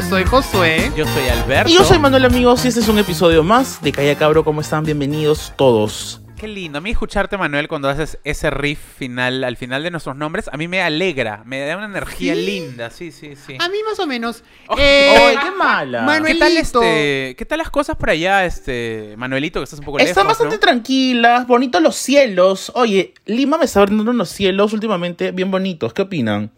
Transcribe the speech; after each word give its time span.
Yo 0.00 0.08
soy 0.08 0.24
Josué. 0.24 0.90
Yo 0.96 1.06
soy 1.06 1.28
Alberto. 1.28 1.68
Y 1.70 1.74
yo 1.74 1.84
soy 1.84 1.98
Manuel 1.98 2.24
amigos 2.24 2.64
y 2.64 2.68
este 2.68 2.80
es 2.80 2.88
un 2.88 2.98
episodio 2.98 3.44
más 3.44 3.82
de 3.82 3.92
Calla 3.92 4.16
Cabro. 4.16 4.42
¿Cómo 4.44 4.62
están? 4.62 4.82
Bienvenidos 4.82 5.52
todos. 5.56 6.22
Qué 6.38 6.48
lindo. 6.48 6.78
A 6.78 6.80
mí 6.80 6.90
escucharte, 6.90 7.36
Manuel, 7.36 7.68
cuando 7.68 7.86
haces 7.90 8.18
ese 8.24 8.48
riff 8.50 8.78
final, 8.96 9.44
al 9.44 9.58
final 9.58 9.82
de 9.82 9.90
nuestros 9.90 10.16
nombres, 10.16 10.48
a 10.50 10.56
mí 10.56 10.68
me 10.68 10.80
alegra. 10.80 11.42
Me 11.44 11.60
da 11.60 11.76
una 11.76 11.84
energía 11.84 12.34
¿Sí? 12.34 12.40
linda. 12.46 12.88
Sí, 12.88 13.12
sí, 13.12 13.34
sí. 13.36 13.56
A 13.58 13.68
mí 13.68 13.76
más 13.86 13.98
o 14.00 14.06
menos. 14.06 14.42
Oh, 14.68 14.76
Eh, 14.78 15.14
¡Ay, 15.18 15.36
qué 15.36 15.50
mala! 15.50 16.00
Manuel- 16.02 16.32
¿Qué 16.32 16.38
tal, 16.38 16.48
Manuelito. 16.54 16.82
este, 16.82 17.36
¿Qué 17.36 17.44
tal 17.44 17.58
las 17.58 17.68
cosas 17.70 17.96
por 17.96 18.08
allá, 18.08 18.46
este, 18.46 19.14
Manuelito, 19.18 19.60
que 19.60 19.64
estás 19.64 19.80
un 19.80 19.84
poco 19.84 19.98
lejos? 19.98 20.08
Están 20.10 20.26
bastante 20.26 20.54
¿no? 20.54 20.60
tranquilas, 20.60 21.46
bonitos 21.46 21.82
los 21.82 21.94
cielos. 21.96 22.72
Oye, 22.74 23.12
Lima 23.26 23.58
me 23.58 23.66
está 23.66 23.82
brindando 23.82 24.12
unos 24.12 24.30
cielos 24.30 24.72
últimamente 24.72 25.30
bien 25.32 25.50
bonitos. 25.50 25.92
¿Qué 25.92 26.02
opinan? 26.02 26.52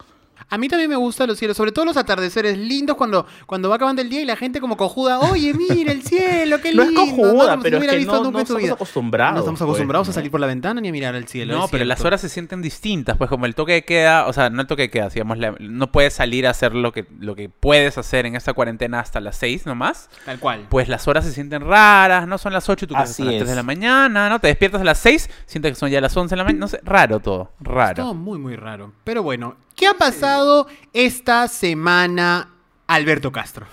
A 0.53 0.57
mí 0.59 0.67
también 0.67 0.89
me 0.89 0.95
gustan 0.95 1.27
los 1.27 1.39
cielos, 1.39 1.57
sobre 1.57 1.71
todo 1.71 1.83
los 1.85 1.97
atardeceres 1.97 2.57
lindos 2.57 2.95
cuando, 2.95 3.25
cuando 3.47 3.69
va 3.69 3.75
acabando 3.77 4.03
el 4.03 4.09
día 4.09 4.21
y 4.21 4.25
la 4.25 4.35
gente 4.35 4.61
como 4.61 4.77
cojuda, 4.77 5.19
oye, 5.19 5.51
mira 5.53 5.91
el 5.91 6.03
cielo, 6.03 6.61
qué 6.61 6.73
No 6.75 6.83
lindo. 6.85 7.01
es 7.01 7.09
cojuda, 7.09 7.55
si 7.55 7.61
pero 7.63 7.77
es 7.77 7.79
hubiera 7.79 7.93
que 7.93 7.97
visto 7.97 8.13
no, 8.13 8.23
nunca 8.25 8.31
no 8.33 8.39
en 8.39 8.45
su 8.45 8.53
estamos 8.53 8.63
vida. 8.63 8.73
acostumbrados. 8.73 9.33
No 9.33 9.39
estamos 9.39 9.57
pues, 9.59 9.67
acostumbrados 9.67 10.07
a 10.07 10.11
¿no? 10.11 10.13
salir 10.13 10.29
por 10.29 10.39
la 10.39 10.45
ventana 10.47 10.79
ni 10.79 10.89
a 10.89 10.91
mirar 10.91 11.15
al 11.15 11.27
cielo. 11.27 11.57
No, 11.57 11.67
pero 11.69 11.85
las 11.85 12.05
horas 12.05 12.21
se 12.21 12.29
sienten 12.29 12.61
distintas, 12.61 13.17
pues 13.17 13.29
como 13.31 13.47
el 13.47 13.55
toque 13.55 13.73
de 13.73 13.83
queda, 13.83 14.27
o 14.27 14.33
sea, 14.33 14.51
no 14.51 14.61
el 14.61 14.67
toque 14.67 14.83
de 14.83 14.89
queda, 14.91 15.09
digamos, 15.09 15.39
la- 15.39 15.55
no 15.59 15.91
puedes 15.91 16.13
salir 16.13 16.45
a 16.45 16.51
hacer 16.51 16.75
lo 16.75 16.91
que, 16.91 17.07
lo 17.19 17.33
que 17.35 17.49
puedes 17.49 17.97
hacer 17.97 18.27
en 18.27 18.35
esta 18.35 18.53
cuarentena 18.53 18.99
hasta 18.99 19.19
las 19.21 19.35
6 19.37 19.65
nomás. 19.65 20.09
Tal 20.23 20.37
cual. 20.37 20.67
Pues 20.69 20.87
las 20.87 21.07
horas 21.07 21.25
se 21.25 21.31
sienten 21.33 21.61
raras, 21.63 22.27
no 22.27 22.37
son 22.37 22.53
las 22.53 22.69
8 22.69 22.85
y 22.85 22.87
tú 22.89 22.95
Así 22.95 23.23
a 23.23 23.25
las 23.25 23.33
3 23.37 23.41
es. 23.43 23.49
de 23.49 23.55
la 23.55 23.63
mañana, 23.63 24.29
¿no? 24.29 24.39
Te 24.39 24.47
despiertas 24.49 24.81
a 24.81 24.83
las 24.83 24.99
6, 24.99 25.31
sientes 25.47 25.71
que 25.71 25.75
son 25.79 25.89
ya 25.89 25.99
las 25.99 26.15
11 26.15 26.35
de 26.35 26.37
la 26.37 26.43
mañana, 26.43 26.59
no 26.59 26.67
sé, 26.67 26.79
raro 26.83 27.19
todo, 27.19 27.51
raro. 27.59 27.95
Todo 27.95 28.13
muy, 28.13 28.37
muy 28.37 28.55
raro. 28.55 28.93
Pero 29.03 29.23
bueno, 29.23 29.55
¿qué 29.75 29.87
ha 29.87 29.93
pasado 29.93 30.67
esta 30.93 31.47
semana, 31.47 32.49
Alberto 32.87 33.31
Castro? 33.31 33.65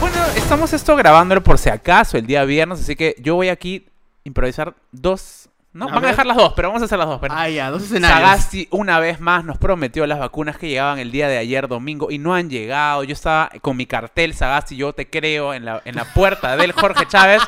Bueno, 0.00 0.16
estamos 0.36 0.72
esto 0.72 0.96
grabándolo 0.96 1.42
por 1.42 1.58
si 1.58 1.70
acaso 1.70 2.16
el 2.16 2.26
día 2.26 2.44
viernes, 2.44 2.80
así 2.80 2.96
que 2.96 3.16
yo 3.20 3.34
voy 3.34 3.48
aquí 3.48 3.86
improvisar 4.24 4.74
dos. 4.92 5.43
No, 5.74 5.86
A 5.88 5.94
van 5.94 6.04
a 6.04 6.08
dejar 6.08 6.24
las 6.24 6.36
dos, 6.36 6.52
pero 6.54 6.68
vamos 6.68 6.82
a 6.82 6.84
hacer 6.84 6.96
las 6.98 7.08
dos. 7.08 7.18
pero- 7.20 7.34
Ah, 7.36 7.48
ya, 7.48 7.68
dos 7.68 7.82
escenarios. 7.82 8.20
Sagasti 8.20 8.68
una 8.70 9.00
vez 9.00 9.18
más 9.20 9.44
nos 9.44 9.58
prometió 9.58 10.06
las 10.06 10.20
vacunas 10.20 10.56
que 10.56 10.68
llegaban 10.68 11.00
el 11.00 11.10
día 11.10 11.26
de 11.28 11.36
ayer 11.36 11.66
domingo 11.66 12.12
y 12.12 12.18
no 12.18 12.32
han 12.32 12.48
llegado. 12.48 13.02
Yo 13.02 13.12
estaba 13.12 13.50
con 13.60 13.76
mi 13.76 13.84
cartel 13.84 14.34
Sagasti, 14.34 14.76
yo 14.76 14.92
te 14.92 15.10
creo, 15.10 15.52
en 15.52 15.64
la, 15.64 15.82
en 15.84 15.96
la 15.96 16.04
puerta 16.04 16.56
del 16.56 16.70
Jorge 16.72 17.06
Chávez 17.08 17.42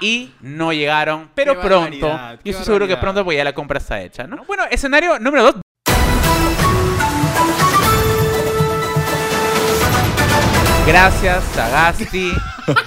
y 0.00 0.32
no 0.40 0.72
llegaron. 0.72 1.30
Pero 1.34 1.60
pronto, 1.60 2.08
yo 2.44 2.50
estoy 2.52 2.64
seguro 2.64 2.86
que 2.86 2.96
pronto 2.96 3.24
porque 3.24 3.38
ya 3.38 3.44
la 3.44 3.52
compra 3.52 3.78
está 3.78 4.00
hecha, 4.00 4.28
¿no? 4.28 4.44
Bueno, 4.46 4.62
escenario 4.70 5.18
número 5.18 5.42
dos. 5.42 5.54
Gracias, 10.86 11.44
Sagasti. 11.54 12.32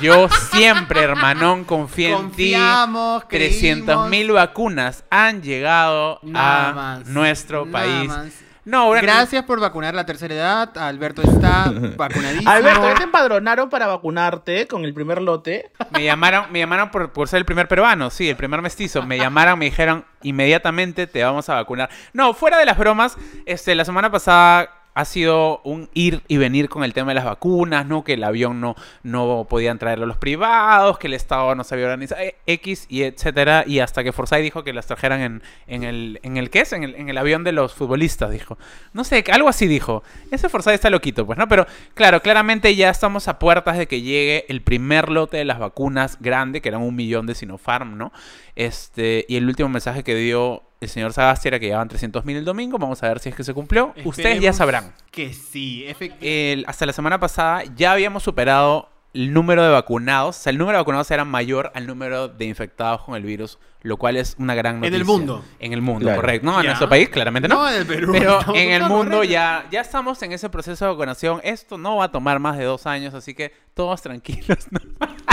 Yo 0.01 0.27
siempre, 0.51 1.01
hermanón, 1.01 1.63
confío 1.63 2.19
en 2.19 2.31
ti. 2.31 2.51
Confiamos, 2.53 3.27
300 3.29 4.09
mil 4.09 4.31
vacunas 4.31 5.03
han 5.09 5.41
llegado 5.41 6.19
Nada 6.21 6.69
a 6.69 6.73
más, 6.73 7.07
nuestro 7.07 7.65
nada 7.65 7.71
país. 7.85 8.07
más. 8.09 8.27
No, 8.65 8.87
bueno, 8.87 9.03
Gracias 9.03 9.43
por 9.45 9.59
vacunar 9.59 9.93
la 9.93 10.05
tercera 10.05 10.33
edad. 10.33 10.77
Alberto 10.77 11.21
está 11.21 11.71
vacunadísimo. 11.97 12.49
Alberto, 12.49 12.81
¿ya 12.83 12.95
te 12.95 13.03
empadronaron 13.03 13.69
para 13.69 13.87
vacunarte 13.87 14.67
con 14.67 14.83
el 14.85 14.93
primer 14.93 15.21
lote? 15.21 15.71
Me 15.91 16.03
llamaron, 16.03 16.51
me 16.51 16.59
llamaron 16.59 16.89
por, 16.89 17.11
por 17.13 17.27
ser 17.27 17.37
el 17.37 17.45
primer 17.45 17.67
peruano, 17.67 18.09
sí, 18.09 18.27
el 18.29 18.35
primer 18.35 18.61
mestizo. 18.61 19.03
Me 19.03 19.17
llamaron, 19.17 19.57
me 19.59 19.65
dijeron 19.65 20.03
inmediatamente 20.23 21.05
te 21.07 21.23
vamos 21.23 21.47
a 21.49 21.55
vacunar. 21.55 21.89
No, 22.11 22.33
fuera 22.33 22.57
de 22.57 22.65
las 22.65 22.77
bromas, 22.77 23.17
este, 23.45 23.75
la 23.75 23.85
semana 23.85 24.11
pasada 24.11 24.69
ha 24.95 25.03
sido 25.03 25.59
un 25.65 25.89
ir 25.93 26.23
y 26.29 26.37
venir 26.37 26.69
con 26.69 26.85
el 26.85 26.93
tema 26.93 27.11
de 27.11 27.15
las 27.15 27.25
vacunas, 27.25 27.85
¿no? 27.85 28.05
Que 28.05 28.13
el 28.13 28.23
avión 28.23 28.61
no, 28.61 28.75
no 29.03 29.45
podían 29.49 29.77
traerlo 29.77 30.05
los 30.05 30.15
privados, 30.17 30.97
que 30.97 31.07
el 31.07 31.13
Estado 31.13 31.53
no 31.53 31.65
sabía 31.65 31.85
organizar, 31.85 32.19
eh, 32.21 32.37
X 32.47 32.85
y 32.87 33.03
etcétera. 33.03 33.65
Y 33.67 33.79
hasta 33.79 34.05
que 34.05 34.13
Forsyth 34.13 34.41
dijo 34.41 34.63
que 34.63 34.71
las 34.71 34.87
trajeran 34.87 35.21
en, 35.21 35.43
en 35.67 35.83
el, 35.83 36.21
en 36.23 36.37
el 36.37 36.49
¿qué 36.49 36.61
es? 36.61 36.71
En 36.71 36.83
el, 36.83 36.95
en 36.95 37.09
el 37.09 37.17
avión 37.17 37.43
de 37.43 37.51
los 37.51 37.73
futbolistas, 37.73 38.31
dijo. 38.31 38.57
No 38.93 39.03
sé, 39.03 39.23
algo 39.33 39.49
así 39.49 39.67
dijo. 39.67 40.01
Ese 40.31 40.47
Forsyth 40.47 40.75
está 40.75 40.89
loquito, 40.89 41.25
pues, 41.25 41.37
¿no? 41.37 41.49
Pero 41.49 41.67
claro, 41.93 42.21
claramente 42.21 42.73
ya 42.73 42.89
estamos 42.89 43.27
a 43.27 43.37
puertas 43.37 43.77
de 43.77 43.87
que 43.87 44.01
llegue 44.01 44.45
el 44.47 44.61
primer 44.61 45.09
lote 45.09 45.35
de 45.35 45.45
las 45.45 45.59
vacunas 45.59 46.17
grande, 46.21 46.61
que 46.61 46.69
eran 46.69 46.81
un 46.81 46.95
millón 46.95 47.25
de 47.25 47.35
Sinopharm, 47.35 47.97
¿no? 47.97 48.13
Este, 48.55 49.25
y 49.27 49.35
el 49.35 49.45
último 49.45 49.67
mensaje 49.67 50.05
que 50.05 50.15
dio 50.15 50.63
el 50.81 50.89
señor 50.89 51.13
Sagasti 51.13 51.47
era 51.47 51.59
que 51.59 51.65
llevaban 51.67 51.87
300 51.87 52.25
mil 52.25 52.37
el 52.37 52.45
domingo. 52.45 52.77
Vamos 52.77 53.01
a 53.03 53.07
ver 53.07 53.19
si 53.19 53.29
es 53.29 53.35
que 53.35 53.43
se 53.43 53.53
cumplió. 53.53 53.93
Ustedes 54.03 54.41
ya 54.41 54.53
sabrán. 54.53 54.93
Que 55.11 55.33
sí, 55.33 55.83
efectivamente. 55.87 56.63
Hasta 56.67 56.85
la 56.85 56.93
semana 56.93 57.19
pasada 57.19 57.63
ya 57.75 57.93
habíamos 57.93 58.23
superado 58.23 58.89
el 59.13 59.33
número 59.33 59.63
de 59.63 59.69
vacunados. 59.69 60.37
O 60.37 60.39
sea, 60.41 60.51
el 60.51 60.57
número 60.57 60.77
de 60.77 60.81
vacunados 60.81 61.09
era 61.11 61.23
mayor 61.25 61.71
al 61.73 61.87
número 61.87 62.27
de 62.27 62.45
infectados 62.45 63.01
con 63.03 63.15
el 63.15 63.23
virus, 63.23 63.57
lo 63.81 63.95
cual 63.95 64.17
es 64.17 64.35
una 64.37 64.53
gran 64.55 64.75
En 64.75 64.81
noticia. 64.81 64.97
el 64.97 65.05
mundo. 65.05 65.45
En 65.59 65.71
el 65.71 65.81
mundo, 65.81 66.01
Claro. 66.01 66.19
correcto. 66.21 66.45
No, 66.45 66.59
en 66.59 66.65
nuestro 66.65 66.89
país, 66.89 67.07
claramente 67.07 67.47
no. 67.47 67.55
No, 67.63 67.69
en 67.69 67.75
el 67.77 67.85
Perú. 67.87 68.09
Pero 68.11 68.41
No, 68.45 68.55
en 68.55 68.71
el 68.71 68.81
no, 68.81 68.89
mundo 68.89 69.11
correcto. 69.17 69.31
ya, 69.31 69.65
ya 69.71 69.79
estamos 69.79 70.21
en 70.23 70.33
ese 70.33 70.49
proceso 70.49 70.83
de 70.83 70.91
vacunación. 70.91 71.39
Esto 71.45 71.77
no 71.77 71.95
va 71.95 72.05
a 72.05 72.11
tomar 72.11 72.39
más 72.39 72.57
de 72.57 72.65
dos 72.65 72.85
años, 72.85 73.13
así 73.13 73.33
que 73.33 73.53
todos 73.73 74.01
tranquilos. 74.01 74.57
¿no? 74.71 74.79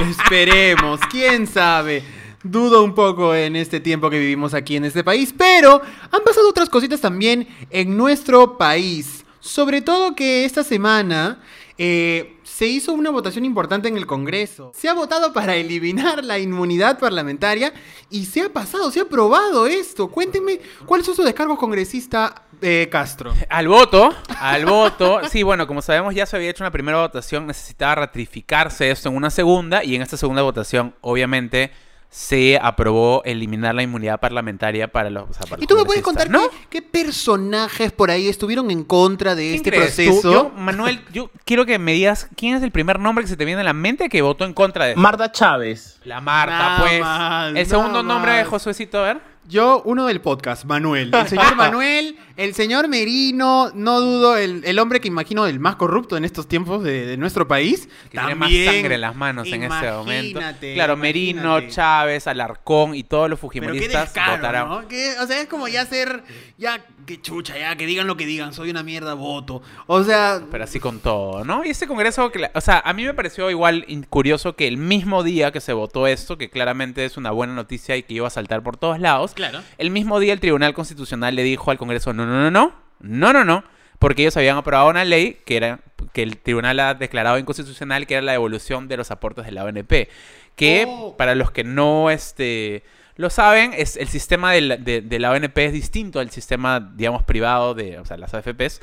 Esperemos, 0.09 1.01
quién 1.11 1.47
sabe. 1.49 2.05
Dudo 2.43 2.83
un 2.83 2.95
poco 2.95 3.35
en 3.35 3.57
este 3.57 3.81
tiempo 3.81 4.11
que 4.11 4.19
vivimos 4.19 4.55
aquí 4.55 4.77
en 4.77 4.85
este 4.85 5.05
país, 5.05 5.33
pero 5.37 5.81
han 6.11 6.23
pasado 6.25 6.49
otras 6.49 6.69
cositas 6.69 7.01
también 7.01 7.47
en 7.71 7.97
nuestro 7.97 8.59
país. 8.59 9.25
Sobre 9.39 9.83
todo 9.83 10.15
que 10.15 10.45
esta 10.45 10.63
semana 10.63 11.41
eh, 11.79 12.37
se 12.45 12.67
hizo 12.67 12.93
una 12.93 13.11
votación 13.11 13.45
importante 13.45 13.89
en 13.89 13.97
el 13.97 14.07
Congreso. 14.07 14.73
Se 14.75 14.89
ha 14.89 14.95
votado 14.95 15.33
para 15.33 15.57
eliminar 15.57 16.25
la 16.25 16.39
inmunidad 16.39 16.99
parlamentaria 16.99 17.73
y 18.11 18.27
se 18.27 18.43
ha 18.43 18.53
pasado, 18.53 18.91
se 18.91 19.01
ha 19.01 19.05
aprobado 19.05 19.67
esto. 19.67 20.09
Cuéntenme, 20.09 20.61
¿cuál 20.87 21.01
es 21.01 21.07
su 21.07 21.23
descargo 21.23 21.57
congresista 21.57 22.45
eh, 22.61 22.89
Castro? 22.91 23.33
Al 23.49 23.69
voto, 23.69 24.15
al 24.39 24.67
voto. 24.67 25.21
Sí, 25.31 25.43
bueno, 25.43 25.67
como 25.67 25.83
sabemos 25.83 26.15
ya 26.15 26.27
se 26.27 26.37
había 26.37 26.51
hecho 26.51 26.63
una 26.63 26.71
primera 26.71 26.99
votación, 26.99 27.47
necesitaba 27.47 27.97
ratificarse 27.97 28.91
esto 28.91 29.09
en 29.09 29.17
una 29.17 29.31
segunda 29.31 29.83
y 29.83 29.97
en 29.97 30.03
esta 30.03 30.17
segunda 30.17 30.43
votación, 30.43 30.95
obviamente, 31.01 31.73
se 32.15 32.59
aprobó 32.61 33.23
eliminar 33.25 33.75
la 33.75 33.83
inmunidad 33.83 34.21
parlamentaria 34.21 34.87
para 34.87 35.09
los... 35.09 35.31
o 35.31 35.33
sea, 35.33 35.47
para 35.49 35.57
¿Y 35.57 35.63
los 35.63 35.67
tú 35.67 35.77
me 35.77 35.85
puedes 35.87 36.03
contar 36.03 36.29
¿no? 36.29 36.43
qué, 36.51 36.57
qué 36.69 36.83
personajes 36.83 37.91
por 37.91 38.11
ahí 38.11 38.29
estuvieron 38.29 38.71
en 38.71 38.85
contra 38.85 39.35
de 39.35 39.45
¿Quién 39.45 39.55
este 39.55 39.71
crees 39.71 39.95
proceso? 39.95 40.31
Yo, 40.31 40.51
Manuel, 40.51 41.01
yo 41.11 41.31
quiero 41.47 41.65
que 41.65 41.79
me 41.79 41.95
digas 41.95 42.29
quién 42.37 42.55
es 42.55 42.63
el 42.63 42.71
primer 42.71 43.01
nombre 43.01 43.25
que 43.25 43.29
se 43.29 43.37
te 43.39 43.47
viene 43.47 43.63
a 43.63 43.65
la 43.65 43.73
mente 43.73 44.11
que 44.11 44.21
votó 44.21 44.45
en 44.45 44.53
contra 44.53 44.85
de 44.85 44.95
Marta 44.95 45.33
Chávez. 45.33 46.01
la 46.05 46.21
Marta, 46.21 46.59
Nada 46.59 47.49
pues. 47.51 47.57
el 47.61 47.67
segundo 47.67 48.03
nombre 48.03 48.33
de 48.33 48.43
mal. 48.43 48.47
Josuecito, 48.51 48.99
a 48.99 49.03
ver. 49.15 49.32
Yo, 49.49 49.83
uno 49.85 50.07
del 50.07 50.21
podcast, 50.21 50.65
Manuel. 50.65 51.13
El 51.13 51.27
señor 51.29 51.57
Manuel, 51.57 52.17
el 52.37 52.55
señor 52.55 52.87
Merino, 52.89 53.71
no 53.75 54.01
dudo, 54.01 54.37
el, 54.37 54.63
el 54.65 54.79
hombre 54.79 55.01
que 55.01 55.09
imagino 55.09 55.47
el 55.47 55.59
más 55.59 55.75
corrupto 55.77 56.17
en 56.17 56.25
estos 56.25 56.47
tiempos 56.47 56.85
de, 56.85 57.07
de 57.07 57.17
nuestro 57.17 57.49
país. 57.49 57.89
Que 58.05 58.19
tiene 58.19 58.35
más 58.37 58.51
sangre 58.51 58.95
en 58.95 59.01
las 59.01 59.17
manos 59.17 59.49
en 59.49 59.65
este 59.65 59.91
momento. 59.91 60.39
imagínate, 60.39 60.75
Claro, 60.75 60.97
Merino. 60.97 61.61
Chávez, 61.69 62.29
Alarcón 62.29 62.95
y 62.95 63.03
todos 63.03 63.29
los 63.29 63.39
Pero 63.41 63.51
qué 63.51 63.59
fujimoristas 63.61 64.05
descaro, 64.15 64.37
votarán. 64.37 64.69
¿no? 64.69 64.87
Que, 64.89 65.15
o 65.21 65.27
sea, 65.27 65.41
es 65.41 65.49
como 65.49 65.67
ya 65.67 65.85
ser, 65.87 66.23
ya, 66.57 66.85
que 67.05 67.21
chucha, 67.21 67.59
ya, 67.59 67.75
que 67.77 67.85
digan 67.85 68.07
lo 68.07 68.17
que 68.17 68.27
digan, 68.27 68.53
soy 68.55 68.71
una 68.71 68.85
mierda, 68.85 69.15
voto. 69.15 69.61
O 69.89 70.05
sea, 70.05 70.41
Pero 70.53 70.63
así 70.65 70.79
con 70.79 71.01
todo, 71.01 71.45
¿no? 71.45 71.65
Y 71.65 71.71
ese 71.71 71.89
congreso, 71.89 72.31
que 72.31 72.39
la- 72.39 72.53
o 72.55 72.61
sea, 72.61 72.79
a 72.85 72.93
mí 72.93 73.05
me 73.05 73.13
pareció 73.13 73.51
igual 73.51 73.85
curioso 74.09 74.55
que 74.55 74.69
el 74.69 74.77
mismo 74.77 75.25
día 75.25 75.51
que 75.51 75.61
se 75.61 75.73
votó 75.73 76.07
esto, 76.07 76.39
que 76.39 76.49
claramente 76.49 77.05
es 77.05 77.17
una 77.17 77.33
buena 77.33 77.55
noticia 77.55 77.97
y 77.97 78.05
que 78.05 78.15
iba 78.15 78.29
a 78.29 78.31
saltar 78.31 78.63
por 78.63 78.77
todos 78.77 79.01
lados, 79.01 79.32
Claro. 79.35 79.61
el 79.79 79.91
mismo 79.91 80.19
día 80.21 80.33
el 80.33 80.41
Tribunal 80.41 80.75
Constitucional 80.75 81.35
le 81.35 81.43
dijo 81.43 81.71
al 81.71 81.79
Congreso, 81.79 82.13
no, 82.13 82.27
no, 82.27 82.33
no, 82.43 82.51
no, 82.51 82.73
no, 83.01 83.33
no, 83.33 83.45
no, 83.45 83.65
porque 83.99 84.23
ellos 84.23 84.37
habían 84.37 84.57
aprobado 84.57 84.89
una 84.91 85.05
ley 85.05 85.39
que 85.45 85.57
era 85.57 85.81
que 86.13 86.23
el 86.23 86.37
tribunal 86.39 86.79
ha 86.81 86.95
declarado 86.95 87.39
inconstitucional, 87.39 88.07
que 88.07 88.15
era 88.15 88.23
la 88.23 88.33
devolución 88.33 88.89
de 88.89 88.97
los 88.97 89.11
aportes 89.11 89.45
de 89.45 89.53
la 89.53 89.65
ONP, 89.65 90.09
que 90.57 90.85
Oh. 90.89 91.17
para 91.17 91.35
los 91.35 91.51
que 91.51 91.65
no, 91.65 92.11
este... 92.11 92.83
Lo 93.17 93.29
saben, 93.31 93.73
es 93.77 93.97
el 93.97 94.09
sistema 94.09 94.53
de 94.53 94.61
la, 94.63 94.77
de- 94.79 95.03
de 95.03 95.19
la 95.19 95.31
ONP 95.31 95.57
es 95.67 95.73
distinto 95.73 96.19
al 96.19 96.31
sistema, 96.31 96.81
digamos, 96.81 97.23
privado 97.23 97.75
de, 97.75 97.99
o 97.99 98.05
sea, 98.07 98.17
las 98.17 98.33
AFPs. 98.35 98.81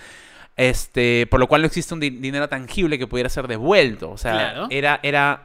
Este, 0.56 1.26
por 1.28 1.40
lo 1.40 1.48
cual 1.48 1.62
no 1.62 1.68
existe 1.68 1.94
un 1.94 2.00
di- 2.00 2.10
dinero 2.10 2.48
tangible 2.50 3.00
que 3.00 3.08
pudiera 3.08 3.30
ser 3.30 3.48
devuelto. 3.48 4.12
O 4.12 4.18
sea, 4.18 4.32
Claro. 4.34 4.68
era, 4.70 5.00
era, 5.04 5.44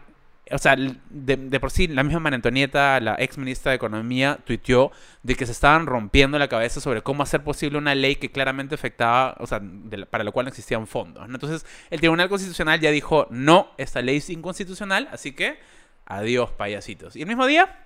o 0.55 0.59
sea, 0.59 0.77
de, 0.77 1.37
de 1.37 1.61
por 1.61 1.71
sí, 1.71 1.89
la 1.89 2.03
misma 2.05 2.21
María 2.21 2.37
Antonieta, 2.37 3.01
la 3.01 3.17
ex 3.19 3.37
ministra 3.39 3.71
de 3.73 3.77
Economía, 3.77 4.39
tuiteó 4.45 4.93
de 5.23 5.35
que 5.35 5.47
se 5.47 5.53
estaban 5.53 5.87
rompiendo 5.87 6.39
la 6.39 6.49
cabeza 6.49 6.81
sobre 6.81 7.03
cómo 7.03 7.23
hacer 7.23 7.43
posible 7.43 7.77
una 7.79 7.95
ley 7.95 8.17
que 8.17 8.31
claramente 8.31 8.75
afectaba, 8.75 9.37
o 9.41 9.47
sea, 9.47 9.61
de 9.61 9.97
la- 9.97 10.07
para 10.07 10.25
lo 10.25 10.33
cual 10.33 10.45
no 10.47 10.49
existían 10.51 10.87
fondos. 10.87 11.29
¿no? 11.29 11.35
Entonces, 11.35 11.67
el 11.91 11.99
Tribunal 12.01 12.29
Constitucional 12.29 12.81
ya 12.81 12.91
dijo, 12.91 13.27
no, 13.31 13.69
esta 13.79 14.01
ley 14.01 14.19
es 14.19 14.31
inconstitucional, 14.31 15.09
así 15.13 15.33
que 15.33 15.59
adiós, 16.07 16.51
payasitos. 16.53 17.17
Y 17.17 17.23
el 17.23 17.27
mismo 17.29 17.47
día, 17.47 17.84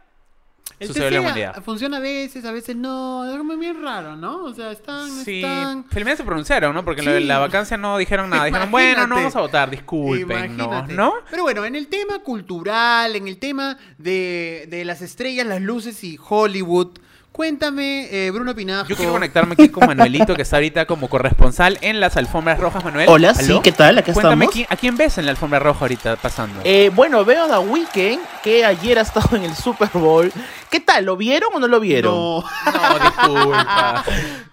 El 0.80 0.88
sucedió 0.88 1.08
en 1.08 1.14
la 1.14 1.20
TC 1.20 1.24
humanidad. 1.26 1.62
funciona 1.64 1.96
a 1.96 2.00
veces, 2.00 2.44
a 2.44 2.52
veces 2.52 2.76
no. 2.76 3.28
Es 3.30 3.36
como 3.36 3.56
bien 3.56 3.82
raro, 3.82 4.16
¿no? 4.16 4.44
O 4.44 4.54
sea, 4.54 4.70
están, 4.70 5.10
Sí, 5.24 5.36
están... 5.36 5.84
felizmente 5.84 6.18
se 6.18 6.24
pronunciaron, 6.24 6.74
¿no? 6.74 6.84
Porque 6.84 7.02
de 7.02 7.18
Sí. 7.18 7.24
la 7.24 7.38
vacancia 7.38 7.76
no 7.76 7.98
dijeron 7.98 8.30
nada. 8.30 8.44
Dijeron, 8.44 8.70
bueno, 8.70 9.06
no 9.06 9.16
vamos 9.16 9.34
a 9.36 9.40
votar, 9.40 9.70
disculpen, 9.70 10.56
¿no? 10.56 10.86
¿No? 10.88 11.14
Pero 11.30 11.42
bueno, 11.42 11.64
en 11.64 11.74
el 11.74 11.88
tema 11.88 12.20
cultural, 12.20 13.16
en 13.16 13.26
el 13.28 13.38
tema 13.38 13.76
de, 13.98 14.66
de 14.70 14.84
las 14.84 15.02
estrellas, 15.02 15.46
las 15.46 15.60
luces 15.60 16.02
y 16.04 16.18
Hollywood, 16.28 16.98
cuéntame, 17.38 18.08
eh, 18.10 18.32
Bruno 18.32 18.52
Pinasco. 18.52 18.88
Yo 18.88 18.96
quiero 18.96 19.12
conectarme 19.12 19.52
aquí 19.54 19.68
con 19.68 19.86
Manuelito, 19.86 20.34
que 20.34 20.42
está 20.42 20.56
ahorita 20.56 20.86
como 20.86 21.08
corresponsal 21.08 21.78
en 21.82 22.00
las 22.00 22.16
alfombras 22.16 22.58
rojas, 22.58 22.84
Manuel. 22.84 23.08
Hola, 23.08 23.32
sí, 23.32 23.60
¿qué 23.62 23.70
tal? 23.70 23.96
Acá 23.96 24.12
Cuéntame, 24.12 24.46
estamos. 24.46 24.52
quién- 24.54 24.66
¿a 24.68 24.74
quién 24.76 24.96
ves 24.96 25.18
en 25.18 25.24
la 25.26 25.30
alfombra 25.30 25.60
roja 25.60 25.82
ahorita 25.82 26.16
pasando? 26.16 26.60
Eh, 26.64 26.90
bueno, 26.92 27.24
veo 27.24 27.44
a 27.44 27.48
The 27.48 27.58
Weeknd, 27.58 28.18
que 28.42 28.64
ayer 28.64 28.98
ha 28.98 29.02
estado 29.02 29.36
en 29.36 29.44
el 29.44 29.54
Super 29.54 29.88
Bowl. 29.94 30.32
¿Qué 30.68 30.80
tal? 30.80 31.04
¿Lo 31.04 31.16
vieron 31.16 31.50
o 31.54 31.60
no 31.60 31.68
lo 31.68 31.78
vieron? 31.78 32.12
No. 32.12 32.40
No, 32.42 32.98
disculpa. 33.04 34.04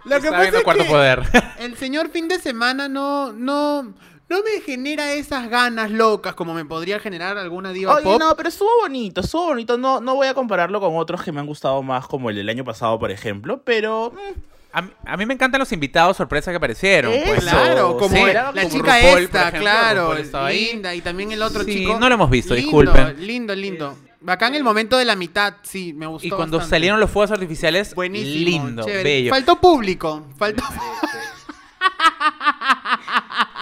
Lo 0.03 0.11
que 0.21 0.27
Está 0.27 0.29
pasa 0.29 0.41
viendo 0.41 0.57
es 0.59 0.63
Cuarto 0.63 0.83
que- 0.83 0.89
Poder. 0.89 1.23
El 1.57 1.75
señor 1.77 2.09
fin 2.11 2.27
de 2.27 2.37
semana 2.39 2.87
no, 2.87 3.31
no, 3.33 3.95
no 4.29 4.37
me 4.43 4.61
genera 4.61 5.13
esas 5.13 5.49
ganas 5.49 5.91
locas 5.91 6.33
como 6.35 6.53
me 6.53 6.65
podría 6.65 6.99
generar 6.99 7.37
alguna 7.37 7.71
diva 7.71 7.93
Oye, 7.95 8.03
pop. 8.03 8.19
no, 8.19 8.35
pero 8.35 8.49
estuvo 8.49 8.69
bonito, 8.81 9.21
estuvo 9.21 9.45
bonito. 9.47 9.77
No, 9.77 10.01
no 10.01 10.15
voy 10.15 10.27
a 10.27 10.33
compararlo 10.33 10.79
con 10.79 10.95
otros 10.97 11.21
que 11.23 11.31
me 11.31 11.39
han 11.39 11.45
gustado 11.45 11.81
más, 11.83 12.07
como 12.07 12.29
el 12.29 12.35
del 12.35 12.49
año 12.49 12.63
pasado, 12.65 12.97
por 12.99 13.11
ejemplo, 13.11 13.61
pero... 13.63 14.11
mm, 14.13 14.39
A, 14.73 14.81
mí- 14.81 14.91
a 15.05 15.15
mí 15.17 15.25
me 15.25 15.33
encantan 15.35 15.59
los 15.59 15.71
invitados 15.71 16.17
sorpresa 16.17 16.51
que 16.51 16.57
aparecieron. 16.57 17.13
Eso, 17.13 17.25
pues. 17.27 17.39
Claro, 17.41 17.95
como 17.97 18.15
Sí, 18.15 18.23
la 18.33 18.51
como 18.51 18.69
chica 18.69 18.97
RuPaul, 18.99 19.23
esta, 19.23 19.41
ejemplo, 19.47 19.61
claro, 19.61 20.15
ahí. 20.33 20.65
linda, 20.71 20.93
y 20.95 21.01
también 21.01 21.31
el 21.31 21.41
otro 21.41 21.63
Sí, 21.63 21.73
chico. 21.75 21.97
no 21.99 22.09
lo 22.09 22.15
hemos 22.15 22.29
visto, 22.29 22.53
Lindo, 22.55 22.81
disculpen. 22.81 23.25
Lindo, 23.25 23.55
lindo. 23.55 23.95
Acá 24.27 24.47
en 24.47 24.55
el 24.55 24.63
momento 24.63 24.97
de 24.97 25.05
la 25.05 25.15
mitad, 25.15 25.53
sí, 25.61 25.93
me 25.93 26.07
gustó 26.07 26.25
Y 26.27 26.29
cuando 26.31 26.57
bastante. 26.57 26.75
salieron 26.77 26.99
los 26.99 27.11
fuegos 27.11 27.31
artificiales, 27.31 27.93
Buenísimo, 27.95 28.43
lindo, 28.49 28.83
chévere. 28.83 29.03
bello. 29.03 29.29
Faltó 29.29 29.61
público, 29.61 30.25
faltó... 30.35 30.63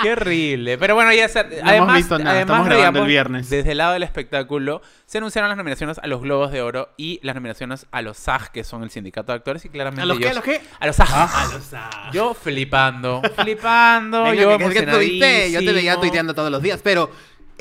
Qué 0.01 0.11
horrible. 0.11 0.77
Pero 0.77 0.95
bueno, 0.95 1.13
ya 1.13 1.27
se- 1.29 1.43
No 1.43 1.49
además, 1.49 1.73
hemos 1.75 1.93
visto 1.95 2.17
nada, 2.17 2.31
además, 2.31 2.41
estamos 2.57 2.65
grabando 2.67 2.99
el 3.01 3.07
viernes. 3.07 3.49
Desde 3.49 3.71
el 3.71 3.77
lado 3.77 3.93
del 3.93 4.03
espectáculo, 4.03 4.81
se 5.05 5.17
anunciaron 5.19 5.49
las 5.49 5.57
nominaciones 5.57 5.99
a 5.99 6.07
los 6.07 6.21
Globos 6.21 6.51
de 6.51 6.61
Oro 6.61 6.89
y 6.97 7.19
las 7.23 7.35
nominaciones 7.35 7.85
a 7.91 8.01
los 8.01 8.17
SAG, 8.17 8.51
que 8.51 8.63
son 8.63 8.83
el 8.83 8.89
sindicato 8.89 9.31
de 9.31 9.37
actores, 9.37 9.63
y 9.65 9.69
claramente 9.69 10.01
¿A 10.01 10.05
los 10.05 10.17
qué, 10.19 10.29
a 10.29 10.33
los 10.33 10.43
qué? 10.43 10.61
A 10.79 10.87
los 10.87 10.95
SAG. 10.95 11.09
A 11.13 11.47
los 11.53 11.63
SAG. 11.63 12.11
Yo 12.11 12.33
flipando, 12.33 13.21
flipando, 13.37 14.23
Venga, 14.25 14.41
yo 14.41 14.57
que- 14.57 14.69
que 14.69 14.81
te 14.83 14.91
tuviste, 14.91 15.51
yo 15.51 15.59
te 15.59 15.71
veía 15.73 15.95
tuiteando 15.99 16.33
todos 16.33 16.51
los 16.51 16.61
días, 16.61 16.79
pero 16.83 17.09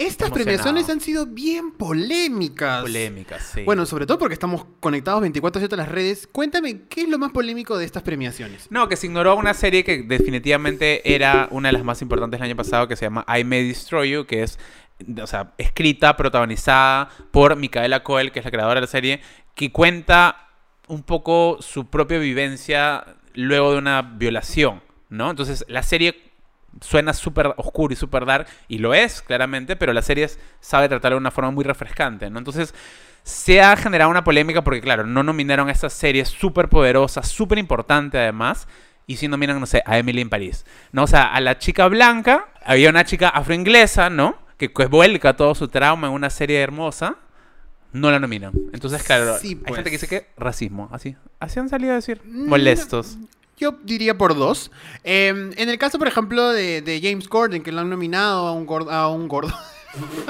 estas 0.06 0.30
premiaciones 0.30 0.88
han 0.88 1.00
sido 1.00 1.26
bien 1.26 1.72
polémicas. 1.72 2.82
Polémicas, 2.82 3.50
sí. 3.54 3.62
Bueno, 3.62 3.86
sobre 3.86 4.06
todo 4.06 4.18
porque 4.18 4.34
estamos 4.34 4.66
conectados 4.80 5.22
24/7 5.22 5.74
a 5.74 5.76
las 5.76 5.88
redes. 5.88 6.28
Cuéntame, 6.30 6.82
¿qué 6.88 7.02
es 7.02 7.08
lo 7.08 7.18
más 7.18 7.32
polémico 7.32 7.78
de 7.78 7.84
estas 7.84 8.02
premiaciones? 8.02 8.66
No, 8.70 8.88
que 8.88 8.96
se 8.96 9.06
ignoró 9.06 9.36
una 9.36 9.54
serie 9.54 9.84
que 9.84 10.02
definitivamente 10.02 11.14
era 11.14 11.48
una 11.50 11.68
de 11.68 11.72
las 11.72 11.84
más 11.84 12.02
importantes 12.02 12.40
del 12.40 12.48
año 12.48 12.56
pasado, 12.56 12.88
que 12.88 12.96
se 12.96 13.06
llama 13.06 13.24
I 13.28 13.44
May 13.44 13.66
Destroy 13.68 14.10
You, 14.10 14.26
que 14.26 14.42
es, 14.42 14.58
o 15.20 15.26
sea, 15.26 15.52
escrita, 15.58 16.16
protagonizada 16.16 17.08
por 17.30 17.56
Micaela 17.56 18.02
Coel, 18.02 18.32
que 18.32 18.38
es 18.38 18.44
la 18.44 18.50
creadora 18.50 18.76
de 18.76 18.80
la 18.82 18.86
serie, 18.86 19.20
que 19.54 19.70
cuenta 19.72 20.48
un 20.88 21.02
poco 21.02 21.58
su 21.60 21.90
propia 21.90 22.18
vivencia 22.18 23.04
luego 23.34 23.72
de 23.72 23.78
una 23.78 24.02
violación, 24.02 24.82
¿no? 25.08 25.30
Entonces, 25.30 25.64
la 25.68 25.82
serie 25.82 26.31
suena 26.80 27.12
súper 27.12 27.54
oscuro 27.56 27.92
y 27.92 27.96
súper 27.96 28.24
dark, 28.24 28.46
y 28.68 28.78
lo 28.78 28.94
es, 28.94 29.22
claramente, 29.22 29.76
pero 29.76 29.92
la 29.92 30.02
serie 30.02 30.28
sabe 30.60 30.88
tratarlo 30.88 31.16
de 31.16 31.20
una 31.20 31.30
forma 31.30 31.50
muy 31.50 31.64
refrescante, 31.64 32.30
¿no? 32.30 32.38
Entonces, 32.38 32.74
se 33.22 33.60
ha 33.60 33.76
generado 33.76 34.10
una 34.10 34.24
polémica 34.24 34.62
porque, 34.62 34.80
claro, 34.80 35.06
no 35.06 35.22
nominaron 35.22 35.68
a 35.68 35.72
esta 35.72 35.90
serie 35.90 36.24
súper 36.24 36.68
poderosa, 36.68 37.22
súper 37.22 37.58
importante 37.58 38.18
además, 38.18 38.66
y 39.06 39.16
sí 39.16 39.28
nominan, 39.28 39.60
no 39.60 39.66
sé, 39.66 39.82
a 39.86 39.98
Emily 39.98 40.20
en 40.20 40.30
París, 40.30 40.64
¿no? 40.92 41.04
O 41.04 41.06
sea, 41.06 41.24
a 41.32 41.40
la 41.40 41.58
chica 41.58 41.86
blanca, 41.88 42.48
había 42.64 42.88
una 42.90 43.04
chica 43.04 43.28
afroinglesa, 43.28 44.10
¿no? 44.10 44.38
Que, 44.56 44.72
que 44.72 44.86
vuelca 44.86 45.36
todo 45.36 45.54
su 45.54 45.68
trauma 45.68 46.06
en 46.08 46.14
una 46.14 46.30
serie 46.30 46.60
hermosa, 46.60 47.16
no 47.92 48.10
la 48.10 48.18
nominan. 48.18 48.52
Entonces, 48.72 49.02
claro, 49.02 49.36
Sí, 49.38 49.48
hay 49.48 49.54
pues. 49.56 49.74
gente 49.74 49.90
que 49.90 49.96
dice 49.96 50.08
que 50.08 50.28
racismo, 50.36 50.88
así. 50.92 51.16
Así 51.40 51.60
han 51.60 51.68
salido 51.68 51.92
a 51.92 51.96
decir. 51.96 52.20
Mm, 52.24 52.48
Molestos. 52.48 53.18
Yo 53.62 53.76
diría 53.84 54.18
por 54.18 54.34
dos. 54.34 54.72
Eh, 55.04 55.28
en 55.28 55.68
el 55.68 55.78
caso, 55.78 55.96
por 55.96 56.08
ejemplo, 56.08 56.48
de, 56.48 56.82
de 56.82 57.00
James 57.00 57.28
Corden, 57.28 57.62
que 57.62 57.70
lo 57.70 57.82
han 57.82 57.90
nominado 57.90 58.48
a 58.48 58.52
un 58.52 58.66
gordo. 58.66 58.90
A 58.90 59.06
un 59.06 59.28
gordo. 59.28 59.54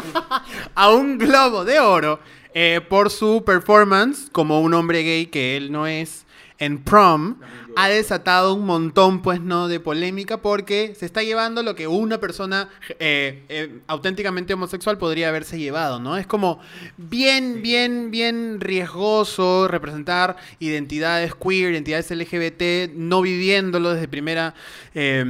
a 0.75 0.91
un 0.91 1.17
globo 1.17 1.65
de 1.65 1.81
oro 1.81 2.21
eh, 2.55 2.81
por 2.89 3.11
su 3.11 3.45
performance 3.45 4.29
como 4.31 4.61
un 4.61 4.75
hombre 4.75 5.03
gay 5.03 5.27
que 5.27 5.57
él 5.57 5.73
no 5.73 5.87
es 5.87 6.27
en 6.63 6.79
prom, 6.79 7.39
ha 7.75 7.89
desatado 7.89 8.55
un 8.55 8.65
montón, 8.65 9.21
pues, 9.21 9.41
¿no? 9.41 9.67
De 9.67 9.81
polémica 9.81 10.43
porque 10.43 10.95
se 10.97 11.07
está 11.07 11.25
llevando 11.25 11.65
lo 11.65 11.75
que 11.75 11.89
una 11.89 12.21
persona 12.21 12.69
eh, 13.01 13.43
eh, 13.49 13.81
auténticamente 13.89 14.55
homosexual 14.55 14.97
podría 14.97 15.31
haberse 15.31 15.59
llevado, 15.59 15.99
¿no? 15.99 16.17
Es 16.17 16.27
como 16.29 16.61
bien, 16.97 17.63
bien, 17.63 18.13
bien 18.13 18.61
riesgoso 18.61 19.67
representar 19.67 20.37
identidades 20.61 21.35
queer, 21.35 21.73
identidades 21.73 22.13
LGBT, 22.13 22.95
no 22.95 23.23
viviéndolo 23.23 23.95
desde 23.95 24.07
primera 24.07 24.55
eh, 24.95 25.25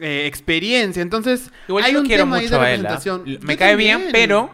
eh, 0.00 0.26
experiencia. 0.26 1.00
Entonces, 1.00 1.50
Igual 1.68 1.84
hay 1.84 1.92
yo 1.94 2.00
un 2.00 2.06
quiero 2.06 2.24
tema 2.24 2.36
ahí 2.36 2.42
mucho 2.42 2.58
de 2.58 2.66
a 2.66 2.74
él. 2.74 2.86
¿ah? 2.86 2.90
representación. 2.90 3.38
Me 3.46 3.54
Yo 3.54 3.58
cae 3.58 3.76
bien, 3.76 4.08
pero 4.12 4.50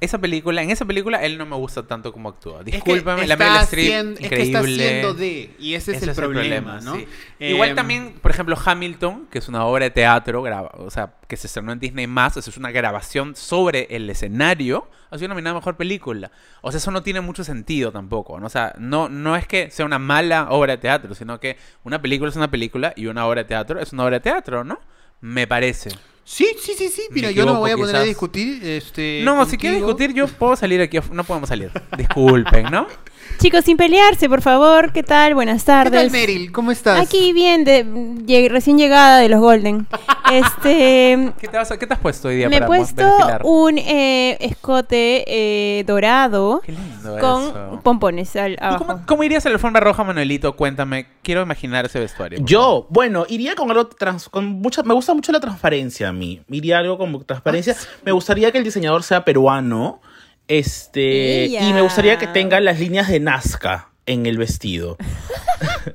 esa 0.00 0.18
película, 0.18 0.62
en 0.62 0.70
esa 0.70 0.84
película 0.84 1.22
él 1.24 1.38
no 1.38 1.46
me 1.46 1.56
gusta 1.56 1.86
tanto 1.86 2.12
como 2.12 2.28
actúa. 2.28 2.58
Es 2.60 2.64
que 2.66 2.70
Discúlpame, 2.72 3.26
la 3.26 3.34
está 3.34 3.44
Meryl 3.46 3.62
Streep, 3.62 3.84
haciendo- 3.86 4.20
es 4.20 4.28
que 4.28 4.42
está 4.42 4.58
increíble. 4.58 4.84
haciendo 4.86 5.14
de, 5.14 5.50
y 5.58 5.74
ese 5.74 5.96
es 5.96 6.02
el 6.02 6.14
problema, 6.14 6.80
¿no? 6.82 6.96
sí. 6.96 7.06
Igual 7.40 7.70
Eh, 7.70 7.74
también, 7.74 8.14
por 8.20 8.30
ejemplo, 8.30 8.56
Hamilton, 8.62 9.26
que 9.30 9.38
es 9.38 9.48
una 9.48 9.64
obra 9.64 9.84
de 9.84 9.90
teatro, 9.90 10.42
graba, 10.42 10.70
o 10.78 10.90
sea, 10.90 11.14
que 11.28 11.36
se 11.36 11.46
estrenó 11.46 11.72
en 11.72 11.78
Disney+, 11.80 12.06
eso 12.36 12.50
es 12.50 12.56
una 12.56 12.70
grabación 12.70 13.34
sobre 13.36 13.86
el 13.90 14.08
escenario, 14.10 14.88
ha 15.10 15.18
sido 15.18 15.28
nominada 15.28 15.56
a 15.56 15.60
Mejor 15.60 15.76
Película. 15.76 16.30
O 16.62 16.70
sea, 16.72 16.78
eso 16.78 16.90
no 16.90 17.02
tiene 17.02 17.20
mucho 17.20 17.44
sentido 17.44 17.92
tampoco, 17.92 18.38
¿no? 18.40 18.46
O 18.46 18.50
sea, 18.50 18.74
no, 18.78 19.08
no 19.08 19.36
es 19.36 19.46
que 19.46 19.70
sea 19.70 19.86
una 19.86 19.98
mala 19.98 20.48
obra 20.50 20.72
de 20.72 20.78
teatro, 20.78 21.14
sino 21.14 21.38
que 21.40 21.56
una 21.84 22.02
película 22.02 22.28
es 22.30 22.36
una 22.36 22.50
película 22.50 22.92
y 22.96 23.06
una 23.06 23.26
obra 23.26 23.42
de 23.42 23.48
teatro 23.48 23.80
es 23.80 23.92
una 23.92 24.04
obra 24.04 24.16
de 24.16 24.20
teatro, 24.20 24.64
¿no? 24.64 24.78
Me 25.20 25.46
parece. 25.46 25.90
Sí, 26.28 26.48
sí, 26.60 26.74
sí, 26.76 26.88
sí. 26.88 27.02
Mira, 27.12 27.30
yo 27.30 27.46
no 27.46 27.54
me 27.54 27.60
voy 27.60 27.70
a 27.70 27.76
poner 27.76 27.94
a 27.94 28.02
discutir. 28.02 28.62
Este, 28.64 29.22
No, 29.24 29.46
si 29.46 29.56
quieres 29.56 29.78
discutir, 29.78 30.12
yo 30.12 30.26
puedo 30.26 30.56
salir 30.56 30.80
aquí. 30.80 30.98
No 31.12 31.22
podemos 31.22 31.48
salir. 31.48 31.70
Disculpen, 31.96 32.64
¿no? 32.64 32.88
Chicos, 33.38 33.64
sin 33.64 33.76
pelearse, 33.76 34.28
por 34.28 34.40
favor. 34.42 34.92
¿Qué 34.92 35.02
tal? 35.02 35.34
Buenas 35.34 35.62
¿Qué 35.62 35.66
tal, 35.66 35.90
tardes. 35.92 36.10
Meryl? 36.12 36.50
¿Cómo 36.52 36.70
estás? 36.72 36.98
Aquí 37.00 37.32
bien, 37.32 37.64
de, 37.64 37.84
lleg- 37.84 38.48
recién 38.50 38.78
llegada 38.78 39.18
de 39.18 39.28
los 39.28 39.40
Golden. 39.40 39.86
Este, 40.32 41.32
¿Qué 41.38 41.46
te, 41.46 41.56
vas 41.56 41.70
a- 41.70 41.78
qué 41.78 41.86
te 41.86 41.94
has 41.94 42.00
puesto 42.00 42.26
hoy 42.26 42.34
día 42.36 42.48
me 42.48 42.56
he 42.56 42.58
para 42.58 42.68
mo- 42.68 42.76
puesto 42.76 43.04
desfilar? 43.06 43.42
un 43.44 43.78
eh, 43.78 44.36
escote 44.40 45.24
eh, 45.28 45.84
dorado 45.84 46.62
Qué 46.66 46.72
lindo 46.72 47.16
con 47.20 47.42
eso. 47.44 47.80
pompones 47.84 48.34
al, 48.34 48.56
¿Tú 48.56 48.64
abajo. 48.64 48.86
cómo, 48.86 49.02
cómo 49.06 49.22
irías 49.22 49.46
a 49.46 49.50
la 49.50 49.54
alfombra 49.54 49.80
roja, 49.82 50.02
Manuelito? 50.02 50.56
Cuéntame. 50.56 51.06
Quiero 51.22 51.42
imaginar 51.42 51.86
ese 51.86 52.00
vestuario. 52.00 52.40
Yo, 52.42 52.88
bueno, 52.90 53.24
iría 53.28 53.54
con 53.54 53.70
algo 53.70 53.86
trans, 53.86 54.28
con 54.28 54.46
mucha, 54.46 54.82
me 54.82 54.94
gusta 54.94 55.14
mucho 55.14 55.30
la 55.30 55.38
transparencia 55.38 56.08
a 56.08 56.12
mí. 56.12 56.42
Iría 56.50 56.78
algo 56.78 56.98
como 56.98 57.20
transparencia. 57.22 57.76
Me 58.04 58.10
gustaría 58.10 58.50
que 58.50 58.58
el 58.58 58.64
diseñador 58.64 59.04
sea 59.04 59.24
peruano. 59.24 60.00
Este, 60.48 61.44
Ella. 61.44 61.68
y 61.68 61.72
me 61.72 61.80
gustaría 61.80 62.18
que 62.18 62.26
tenga 62.28 62.60
las 62.60 62.78
líneas 62.78 63.08
de 63.08 63.20
Nazca 63.20 63.90
en 64.06 64.26
el 64.26 64.38
vestido. 64.38 64.96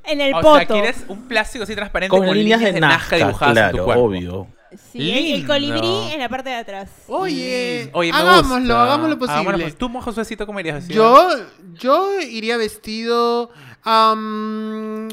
En 0.05 0.21
el 0.21 0.33
o 0.33 0.41
poto. 0.41 0.57
sea, 0.57 0.65
quieres 0.67 1.03
un 1.07 1.27
plástico 1.27 1.63
así 1.63 1.75
transparente 1.75 2.15
Con, 2.17 2.25
líneas 2.35 2.61
de 2.61 2.79
Nazca, 2.79 3.17
dibujadas 3.17 3.55
en 3.57 3.63
tu 3.71 3.71
claro, 3.77 3.85
cuerpo. 3.85 4.03
obvio. 4.03 4.47
Sí, 4.91 5.11
el- 5.11 5.17
el, 5.17 5.23
Lindo. 5.33 5.47
colibrí 5.53 6.13
en 6.13 6.19
la 6.19 6.29
parte 6.29 6.49
de 6.49 6.55
atrás. 6.55 6.89
Oye, 7.07 7.89
Oye, 7.93 8.11
me 8.11 8.17
hagámoslo, 8.17 8.57
gusta. 8.59 8.83
hagámoslo 8.83 9.19
posible. 9.19 9.39
Hagámoslo 9.41 9.65
pos- 9.65 9.75
Tú, 9.77 10.01
Josuecito, 10.01 10.45
¿cómo 10.47 10.59
irías 10.61 10.75
vestido? 10.75 11.29
Yo, 11.29 11.45
yo 11.77 12.21
iría 12.21 12.57
vestido. 12.57 13.51
am, 13.83 15.09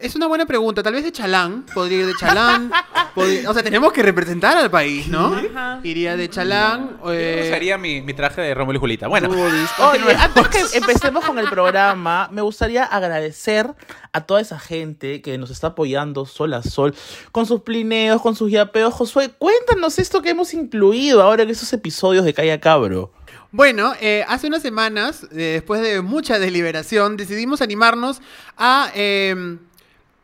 es 0.00 0.14
una 0.14 0.26
buena 0.26 0.46
pregunta. 0.46 0.82
Tal 0.82 0.92
vez 0.94 1.04
de 1.04 1.12
chalán. 1.12 1.64
Podría 1.74 2.00
ir 2.00 2.06
de 2.06 2.14
chalán. 2.14 2.70
Podría- 3.14 3.50
o 3.50 3.54
sea, 3.54 3.62
tenemos 3.62 3.92
que 3.92 4.02
representar 4.02 4.56
al 4.56 4.70
país, 4.70 5.08
¿no? 5.08 5.34
Ajá. 5.34 5.80
Iría 5.82 6.16
de 6.16 6.28
chalán. 6.28 6.98
Yo 7.02 7.12
eh, 7.12 7.44
usaría 7.48 7.78
mi, 7.78 8.02
mi 8.02 8.14
traje 8.14 8.40
de 8.40 8.54
Rómulo 8.54 8.76
y 8.76 8.80
Julita. 8.80 9.08
Bueno, 9.08 9.28
Oye, 9.30 10.14
antes 10.18 10.48
que 10.48 10.76
empecemos 10.78 11.24
con 11.24 11.38
el 11.38 11.48
programa, 11.48 12.28
me 12.32 12.42
gustaría 12.42 12.84
agradecer 12.84 13.72
a 14.12 14.20
toda 14.22 14.40
esa 14.40 14.58
gente 14.58 15.22
que 15.22 15.38
nos 15.38 15.50
está 15.50 15.68
apoyando 15.68 16.26
sol 16.26 16.54
a 16.54 16.62
sol, 16.62 16.94
con 17.32 17.46
sus 17.46 17.62
plineos, 17.62 18.20
con 18.22 18.34
sus 18.36 18.50
yapeos. 18.50 18.92
Josué, 18.94 19.30
cuéntanos 19.38 19.98
esto 19.98 20.22
que 20.22 20.30
hemos 20.30 20.54
incluido 20.54 21.22
ahora 21.22 21.42
en 21.42 21.50
esos 21.50 21.72
episodios 21.72 22.24
de 22.24 22.34
Calla 22.34 22.60
Cabro. 22.60 23.12
Bueno, 23.52 23.94
eh, 24.00 24.24
hace 24.28 24.48
unas 24.48 24.60
semanas, 24.60 25.22
eh, 25.32 25.54
después 25.54 25.80
de 25.80 26.02
mucha 26.02 26.38
deliberación, 26.38 27.16
decidimos 27.16 27.62
animarnos 27.62 28.20
a 28.58 28.90
eh, 28.94 29.56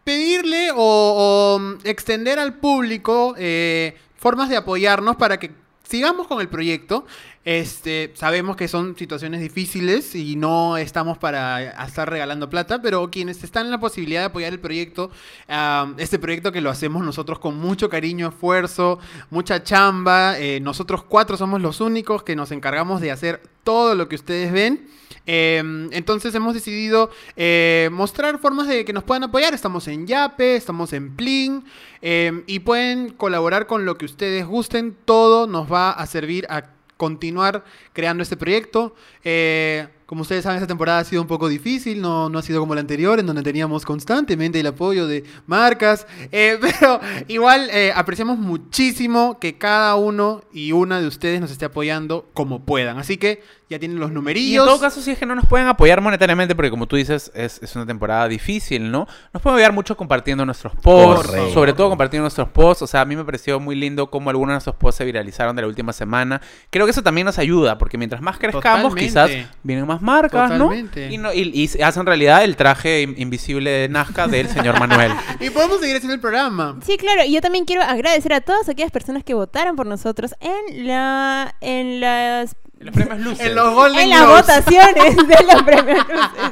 pedirle 0.05 0.71
o, 0.73 0.77
o 0.77 1.79
extender 1.85 2.39
al 2.39 2.55
público 2.55 3.35
eh, 3.39 3.97
formas 4.17 4.49
de 4.49 4.57
apoyarnos 4.57 5.17
para 5.17 5.39
que 5.39 5.51
sigamos 5.93 6.27
con 6.27 6.41
el 6.41 6.49
proyecto. 6.49 7.05
Este, 7.45 8.13
sabemos 8.15 8.57
que 8.57 8.69
son 8.69 8.97
situaciones 8.97 9.41
difíciles 9.41 10.15
y 10.15 10.37
no 10.37 10.77
estamos 10.77 11.19
para 11.19 11.85
estar 11.85 12.09
regalando 12.09 12.49
plata, 12.49 12.81
pero 12.81 13.11
quienes 13.11 13.43
están 13.43 13.67
en 13.67 13.73
la 13.73 13.81
posibilidad 13.81 14.21
de 14.21 14.27
apoyar 14.27 14.53
el 14.53 14.61
proyecto, 14.61 15.11
ah, 15.49 15.93
este 15.99 16.21
proyecto 16.21 16.53
que 16.53 16.61
lo 16.61 16.71
hacemos 16.71 17.05
nosotros 17.05 17.41
con 17.41 17.59
mucho 17.59 17.89
cariño, 17.91 18.29
esfuerzo, 18.29 19.01
mucha 19.31 19.65
chamba, 19.65 20.39
eh, 20.39 20.61
nosotros 20.61 21.03
cuatro 21.03 21.37
somos 21.37 21.61
los 21.61 21.81
únicos 21.81 22.23
que 22.23 22.37
nos 22.37 22.53
encargamos 22.53 23.01
de 23.01 23.11
hacer 23.11 23.43
todo 23.65 23.97
lo 23.97 24.09
que 24.09 24.15
ustedes 24.15 24.53
ven. 24.53 24.89
Eh, 25.27 25.89
entonces 25.93 26.35
hemos 26.35 26.55
decidido 26.55 27.11
eh, 27.37 27.89
mostrar 27.93 28.39
formas 28.39 28.69
de 28.69 28.85
que 28.85 28.93
nos 28.93 29.05
puedan 29.05 29.25
apoyar. 29.25 29.55
Estamos 29.55 29.89
en 29.89 30.07
Yape, 30.07 30.57
estamos 30.57 30.93
en 30.93 31.15
Plin 31.15 31.65
eh, 32.01 32.43
y 32.47 32.61
pueden 32.61 33.11
colaborar 33.11 33.67
con 33.67 33.85
lo 33.85 33.97
que 33.97 34.05
ustedes 34.05 34.47
gusten. 34.47 34.97
Todo 35.05 35.47
nos 35.47 35.73
va 35.73 35.91
a 35.91 36.07
servir 36.07 36.47
a 36.49 36.71
continuar 36.97 37.65
creando 37.93 38.23
este 38.23 38.37
proyecto. 38.37 38.95
Eh, 39.25 39.89
como 40.13 40.21
ustedes 40.21 40.45
saben, 40.45 40.59
esta 40.59 40.67
temporada 40.67 40.99
ha 40.99 41.05
sido 41.05 41.23
un 41.23 41.27
poco 41.27 41.49
difícil, 41.49 42.03
no, 42.03 42.29
no 42.29 42.39
ha 42.39 42.43
sido 42.43 42.61
como 42.61 42.75
la 42.75 42.83
anterior, 42.83 43.19
en 43.19 43.25
donde 43.25 43.43
teníamos 43.43 43.87
constantemente 43.87 44.61
el 44.61 44.67
apoyo 44.67 45.07
de 45.07 45.25
marcas, 45.47 46.07
eh, 46.33 46.59
pero 46.61 47.01
igual 47.29 47.71
eh, 47.73 47.95
apreciamos 47.97 48.37
muchísimo 48.37 49.39
que 49.41 49.57
cada 49.57 49.95
uno 49.95 50.43
y 50.53 50.73
una 50.73 51.01
de 51.01 51.07
ustedes 51.07 51.41
nos 51.41 51.51
esté 51.51 51.65
apoyando 51.65 52.29
como 52.35 52.67
puedan. 52.67 52.99
Así 52.99 53.17
que 53.17 53.43
ya 53.71 53.79
tienen 53.79 53.99
los 53.99 54.09
Y 54.09 54.11
en 54.11 54.15
numerillos. 54.15 54.67
todo 54.67 54.79
caso, 54.79 55.01
si 55.01 55.13
es 55.13 55.19
que 55.19 55.25
no 55.25 55.35
nos 55.35 55.47
pueden 55.47 55.67
apoyar 55.67 56.03
monetariamente, 56.03 56.55
porque 56.55 56.71
como 56.71 56.87
tú 56.87 56.97
dices, 56.97 57.33
es, 57.35 57.63
es 57.63 57.75
una 57.75 57.87
temporada 57.87 58.29
difícil, 58.29 58.91
¿no? 58.91 59.07
Nos 59.33 59.43
pueden 59.43 59.55
apoyar 59.55 59.73
mucho 59.73 59.97
compartiendo 59.97 60.45
nuestros 60.45 60.75
posts, 60.77 61.29
Correcto. 61.29 61.55
sobre 61.55 61.73
todo 61.73 61.89
compartiendo 61.89 62.25
nuestros 62.25 62.51
posts. 62.51 62.83
O 62.83 62.87
sea, 62.87 63.01
a 63.01 63.05
mí 63.07 63.17
me 63.17 63.25
pareció 63.25 63.59
muy 63.61 63.75
lindo 63.75 64.11
cómo 64.11 64.29
algunos 64.29 64.51
de 64.51 64.55
nuestros 64.57 64.77
posts 64.77 64.99
se 64.99 65.05
viralizaron 65.07 65.57
de 65.57 65.63
la 65.63 65.69
última 65.69 65.95
semana. 65.95 66.43
Creo 66.69 66.85
que 66.85 66.91
eso 66.91 67.03
también 67.03 67.25
nos 67.25 67.39
ayuda, 67.39 67.79
porque 67.79 67.97
mientras 67.97 68.21
más 68.21 68.37
crezcamos, 68.37 68.93
Totalmente. 68.93 69.05
quizás 69.07 69.31
vienen 69.63 69.87
más 69.87 70.02
marcas, 70.03 70.51
Totalmente. 70.51 71.07
¿no? 71.09 71.13
Y, 71.15 71.19
no- 71.19 71.33
y, 71.33 71.51
y 71.55 71.69
se 71.69 71.83
hacen 71.83 72.05
realidad 72.05 72.45
el 72.45 72.57
traje 72.57 73.03
in- 73.03 73.15
invisible 73.17 73.71
de 73.71 73.89
Nazca 73.89 74.27
del 74.27 74.49
señor 74.49 74.79
Manuel. 74.79 75.13
Y 75.41 75.51
podemos 75.51 75.81
seguir 75.81 75.97
haciendo 75.97 76.15
el 76.15 76.21
programa. 76.21 76.79
Sí, 76.85 76.97
claro, 76.97 77.23
y 77.25 77.33
yo 77.33 77.41
también 77.41 77.65
quiero 77.65 77.83
agradecer 77.83 78.33
a 78.33 78.41
todas 78.41 78.69
aquellas 78.69 78.91
personas 78.91 79.25
que 79.25 79.35
votaron 79.35 79.77
por 79.77 79.87
nosotros 79.87 80.35
en 80.41 80.87
la 80.87 81.55
en 81.61 82.01
las 82.01 82.55
Los 82.83 82.95
premios 82.95 83.21
luces. 83.21 83.47
En 83.47 83.55
los 83.55 83.75
Golden 83.75 84.01
en 84.03 84.11
las 84.11 84.21
Globes. 84.23 84.47
votaciones 84.47 85.17
de 85.17 85.45
los 85.53 85.63
premios 85.65 85.99
Luces. 86.09 86.43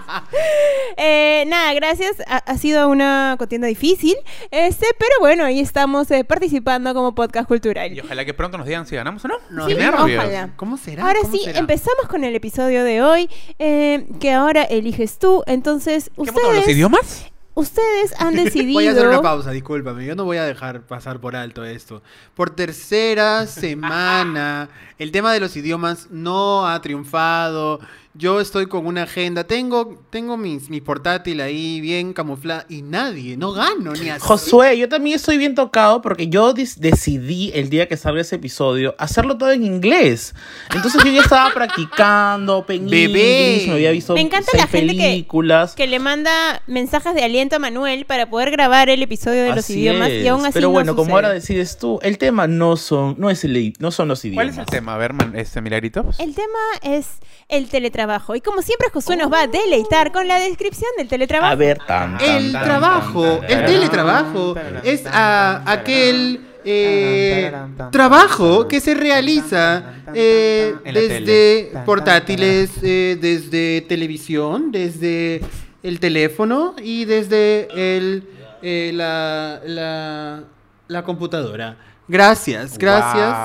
Eh, 0.96 1.44
nada, 1.48 1.72
gracias. 1.74 2.16
Ha, 2.26 2.36
ha 2.38 2.56
sido 2.58 2.88
una 2.88 3.36
contienda 3.38 3.66
difícil, 3.66 4.14
este, 4.50 4.86
pero 4.98 5.12
bueno, 5.20 5.44
ahí 5.44 5.60
estamos 5.60 6.10
eh, 6.10 6.24
participando 6.24 6.94
como 6.94 7.14
podcast 7.14 7.48
cultural. 7.48 7.92
Y 7.92 8.00
ojalá 8.00 8.24
que 8.24 8.34
pronto 8.34 8.58
nos 8.58 8.66
digan 8.66 8.86
si 8.86 8.96
ganamos 8.96 9.24
o 9.24 9.28
no. 9.28 9.34
No, 9.50 9.66
Sí, 9.68 9.74
nervios. 9.74 10.18
ojalá. 10.18 10.50
¿Cómo 10.56 10.76
será? 10.76 11.04
Ahora 11.04 11.20
¿Cómo 11.22 11.32
sí, 11.36 11.44
será? 11.44 11.58
empezamos 11.58 12.06
con 12.08 12.24
el 12.24 12.34
episodio 12.34 12.84
de 12.84 13.02
hoy, 13.02 13.28
eh, 13.58 14.06
que 14.20 14.32
ahora 14.32 14.62
eliges 14.64 15.18
tú. 15.18 15.42
Entonces, 15.46 16.10
¿Qué 16.14 16.20
hablado, 16.28 16.48
los 16.48 16.58
ustedes, 16.58 16.76
idiomas? 16.76 17.26
Ustedes 17.60 18.14
han 18.18 18.34
decidido... 18.34 18.74
Voy 18.74 18.86
a 18.86 18.92
hacer 18.92 19.06
una 19.06 19.22
pausa, 19.22 19.50
discúlpame. 19.50 20.04
Yo 20.04 20.14
no 20.14 20.24
voy 20.24 20.38
a 20.38 20.44
dejar 20.44 20.82
pasar 20.82 21.20
por 21.20 21.36
alto 21.36 21.64
esto. 21.64 22.02
Por 22.34 22.50
tercera 22.50 23.46
semana, 23.46 24.68
el 24.98 25.12
tema 25.12 25.32
de 25.32 25.40
los 25.40 25.56
idiomas 25.56 26.08
no 26.10 26.66
ha 26.66 26.80
triunfado. 26.80 27.80
Yo 28.14 28.40
estoy 28.40 28.66
con 28.66 28.86
una 28.86 29.04
agenda. 29.04 29.44
Tengo, 29.44 30.02
tengo 30.10 30.36
mis, 30.36 30.68
mi 30.68 30.80
portátil 30.80 31.40
ahí 31.40 31.80
bien 31.80 32.12
camuflada 32.12 32.66
y 32.68 32.82
nadie, 32.82 33.36
no 33.36 33.52
gano 33.52 33.92
ni 33.92 34.08
así. 34.08 34.20
Josué, 34.26 34.76
yo 34.76 34.88
también 34.88 35.14
estoy 35.14 35.38
bien 35.38 35.54
tocado 35.54 36.02
porque 36.02 36.26
yo 36.28 36.52
decidí 36.52 37.52
el 37.54 37.70
día 37.70 37.86
que 37.86 37.96
salga 37.96 38.20
ese 38.22 38.34
episodio 38.36 38.96
hacerlo 38.98 39.38
todo 39.38 39.52
en 39.52 39.62
inglés. 39.64 40.34
Entonces 40.74 41.04
yo 41.04 41.12
ya 41.12 41.20
estaba 41.20 41.50
practicando, 41.54 42.64
Bebé. 42.68 43.64
Me 43.68 43.72
había 43.74 43.92
visto 43.92 44.14
Me 44.14 44.22
encanta 44.22 44.50
seis 44.50 44.64
la 44.64 44.68
gente 44.68 44.94
que- 44.96 45.02
películas. 45.02 45.74
que 45.76 45.86
le 45.86 46.00
manda 46.00 46.62
mensajes 46.66 47.14
de 47.14 47.22
aliento 47.22 47.56
a 47.56 47.58
Manuel 47.60 48.06
para 48.06 48.28
poder 48.28 48.50
grabar 48.50 48.90
el 48.90 49.02
episodio 49.04 49.44
de 49.44 49.54
los 49.54 49.70
idiomas 49.70 50.10
es. 50.10 50.24
y 50.24 50.28
aún 50.28 50.42
así 50.44 50.54
Pero 50.54 50.66
no 50.66 50.72
bueno, 50.72 50.96
como 50.96 51.14
ahora 51.14 51.30
decides 51.30 51.78
tú, 51.78 52.00
el 52.02 52.18
tema 52.18 52.48
no 52.48 52.76
son, 52.76 53.14
no 53.18 53.30
es 53.30 53.44
el, 53.44 53.72
no 53.78 53.92
son 53.92 54.08
los 54.08 54.24
idiomas. 54.24 54.46
¿Cuál 54.46 54.48
es 54.48 54.58
el 54.58 54.66
tema? 54.66 54.94
A 54.94 54.98
ver, 54.98 55.12
man- 55.12 55.32
este 55.36 55.60
Milagrito. 55.60 56.04
El 56.18 56.34
tema 56.34 56.58
es 56.82 57.06
el 57.48 57.68
teletrabajo 58.00 58.34
y 58.34 58.40
como 58.40 58.62
siempre 58.62 58.88
Josué 58.92 59.16
nos 59.16 59.32
va 59.32 59.42
a 59.42 59.46
deleitar 59.46 60.10
con 60.12 60.26
la 60.26 60.38
descripción 60.38 60.90
del 60.96 61.08
teletrabajo. 61.08 61.52
A 61.52 61.56
ver, 61.56 61.78
tan, 61.86 62.16
tan, 62.18 62.28
El 62.28 62.52
tan, 62.52 62.64
trabajo, 62.64 63.22
tan, 63.22 63.40
tan, 63.40 63.50
el 63.50 63.56
tan. 63.58 63.66
teletrabajo 63.66 64.54
es 64.84 65.06
a 65.06 65.70
aquel 65.70 66.40
eh, 66.64 67.52
trabajo 67.90 68.68
que 68.68 68.80
se 68.80 68.94
realiza 68.94 69.82
eh, 70.14 70.74
desde 70.84 71.72
portátiles, 71.84 72.70
eh, 72.82 73.18
desde 73.20 73.82
televisión, 73.82 74.72
desde 74.72 75.42
el 75.82 76.00
teléfono 76.00 76.74
y 76.82 77.04
desde 77.04 77.68
el, 77.74 78.24
eh, 78.62 78.92
la, 78.94 79.60
la, 79.64 80.42
la 80.88 81.02
computadora. 81.04 81.76
Gracias, 82.08 82.76
gracias, 82.76 83.36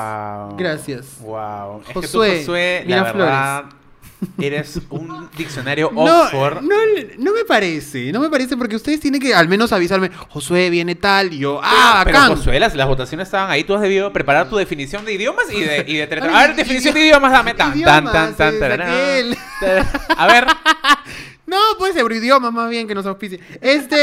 Wow. 0.50 0.58
gracias. 0.58 1.06
Wow. 1.22 1.82
Es 1.82 1.88
que 1.88 1.94
tú, 1.94 2.02
Josué, 2.02 2.40
Josué, 2.40 2.80
la 2.88 2.96
Miraflores. 2.96 3.26
verdad, 3.32 3.64
eres 4.40 4.80
un 4.90 5.30
diccionario 5.38 5.92
Oxford. 5.94 6.62
no, 6.62 6.76
no 7.18 7.34
me 7.34 7.46
parece, 7.46 8.12
no 8.12 8.20
me 8.20 8.30
parece 8.30 8.58
porque 8.58 8.76
ustedes 8.76 9.00
tienen 9.00 9.22
que 9.22 9.34
al 9.34 9.48
menos 9.48 9.72
avisarme, 9.72 10.10
Josué 10.30 10.70
viene 10.70 10.96
tal 10.96 11.34
y 11.34 11.40
yo, 11.40 11.60
ah, 11.64 12.02
Pero 12.06 12.18
acá. 12.18 12.28
Josué, 12.28 12.60
las, 12.60 12.76
las 12.76 12.88
votaciones 12.88 13.28
estaban 13.28 13.52
ahí. 13.52 13.64
Tú 13.64 13.76
has 13.76 13.82
debido 13.82 14.12
preparar 14.12 14.50
tu 14.50 14.58
definición 14.58 15.06
de 15.06 15.14
idiomas 15.14 15.46
y 15.52 15.62
de, 15.62 15.86
y 15.88 15.96
de 15.98 16.06
A 16.22 16.48
ver, 16.48 16.56
definición 16.56 16.94
de 16.94 17.02
idiomas, 17.02 17.32
dame. 17.32 17.54
Tan, 17.54 17.82
tan, 17.82 18.06
tan, 18.36 18.36
tan, 18.36 18.82
aquel. 18.82 19.38
A 20.18 20.28
ver, 20.28 20.48
No, 21.48 21.58
puede 21.78 21.94
ser 21.94 22.12
idioma 22.12 22.50
más 22.50 22.70
bien 22.70 22.88
que 22.88 22.96
nos 22.96 23.06
auspicie. 23.06 23.40
Este, 23.62 23.96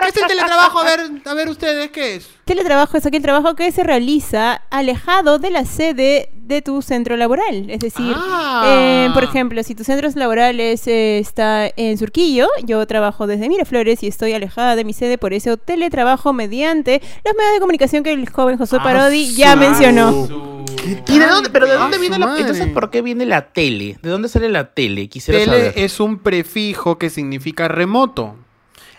¿qué 0.00 0.08
es 0.08 0.16
el 0.16 0.26
teletrabajo? 0.26 0.80
A 0.80 0.84
ver, 0.84 1.00
a 1.24 1.34
ver 1.34 1.48
ustedes, 1.48 1.90
¿qué 1.92 2.16
es? 2.16 2.28
Teletrabajo 2.44 2.96
es 2.96 3.06
aquel 3.06 3.22
trabajo 3.22 3.54
que 3.54 3.70
se 3.70 3.84
realiza 3.84 4.62
alejado 4.68 5.38
de 5.38 5.50
la 5.50 5.64
sede 5.64 6.30
de 6.34 6.60
tu 6.60 6.82
centro 6.82 7.16
laboral. 7.16 7.70
Es 7.70 7.78
decir, 7.78 8.12
Ah. 8.16 8.64
eh, 8.66 9.10
por 9.14 9.22
ejemplo, 9.22 9.62
si 9.62 9.76
tu 9.76 9.84
centro 9.84 10.08
laboral 10.16 10.58
es, 10.58 10.86
eh, 10.88 11.18
está 11.20 11.68
en 11.76 11.96
Surquillo, 11.98 12.48
yo 12.64 12.84
trabajo 12.86 13.28
desde 13.28 13.48
Miraflores 13.48 14.02
y 14.02 14.08
estoy 14.08 14.32
alejada 14.32 14.74
de 14.74 14.84
mi 14.84 14.92
sede, 14.92 15.18
por 15.18 15.32
eso 15.34 15.56
teletrabajo 15.56 16.32
mediante 16.32 17.00
los 17.24 17.34
medios 17.36 17.54
de 17.54 17.60
comunicación 17.60 18.02
que 18.02 18.12
el 18.12 18.28
joven 18.28 18.58
Josué 18.58 18.78
Ah, 18.80 18.84
Parodi 18.84 19.32
ya 19.36 19.52
su- 19.52 19.58
mencionó. 19.60 20.26
su- 20.26 20.61
¿Y 20.84 21.18
de 21.18 21.26
dónde, 21.26 21.50
pero 21.50 21.66
de 21.66 21.74
dónde 21.74 21.98
viene 21.98 22.18
la, 22.18 22.38
entonces 22.38 22.66
por 22.68 22.90
qué 22.90 23.02
viene 23.02 23.24
la 23.24 23.52
tele? 23.52 23.98
¿De 24.02 24.10
dónde 24.10 24.28
sale 24.28 24.48
la 24.48 24.72
tele? 24.74 25.08
Quisiera 25.08 25.38
Tele 25.40 25.56
saber. 25.58 25.72
es 25.76 26.00
un 26.00 26.18
prefijo 26.18 26.98
que 26.98 27.10
significa 27.10 27.68
remoto. 27.68 28.36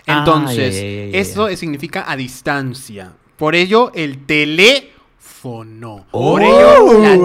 Ah, 0.08 0.20
Entonces, 0.20 0.76
eso 1.14 1.48
significa 1.56 2.06
a 2.10 2.16
distancia. 2.16 3.14
Por 3.38 3.56
ello, 3.56 3.92
el 3.96 4.26
teléfono. 4.26 6.06
Oh. 6.12 6.32
Por 6.34 6.44
ello, 6.44 7.00
la 7.02 7.18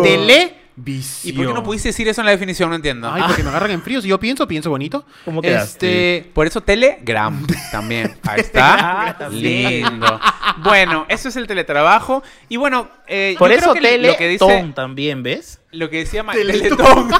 ¿Y 0.84 1.32
por 1.32 1.46
qué 1.46 1.52
no 1.52 1.62
pudiste 1.62 1.88
decir 1.88 2.06
eso 2.08 2.20
en 2.20 2.26
la 2.26 2.32
definición? 2.32 2.70
No 2.70 2.76
entiendo. 2.76 3.10
Ay, 3.10 3.22
porque 3.26 3.42
me 3.42 3.48
agarran 3.50 3.70
en 3.72 3.82
frío. 3.82 4.00
Si 4.00 4.08
yo 4.08 4.18
pienso, 4.20 4.46
pienso 4.46 4.70
bonito. 4.70 5.04
¿Cómo 5.24 5.42
Este, 5.42 6.30
Por 6.34 6.46
eso 6.46 6.60
Telegram 6.62 7.46
también. 7.72 8.16
Ahí 8.22 8.40
está. 8.40 9.14
Lindo. 9.30 10.20
Bueno, 10.62 11.06
eso 11.08 11.28
es 11.28 11.36
el 11.36 11.46
teletrabajo. 11.46 12.22
Y 12.48 12.56
bueno, 12.56 12.88
eh, 13.06 13.34
Por 13.38 13.50
yo 13.50 13.56
eso 13.56 13.72
creo 13.72 13.74
que 13.74 13.80
tele 13.80 14.08
lo 14.08 14.16
que 14.16 14.28
dice, 14.28 14.38
ton 14.38 14.74
también, 14.74 15.22
¿ves? 15.22 15.60
lo 15.72 15.90
que 15.90 15.98
decía 15.98 16.24
Teletón. 16.24 16.76
Teletón. 16.78 17.08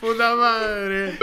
puta 0.00 0.34
madre. 0.36 1.18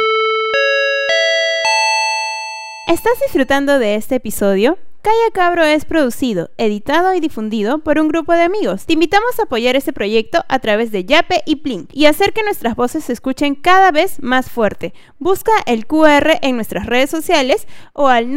¿Estás 2.88 3.14
disfrutando 3.24 3.78
de 3.78 3.96
este 3.96 4.16
episodio? 4.16 4.78
Calla 5.02 5.32
Cabro 5.34 5.64
es 5.64 5.86
producido, 5.86 6.50
editado 6.58 7.14
y 7.14 7.22
difundido 7.22 7.80
por 7.80 8.00
un 8.00 8.10
grupo 8.10 8.34
de 8.34 8.42
amigos. 8.42 8.86
Te 8.86 8.92
invitamos 8.94 9.40
a 9.40 9.44
apoyar 9.44 9.78
este 9.78 9.94
proyecto 9.94 10.44
a 10.50 10.60
través 10.60 10.92
de 10.92 11.06
Yape 11.06 11.42
y 11.46 11.56
Plink 11.56 11.90
y 11.94 12.06
hacer 12.06 12.34
que 12.34 12.44
nuestras 12.44 12.76
voces 12.76 13.06
se 13.06 13.14
escuchen 13.14 13.56
cada 13.56 13.92
vez 13.92 14.22
más 14.22 14.52
fuerte. 14.52 14.94
Busca 15.18 15.54
el 15.68 15.88
QR 15.88 16.40
en 16.42 16.58
nuestras 16.58 16.86
redes 16.86 17.10
sociales 17.10 17.66
o 17.94 18.10
al 18.10 18.28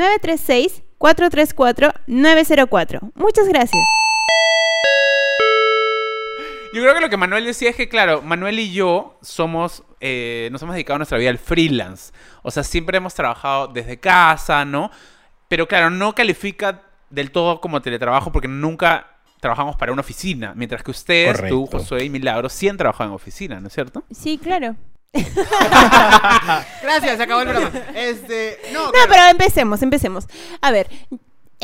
936-434-904. 1.01 3.11
Muchas 3.17 3.49
gracias. 3.49 3.83
Yo 6.73 6.81
creo 6.81 6.95
que 6.95 7.01
lo 7.01 7.11
que 7.11 7.17
Manuel 7.17 7.45
decía 7.45 7.71
es 7.71 7.77
que, 7.77 7.89
claro, 7.89 8.23
Manuel 8.23 8.61
y 8.61 8.73
yo 8.73 9.17
somos, 9.21 9.83
eh, 10.01 10.49
nos 10.53 10.63
hemos 10.63 10.75
dedicado 10.75 10.99
nuestra 10.99 11.19
vida 11.19 11.31
al 11.31 11.39
freelance. 11.39 12.13
O 12.43 12.53
sea, 12.53 12.63
siempre 12.63 12.97
hemos 12.97 13.15
trabajado 13.15 13.67
desde 13.67 13.99
casa, 13.99 14.65
¿no? 14.65 14.93
Pero 15.53 15.69
claro, 15.69 15.91
no 15.91 16.15
califica 16.15 16.81
del 17.11 17.31
todo 17.31 17.61
como 17.61 17.83
teletrabajo 17.83 18.33
porque 18.33 18.49
nunca 18.49 19.19
trabajamos 19.39 19.77
para 19.77 19.93
una 19.93 20.01
oficina. 20.01 20.55
Mientras 20.57 20.83
que 20.83 20.91
ustedes, 20.93 21.47
tú. 21.47 21.67
Josué 21.71 22.05
y 22.05 22.09
Milagro, 22.09 22.49
sí 22.49 22.71
han 22.71 22.79
trabajado 22.79 23.11
en 23.11 23.15
oficina, 23.17 23.61
¿no 23.61 23.67
es 23.67 23.75
cierto? 23.75 24.03
Sí, 24.11 24.39
claro. 24.39 24.77
Gracias, 26.83 27.19
se 27.19 27.23
acabó 27.23 27.43
el 27.43 27.49
programa. 27.51 27.71
Este, 27.95 28.61
no, 28.73 28.87
No, 28.87 28.93
claro. 28.93 29.09
pero 29.11 29.27
empecemos, 29.29 29.83
empecemos. 29.83 30.27
A 30.63 30.71
ver, 30.71 30.89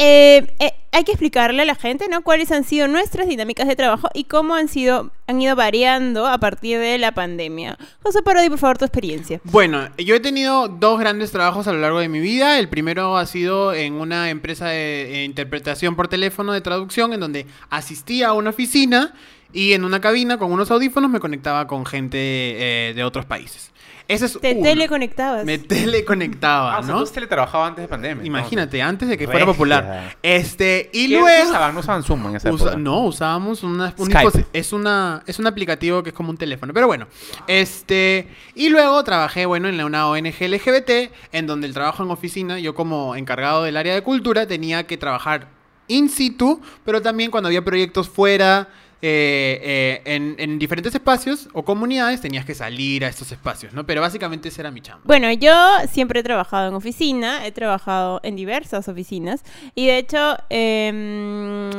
eh, 0.01 0.47
eh, 0.61 0.73
hay 0.93 1.03
que 1.03 1.11
explicarle 1.11 1.61
a 1.63 1.65
la 1.65 1.75
gente, 1.75 2.07
¿no? 2.09 2.23
Cuáles 2.23 2.53
han 2.53 2.63
sido 2.63 2.87
nuestras 2.87 3.27
dinámicas 3.27 3.67
de 3.67 3.75
trabajo 3.75 4.09
y 4.15 4.25
cómo 4.25 4.55
han 4.55 4.69
sido, 4.69 5.11
han 5.27 5.43
ido 5.43 5.57
variando 5.57 6.29
a 6.29 6.39
partir 6.39 6.79
de 6.79 6.99
la 6.99 7.13
pandemia. 7.13 7.77
José 8.05 8.23
Parodi, 8.23 8.49
por 8.49 8.61
favor, 8.61 8.79
tu 8.79 8.85
experiencia. 8.85 9.41
Bueno, 9.43 9.89
yo 9.99 10.15
he 10.15 10.21
tenido 10.21 10.69
dos 10.69 11.01
grandes 11.01 11.33
trabajos 11.33 11.67
a 11.67 11.73
lo 11.73 11.81
largo 11.81 11.99
de 11.99 12.09
mi 12.09 12.21
vida. 12.21 12.61
El 12.61 12.69
primero 12.69 13.17
ha 13.17 13.27
sido 13.27 13.75
en 13.75 13.95
una 13.95 14.31
empresa 14.31 14.69
de, 14.69 15.09
de 15.11 15.25
interpretación 15.25 15.97
por 15.97 16.07
teléfono 16.07 16.53
de 16.53 16.61
traducción, 16.61 17.13
en 17.13 17.19
donde 17.19 17.47
asistía 17.69 18.29
a 18.29 18.33
una 18.35 18.51
oficina 18.51 19.15
y 19.53 19.73
en 19.73 19.85
una 19.85 20.01
cabina 20.01 20.39
con 20.39 20.53
unos 20.53 20.71
audífonos 20.71 21.11
me 21.11 21.21
conectaba 21.21 21.67
con 21.67 21.87
gente 21.87 22.19
eh, 22.19 22.95
de 22.95 23.05
otros 23.05 23.25
países. 23.25 23.73
Ese 24.09 24.25
es 24.25 24.41
Te 24.41 24.55
uno. 24.55 24.63
teleconectabas. 24.63 25.45
Me 25.45 25.59
teleconectaba, 25.59 26.77
Ah, 26.77 26.79
o 26.79 26.83
sea, 26.83 26.93
¿no? 26.93 26.99
tú 27.01 27.05
has 27.05 27.13
teletrabajado 27.13 27.65
antes 27.65 27.83
de 27.85 27.89
pandemia. 27.89 28.25
Imagínate, 28.25 28.81
antes 28.81 29.07
de 29.07 29.19
que 29.19 29.27
Regia. 29.27 29.33
fuera 29.33 29.47
popular. 29.47 30.17
Este, 30.23 30.89
y 30.95 31.09
¿Qué 31.09 31.19
luego... 31.19 31.51
usaban? 31.51 31.75
No 31.75 31.81
usaban 31.81 32.03
Zoom 32.03 32.27
en 32.29 32.37
esa 32.37 32.51
Usa- 32.51 32.69
época. 32.69 32.79
no, 32.79 33.01
usábamos 33.05 33.63
una, 33.63 33.93
un 33.99 34.07
Skype. 34.07 34.31
disposi- 34.31 34.47
es 34.55 34.73
una 34.73 35.23
es 35.27 35.39
un 35.39 35.47
aplicativo 35.47 36.03
que 36.03 36.09
es 36.11 36.15
como 36.15 36.31
un 36.31 36.39
teléfono, 36.39 36.73
pero 36.73 36.87
bueno. 36.87 37.07
Este, 37.47 38.29
y 38.55 38.71
luego 38.71 39.03
trabajé, 39.05 39.45
bueno, 39.45 39.69
en 39.69 39.83
una 39.85 40.09
ONG 40.09 40.41
LGBT 40.41 41.11
en 41.33 41.47
donde 41.47 41.67
el 41.67 41.75
trabajo 41.75 42.03
en 42.03 42.11
oficina, 42.11 42.59
yo 42.59 42.75
como 42.75 43.15
encargado 43.17 43.65
del 43.65 43.77
área 43.77 43.95
de 43.95 44.03
cultura 44.03 44.47
tenía 44.47 44.87
que 44.87 44.97
trabajar 44.97 45.49
in 45.89 46.09
situ, 46.09 46.61
pero 46.85 47.03
también 47.03 47.31
cuando 47.31 47.49
había 47.49 47.63
proyectos 47.65 48.09
fuera 48.09 48.69
eh, 49.01 49.61
eh, 49.63 50.03
en, 50.05 50.35
en 50.39 50.59
diferentes 50.59 50.93
espacios 50.93 51.49
o 51.53 51.65
comunidades 51.65 52.21
tenías 52.21 52.45
que 52.45 52.55
salir 52.55 53.05
a 53.05 53.09
estos 53.09 53.31
espacios, 53.31 53.73
¿no? 53.73 53.87
Pero 53.87 54.01
básicamente 54.01 54.49
esa 54.49 54.63
era 54.63 54.73
mi 54.73 54.81
chamba. 54.81 55.03
Bueno, 55.05 55.31
yo 55.33 55.55
siempre 55.89 56.19
he 56.19 56.23
trabajado 56.25 56.69
en 56.69 56.75
oficina, 56.75 57.47
he 57.47 57.53
trabajado 57.53 58.19
en 58.25 58.35
diversas 58.35 58.89
oficinas 58.89 59.45
y 59.77 59.87
de 59.87 59.99
hecho, 59.99 60.37
em, 60.51 61.71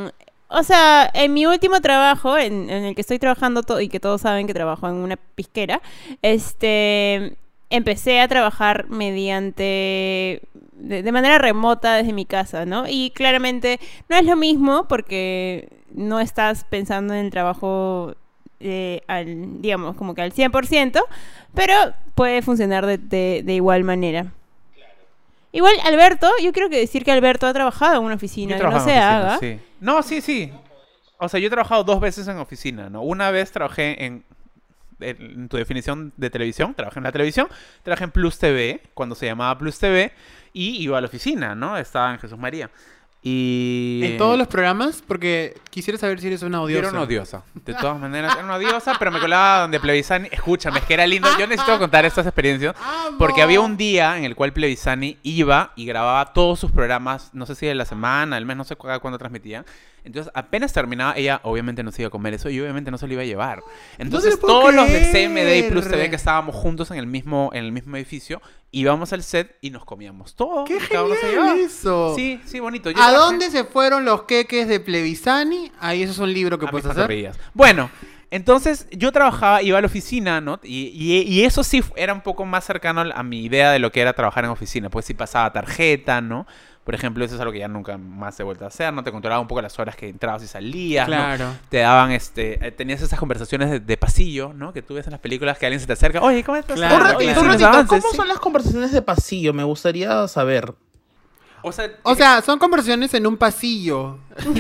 o 0.48 0.64
sea, 0.64 1.12
en 1.14 1.34
mi 1.34 1.46
último 1.46 1.82
trabajo, 1.82 2.38
en, 2.38 2.70
en 2.70 2.86
el 2.86 2.96
que 2.96 3.02
estoy 3.02 3.20
trabajando 3.20 3.64
y 3.82 3.90
que 3.90 4.00
todos 4.00 4.22
saben 4.22 4.48
que 4.48 4.54
trabajo 4.54 4.88
en 4.88 4.96
una 4.96 5.18
pisquera, 5.18 5.82
este, 6.22 7.36
empecé 7.70 8.22
a 8.22 8.30
trabajar 8.30 8.88
mediante, 8.88 10.42
de 10.72 11.12
manera 11.12 11.38
remota 11.38 11.96
desde 11.96 12.14
mi 12.14 12.26
casa, 12.26 12.66
¿no? 12.66 12.86
Y 12.88 13.12
claramente 13.12 13.80
no 14.08 14.16
es 14.16 14.26
lo 14.26 14.38
mismo 14.38 14.88
porque 14.88 15.79
no 15.94 16.20
estás 16.20 16.64
pensando 16.64 17.14
en 17.14 17.26
el 17.26 17.32
trabajo 17.32 18.16
eh, 18.60 19.02
al, 19.08 19.62
digamos, 19.62 19.96
como 19.96 20.14
que 20.16 20.22
al 20.22 20.34
100%, 20.34 21.02
pero 21.54 21.74
puede 22.16 22.42
funcionar 22.42 22.86
de, 22.86 22.98
de- 22.98 23.42
de 23.46 23.54
igual 23.54 23.84
manera. 23.84 24.34
Igual, 25.52 25.74
Alberto, 25.84 26.30
yo 26.44 26.52
quiero 26.54 26.70
que 26.70 26.78
decir 26.78 27.04
que 27.04 27.12
Alberto 27.12 27.48
ha 27.48 27.54
trabajado 27.54 27.98
en 27.98 28.04
una 28.06 28.16
oficina, 28.16 28.58
que 28.58 28.64
no 28.64 28.72
se 28.72 28.78
oficina, 28.78 29.18
haga. 29.18 29.38
sí. 29.40 29.60
No, 29.80 30.04
sí, 30.04 30.22
sí. 30.22 30.52
O 31.18 31.28
sea, 31.28 31.40
yo 31.40 31.48
he 31.48 31.50
trabajado 31.50 31.84
dos 31.84 32.00
veces 32.00 32.28
en 32.28 32.38
oficina, 32.38 32.90
¿no? 32.90 33.02
Una 33.02 33.32
vez 33.32 33.52
trabajé 33.52 34.06
en, 34.06 34.24
en 35.00 35.50
tu 35.50 35.58
definición 35.58 36.14
de 36.18 36.30
televisión, 36.30 36.76
trabajé 36.76 37.00
en 37.00 37.04
la 37.04 37.12
televisión, 37.12 37.48
trabajé 37.84 38.04
en 38.04 38.12
Plus 38.12 38.38
TV, 38.38 38.82
cuando 38.94 39.16
se 39.16 39.26
llamaba 39.26 39.58
Plus 39.58 39.80
TV, 39.80 40.12
y 40.54 40.82
iba 40.84 40.98
a 40.98 41.02
la 41.02 41.08
oficina, 41.08 41.56
¿no? 41.56 41.78
Estaba 41.78 42.12
en 42.14 42.20
Jesús 42.20 42.38
María. 42.38 42.70
Y... 43.22 44.02
En 44.04 44.18
todos 44.18 44.38
los 44.38 44.48
programas, 44.48 45.04
porque 45.06 45.56
quisiera 45.70 46.00
saber 46.00 46.22
si 46.22 46.28
eres 46.28 46.42
una 46.42 46.62
odiosa. 46.62 46.80
era 46.80 46.90
una 46.90 47.02
odiosa. 47.02 47.44
De 47.54 47.74
todas 47.74 48.00
maneras, 48.00 48.34
era 48.36 48.46
una 48.46 48.56
odiosa, 48.56 48.94
pero 48.98 49.12
me 49.12 49.20
colaba 49.20 49.62
donde 49.62 49.80
Plevisani. 49.80 50.30
Escúchame, 50.32 50.80
es 50.80 50.86
que 50.86 50.94
era 50.94 51.06
lindo. 51.06 51.28
Yo 51.38 51.46
necesito 51.46 51.78
contar 51.80 52.06
estas 52.06 52.26
experiencias. 52.26 52.76
Porque 53.18 53.42
había 53.42 53.60
un 53.60 53.76
día 53.76 54.18
en 54.18 54.24
el 54.24 54.36
cual 54.36 54.54
Plevisani 54.54 55.18
iba 55.24 55.74
y 55.76 55.86
grababa 55.86 56.32
todos 56.34 56.60
sus 56.60 56.72
programas, 56.72 57.32
no 57.34 57.46
sé 57.46 57.56
si 57.56 57.66
de 57.66 57.76
la 57.76 57.86
semana, 57.86 58.38
al 58.38 58.46
mes, 58.46 58.56
no 58.56 58.64
sé 58.64 58.76
cu- 58.78 58.88
cuándo 59.02 59.18
transmitían. 59.18 59.66
Entonces, 60.06 60.32
apenas 60.34 60.72
terminaba, 60.72 61.14
ella 61.18 61.42
obviamente 61.44 61.84
no 61.84 61.92
se 61.92 62.02
iba 62.04 62.08
a 62.08 62.12
comer 62.12 62.34
eso 62.34 62.50
y 62.50 62.60
obviamente 62.62 62.90
no 62.90 62.98
se 62.98 63.06
lo 63.06 63.14
iba 63.14 63.22
a 63.22 63.26
llevar. 63.26 63.60
Entonces, 63.98 64.36
lo 64.36 64.40
puedo 64.40 64.60
todos 64.62 64.74
los 64.74 64.88
de 64.88 65.02
CMD 65.12 65.56
y 65.68 65.70
Plus 65.70 65.86
creer. 65.86 66.00
TV 66.04 66.10
que 66.10 66.16
estábamos 66.16 66.56
juntos 66.56 66.90
en 66.92 66.98
el 66.98 67.06
mismo, 67.06 67.50
en 67.54 67.66
el 67.66 67.74
mismo 67.74 67.98
edificio, 67.98 68.42
íbamos 68.72 69.14
al 69.14 69.24
set 69.24 69.56
y 69.62 69.70
nos 69.72 69.86
comíamos 69.86 70.36
todo. 70.36 70.64
¡Qué 70.66 70.80
genial 70.80 71.60
eso! 71.60 72.14
Sí, 72.16 72.40
sí, 72.46 72.60
bonito. 72.60 72.92
Yo 72.92 73.02
¿A 73.02 73.12
dónde 73.12 73.50
se 73.52 73.64
fueron 73.64 74.06
los 74.06 74.24
queques 74.24 74.68
de 74.68 74.80
Plevisani? 74.80 75.72
Ahí 75.80 76.04
eso 76.04 76.12
es 76.14 76.20
un 76.20 76.34
libro 76.34 76.60
que 76.60 76.66
a 76.68 76.72
puedes 76.72 76.86
hacer. 76.86 77.32
Bueno, 77.54 77.90
entonces 78.32 78.88
yo 78.92 79.12
trabajaba, 79.12 79.64
iba 79.64 79.78
a 79.78 79.82
la 79.82 79.88
oficina, 79.88 80.40
¿no? 80.40 80.60
Y, 80.64 80.92
y- 80.94 81.22
y 81.24 81.44
eso 81.46 81.64
sí 81.64 81.84
era 81.96 82.14
un 82.14 82.22
poco 82.22 82.46
más 82.46 82.64
cercano 82.64 83.02
a 83.02 83.24
mi 83.24 83.44
idea 83.44 83.72
de 83.72 83.80
lo 83.80 83.92
que 83.92 84.02
era 84.02 84.14
trabajar 84.14 84.44
en 84.46 84.52
oficina. 84.52 84.90
Pues 84.90 85.06
sí 85.06 85.14
pasaba 85.16 85.52
tarjeta, 85.52 86.22
¿no? 86.22 86.46
Por 86.84 86.96
ejemplo, 86.96 87.24
eso 87.24 87.36
es 87.36 87.42
algo 87.42 87.52
que 87.54 87.60
ya 87.60 87.68
nunca 87.68 87.98
más 87.98 88.40
he 88.40 88.44
vuelto 88.44 88.66
a 88.66 88.70
hacer, 88.70 88.92
¿no? 88.92 89.04
Te 89.04 89.12
controlaba 89.12 89.40
un 89.42 89.48
poco 89.48 89.62
las 89.62 89.78
horas 89.78 89.96
que 89.96 90.10
entrabas 90.10 90.42
y 90.44 90.48
salías, 90.48 91.08
¿no? 91.08 91.16
Claro. 91.16 91.54
Te 91.70 91.78
daban, 91.80 92.12
este, 92.12 92.66
eh, 92.66 92.72
tenías 92.72 93.02
esas 93.02 93.20
conversaciones 93.20 93.70
de, 93.70 93.80
de 93.80 93.98
pasillo, 93.98 94.54
¿no? 94.54 94.74
Que 94.74 94.82
tú 94.82 94.96
ves 94.96 95.06
en 95.06 95.12
las 95.12 95.20
películas 95.20 95.60
que 95.60 95.68
alguien 95.68 95.80
se 95.80 95.86
te 95.88 95.94
acerca, 95.94 96.22
oye, 96.22 96.44
¿cómo 96.44 96.58
estás? 96.58 96.78
Claro, 96.78 96.96
un 96.96 97.16
Oye, 97.18 97.34
ratito, 97.34 97.58
claro. 97.58 97.82
sí, 97.82 97.88
¿Cómo 97.88 98.02
sí. 98.10 98.18
son 98.18 98.28
las 98.28 98.40
conversaciones 98.40 98.92
de 98.92 99.02
pasillo? 99.04 99.54
Me 99.54 99.64
gustaría 99.64 100.28
saber. 100.28 100.74
O 101.62 101.72
sea, 101.72 101.90
O 102.04 102.16
sea, 102.16 102.42
son 102.42 102.58
conversaciones 102.60 103.14
en 103.14 103.28
un 103.28 103.38
pasillo. 103.38 104.18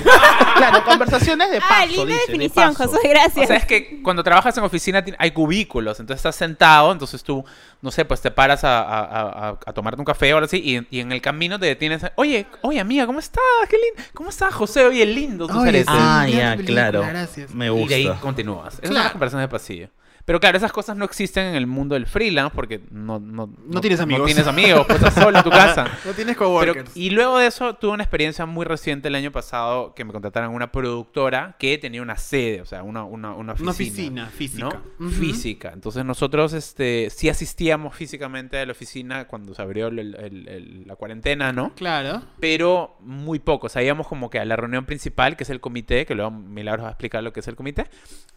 Claro, 0.55 0.83
conversaciones 0.83 1.49
de 1.51 1.59
paso. 1.62 1.73
Ah, 1.73 1.85
linda 1.85 2.03
dice, 2.05 2.13
de 2.19 2.19
definición, 2.27 2.73
paso. 2.75 2.89
José, 2.91 3.07
gracias. 3.07 3.45
O 3.45 3.47
sea, 3.47 3.55
es 3.55 3.65
que 3.65 4.01
cuando 4.03 4.23
trabajas 4.23 4.57
en 4.57 4.63
oficina 4.65 5.03
ti- 5.05 5.13
hay 5.17 5.31
cubículos, 5.31 5.99
entonces 5.99 6.19
estás 6.19 6.35
sentado, 6.35 6.91
entonces 6.91 7.23
tú, 7.23 7.45
no 7.81 7.89
sé, 7.91 8.03
pues 8.03 8.19
te 8.21 8.29
paras 8.29 8.63
a, 8.65 8.81
a- 8.81 8.99
a- 8.99 9.49
a- 9.51 9.59
a 9.65 9.73
tomarte 9.73 10.01
un 10.01 10.05
café 10.05 10.33
o 10.33 10.38
algo 10.38 10.45
así, 10.47 10.57
y, 10.57 10.97
y 10.97 10.99
en 10.99 11.12
el 11.13 11.21
camino 11.21 11.57
te 11.59 11.65
detienes. 11.67 12.05
Oye, 12.15 12.45
oye, 12.62 12.79
amiga, 12.79 13.05
¿cómo 13.05 13.19
estás? 13.19 13.41
Qué 13.69 13.77
lindo. 13.77 14.09
¿Cómo 14.13 14.29
estás, 14.29 14.53
José? 14.53 14.85
Oye, 14.85 15.05
lindo 15.05 15.47
tus 15.47 15.55
Oye, 15.55 15.69
aretes. 15.69 15.88
sí. 15.88 15.97
Ah, 15.97 16.27
ya, 16.27 16.51
película, 16.57 16.81
claro. 16.91 17.05
gracias. 17.07 17.53
Me 17.55 17.71
Y 17.71 17.88
de 17.88 17.95
ahí 17.95 18.12
continúas. 18.21 18.79
Claro. 18.81 18.93
las 18.95 19.12
conversaciones 19.13 19.45
de 19.47 19.51
pasillo. 19.51 19.88
Pero 20.29 20.39
claro, 20.39 20.57
esas 20.59 20.71
cosas 20.71 20.95
no 20.95 21.05
existen 21.05 21.43
en 21.47 21.55
el 21.55 21.65
mundo 21.65 21.95
del 21.95 22.05
freelance 22.05 22.53
porque 22.53 22.81
no, 22.91 23.17
no, 23.19 23.51
No 23.65 23.81
tienes 23.81 23.99
amigos. 23.99 24.19
No 24.19 24.25
tienes 24.27 24.45
amigos, 24.45 24.85
pues 24.85 24.99
estás 25.01 25.15
solo 25.15 25.35
en 25.39 25.43
tu 25.43 25.49
casa. 25.49 25.85
No 26.05 26.11
tienes 26.13 26.37
Pero- 26.37 26.49
coworkers. 26.51 26.91
y 26.95 27.09
luego 27.09 27.39
de 27.39 27.47
eso 27.47 27.73
tuve 27.77 27.93
una 27.93 28.03
experiencia 28.03 28.45
muy 28.45 28.63
reciente 28.63 29.07
el 29.07 29.15
año 29.15 29.31
pasado 29.31 29.95
que 29.95 30.05
me 30.05 30.11
contrataron 30.13 30.53
una 30.53 30.71
productora 30.71 31.55
que 31.57 31.79
tenía 31.79 32.03
una 32.03 32.15
sede, 32.15 32.61
o 32.61 32.65
sea, 32.67 32.83
una, 32.83 33.03
una, 33.05 33.33
una 33.33 33.53
oficina. 33.53 33.63
Una 33.63 33.71
oficina 33.71 34.29
física. 34.29 34.81
Física. 35.19 35.71
Entonces 35.73 36.05
nosotros 36.05 36.53
este, 36.53 37.09
sí 37.09 37.27
asistíamos 37.27 37.95
físicamente 37.95 38.59
a 38.59 38.65
la 38.67 38.71
oficina 38.73 39.25
cuando 39.25 39.55
se 39.55 39.61
abrió 39.63 39.87
el- 39.87 39.97
el- 39.97 40.47
el- 40.47 40.83
la 40.87 40.95
cuarentena, 40.95 41.51
¿no? 41.51 41.73
Claro. 41.73 42.21
Pero 42.39 42.97
muy 42.99 43.39
poco. 43.39 43.65
O 43.65 43.69
sea, 43.71 43.81
íbamos 43.81 44.07
como 44.07 44.29
que 44.29 44.37
a 44.39 44.45
la 44.45 44.55
reunión 44.55 44.85
principal, 44.85 45.35
que 45.35 45.43
es 45.43 45.49
el 45.49 45.59
comité, 45.59 46.05
que 46.05 46.13
luego 46.13 46.29
Milagros 46.29 46.83
va 46.83 46.89
a 46.89 46.91
explicar 46.91 47.23
lo 47.23 47.33
que 47.33 47.39
es 47.39 47.47
el 47.47 47.55
comité, 47.55 47.87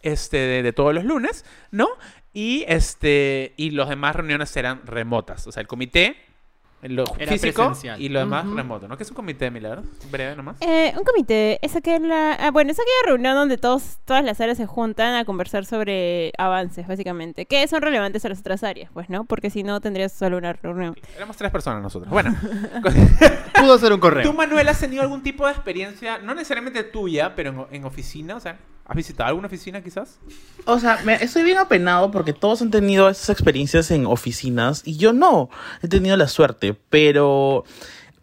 este, 0.01 0.37
de, 0.37 0.63
de 0.63 0.73
todos 0.73 0.91
los 0.95 1.03
lunes, 1.05 1.45
¿no? 1.69 1.82
Y 2.33 2.65
este 2.67 3.53
y 3.57 3.71
los 3.71 3.89
demás 3.89 4.15
reuniones 4.15 4.55
eran 4.57 4.85
remotas. 4.85 5.45
O 5.47 5.51
sea, 5.51 5.61
el 5.61 5.67
comité, 5.67 6.17
lo 6.83 7.03
Era 7.17 7.31
físico 7.31 7.63
presencial. 7.65 8.01
y 8.01 8.09
lo 8.09 8.19
demás 8.19 8.45
remoto, 8.47 8.87
¿no? 8.87 8.97
¿Qué 8.97 9.03
es 9.03 9.09
un 9.09 9.15
comité, 9.15 9.49
Milagros? 9.51 9.85
Breve 10.11 10.35
nomás. 10.35 10.57
Eh, 10.61 10.93
un 10.97 11.03
comité 11.03 11.57
es 11.61 11.75
aquella, 11.75 12.33
ah, 12.33 12.51
bueno, 12.51 12.71
es 12.71 12.77
aquella 12.79 13.05
reunión 13.07 13.35
donde 13.35 13.57
todos, 13.57 13.97
todas 14.05 14.23
las 14.23 14.39
áreas 14.41 14.57
se 14.57 14.65
juntan 14.65 15.15
a 15.15 15.25
conversar 15.25 15.65
sobre 15.65 16.31
avances, 16.37 16.87
básicamente, 16.87 17.45
que 17.45 17.67
son 17.67 17.81
relevantes 17.81 18.25
a 18.25 18.29
las 18.29 18.39
otras 18.39 18.63
áreas, 18.63 18.89
pues, 18.93 19.09
¿no? 19.09 19.23
Porque 19.25 19.49
si 19.49 19.63
no 19.63 19.79
tendrías 19.81 20.11
solo 20.11 20.37
una 20.37 20.53
reunión. 20.53 20.95
Éramos 21.15 21.37
tres 21.37 21.51
personas 21.51 21.81
nosotros. 21.81 22.09
Bueno, 22.11 22.35
Pudo 23.59 23.77
ser 23.77 23.93
un 23.93 23.99
correo. 23.99 24.23
¿tú, 24.23 24.33
Manuel, 24.33 24.67
has 24.67 24.79
tenido 24.79 25.01
algún 25.01 25.21
tipo 25.23 25.45
de 25.45 25.51
experiencia, 25.53 26.17
no 26.19 26.33
necesariamente 26.35 26.83
tuya, 26.83 27.33
pero 27.35 27.67
en, 27.71 27.77
en 27.77 27.85
oficina? 27.85 28.35
O 28.35 28.39
sea, 28.39 28.57
¿has 28.85 28.95
visitado 28.95 29.29
alguna 29.29 29.47
oficina 29.47 29.81
quizás? 29.81 30.19
O 30.65 30.79
sea, 30.79 30.99
me- 31.05 31.15
estoy 31.23 31.43
bien 31.43 31.57
apenado 31.57 32.11
porque 32.11 32.33
todos 32.33 32.61
han 32.61 32.71
tenido 32.71 33.09
esas 33.09 33.29
experiencias 33.29 33.91
en 33.91 34.05
oficinas 34.05 34.81
y 34.85 34.97
yo 34.97 35.13
no. 35.13 35.49
He 35.81 35.87
tenido 35.87 36.17
la 36.17 36.27
suerte, 36.27 36.72
pero 36.89 37.63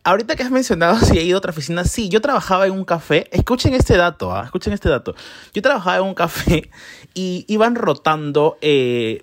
ahorita 0.05 0.37
que 0.37 0.43
has 0.43 0.51
mencionado 0.51 0.99
si 1.05 1.19
he 1.19 1.23
ido 1.23 1.37
a 1.37 1.39
otra 1.39 1.51
oficina, 1.51 1.85
sí, 1.85 2.09
yo 2.09 2.21
trabajaba 2.21 2.67
en 2.67 2.73
un 2.73 2.85
café. 2.85 3.27
Escuchen 3.33 3.75
este 3.75 3.97
dato, 3.97 4.33
¿ah? 4.33 4.45
escuchen 4.45 4.73
este 4.73 4.89
dato. 4.89 5.15
Yo 5.55 5.63
trabajaba 5.63 5.97
en 5.99 6.05
un 6.05 6.15
café 6.15 6.71
y 7.15 7.45
iban 7.49 7.75
rotando 7.75 8.59
eh, 8.61 9.23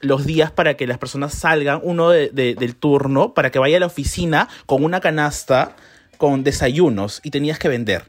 los 0.00 0.26
días 0.26 0.50
para 0.50 0.74
que 0.76 0.86
las 0.86 0.98
personas 0.98 1.34
salgan, 1.34 1.80
uno 1.82 2.10
de- 2.10 2.28
del 2.30 2.76
turno, 2.76 3.34
para 3.34 3.50
que 3.50 3.58
vaya 3.58 3.76
a 3.78 3.80
la 3.80 3.86
oficina 3.86 4.48
con 4.66 4.84
una 4.84 5.00
canasta 5.00 5.76
con 6.18 6.42
desayunos 6.44 7.20
y 7.22 7.30
tenías 7.30 7.58
que 7.58 7.68
vender. 7.68 8.04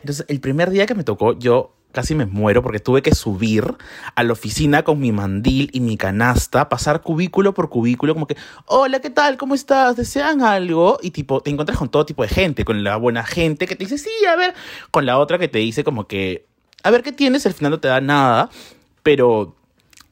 Entonces, 0.00 0.24
el 0.28 0.40
primer 0.40 0.70
día 0.70 0.86
que 0.86 0.94
me 0.94 1.04
tocó, 1.04 1.38
yo 1.38 1.74
casi 1.92 2.14
me 2.14 2.26
muero 2.26 2.62
porque 2.62 2.80
tuve 2.80 3.02
que 3.02 3.14
subir 3.14 3.76
a 4.14 4.22
la 4.22 4.32
oficina 4.32 4.82
con 4.82 5.00
mi 5.00 5.12
mandil 5.12 5.70
y 5.72 5.80
mi 5.80 5.96
canasta, 5.96 6.68
pasar 6.68 7.02
cubículo 7.02 7.54
por 7.54 7.68
cubículo, 7.68 8.14
como 8.14 8.26
que, 8.26 8.36
hola, 8.66 9.00
¿qué 9.00 9.10
tal? 9.10 9.36
¿Cómo 9.36 9.54
estás? 9.54 9.96
¿Desean 9.96 10.42
algo? 10.42 10.98
Y 11.02 11.10
tipo, 11.10 11.40
te 11.40 11.50
encuentras 11.50 11.78
con 11.78 11.88
todo 11.88 12.06
tipo 12.06 12.22
de 12.22 12.28
gente, 12.28 12.64
con 12.64 12.84
la 12.84 12.96
buena 12.96 13.24
gente 13.24 13.66
que 13.66 13.76
te 13.76 13.84
dice, 13.84 13.98
sí, 13.98 14.10
a 14.30 14.36
ver, 14.36 14.54
con 14.90 15.06
la 15.06 15.18
otra 15.18 15.38
que 15.38 15.48
te 15.48 15.58
dice 15.58 15.84
como 15.84 16.06
que, 16.06 16.46
a 16.82 16.90
ver, 16.90 17.02
¿qué 17.02 17.12
tienes? 17.12 17.46
Al 17.46 17.54
final 17.54 17.72
no 17.72 17.80
te 17.80 17.88
da 17.88 18.00
nada, 18.00 18.50
pero 19.02 19.56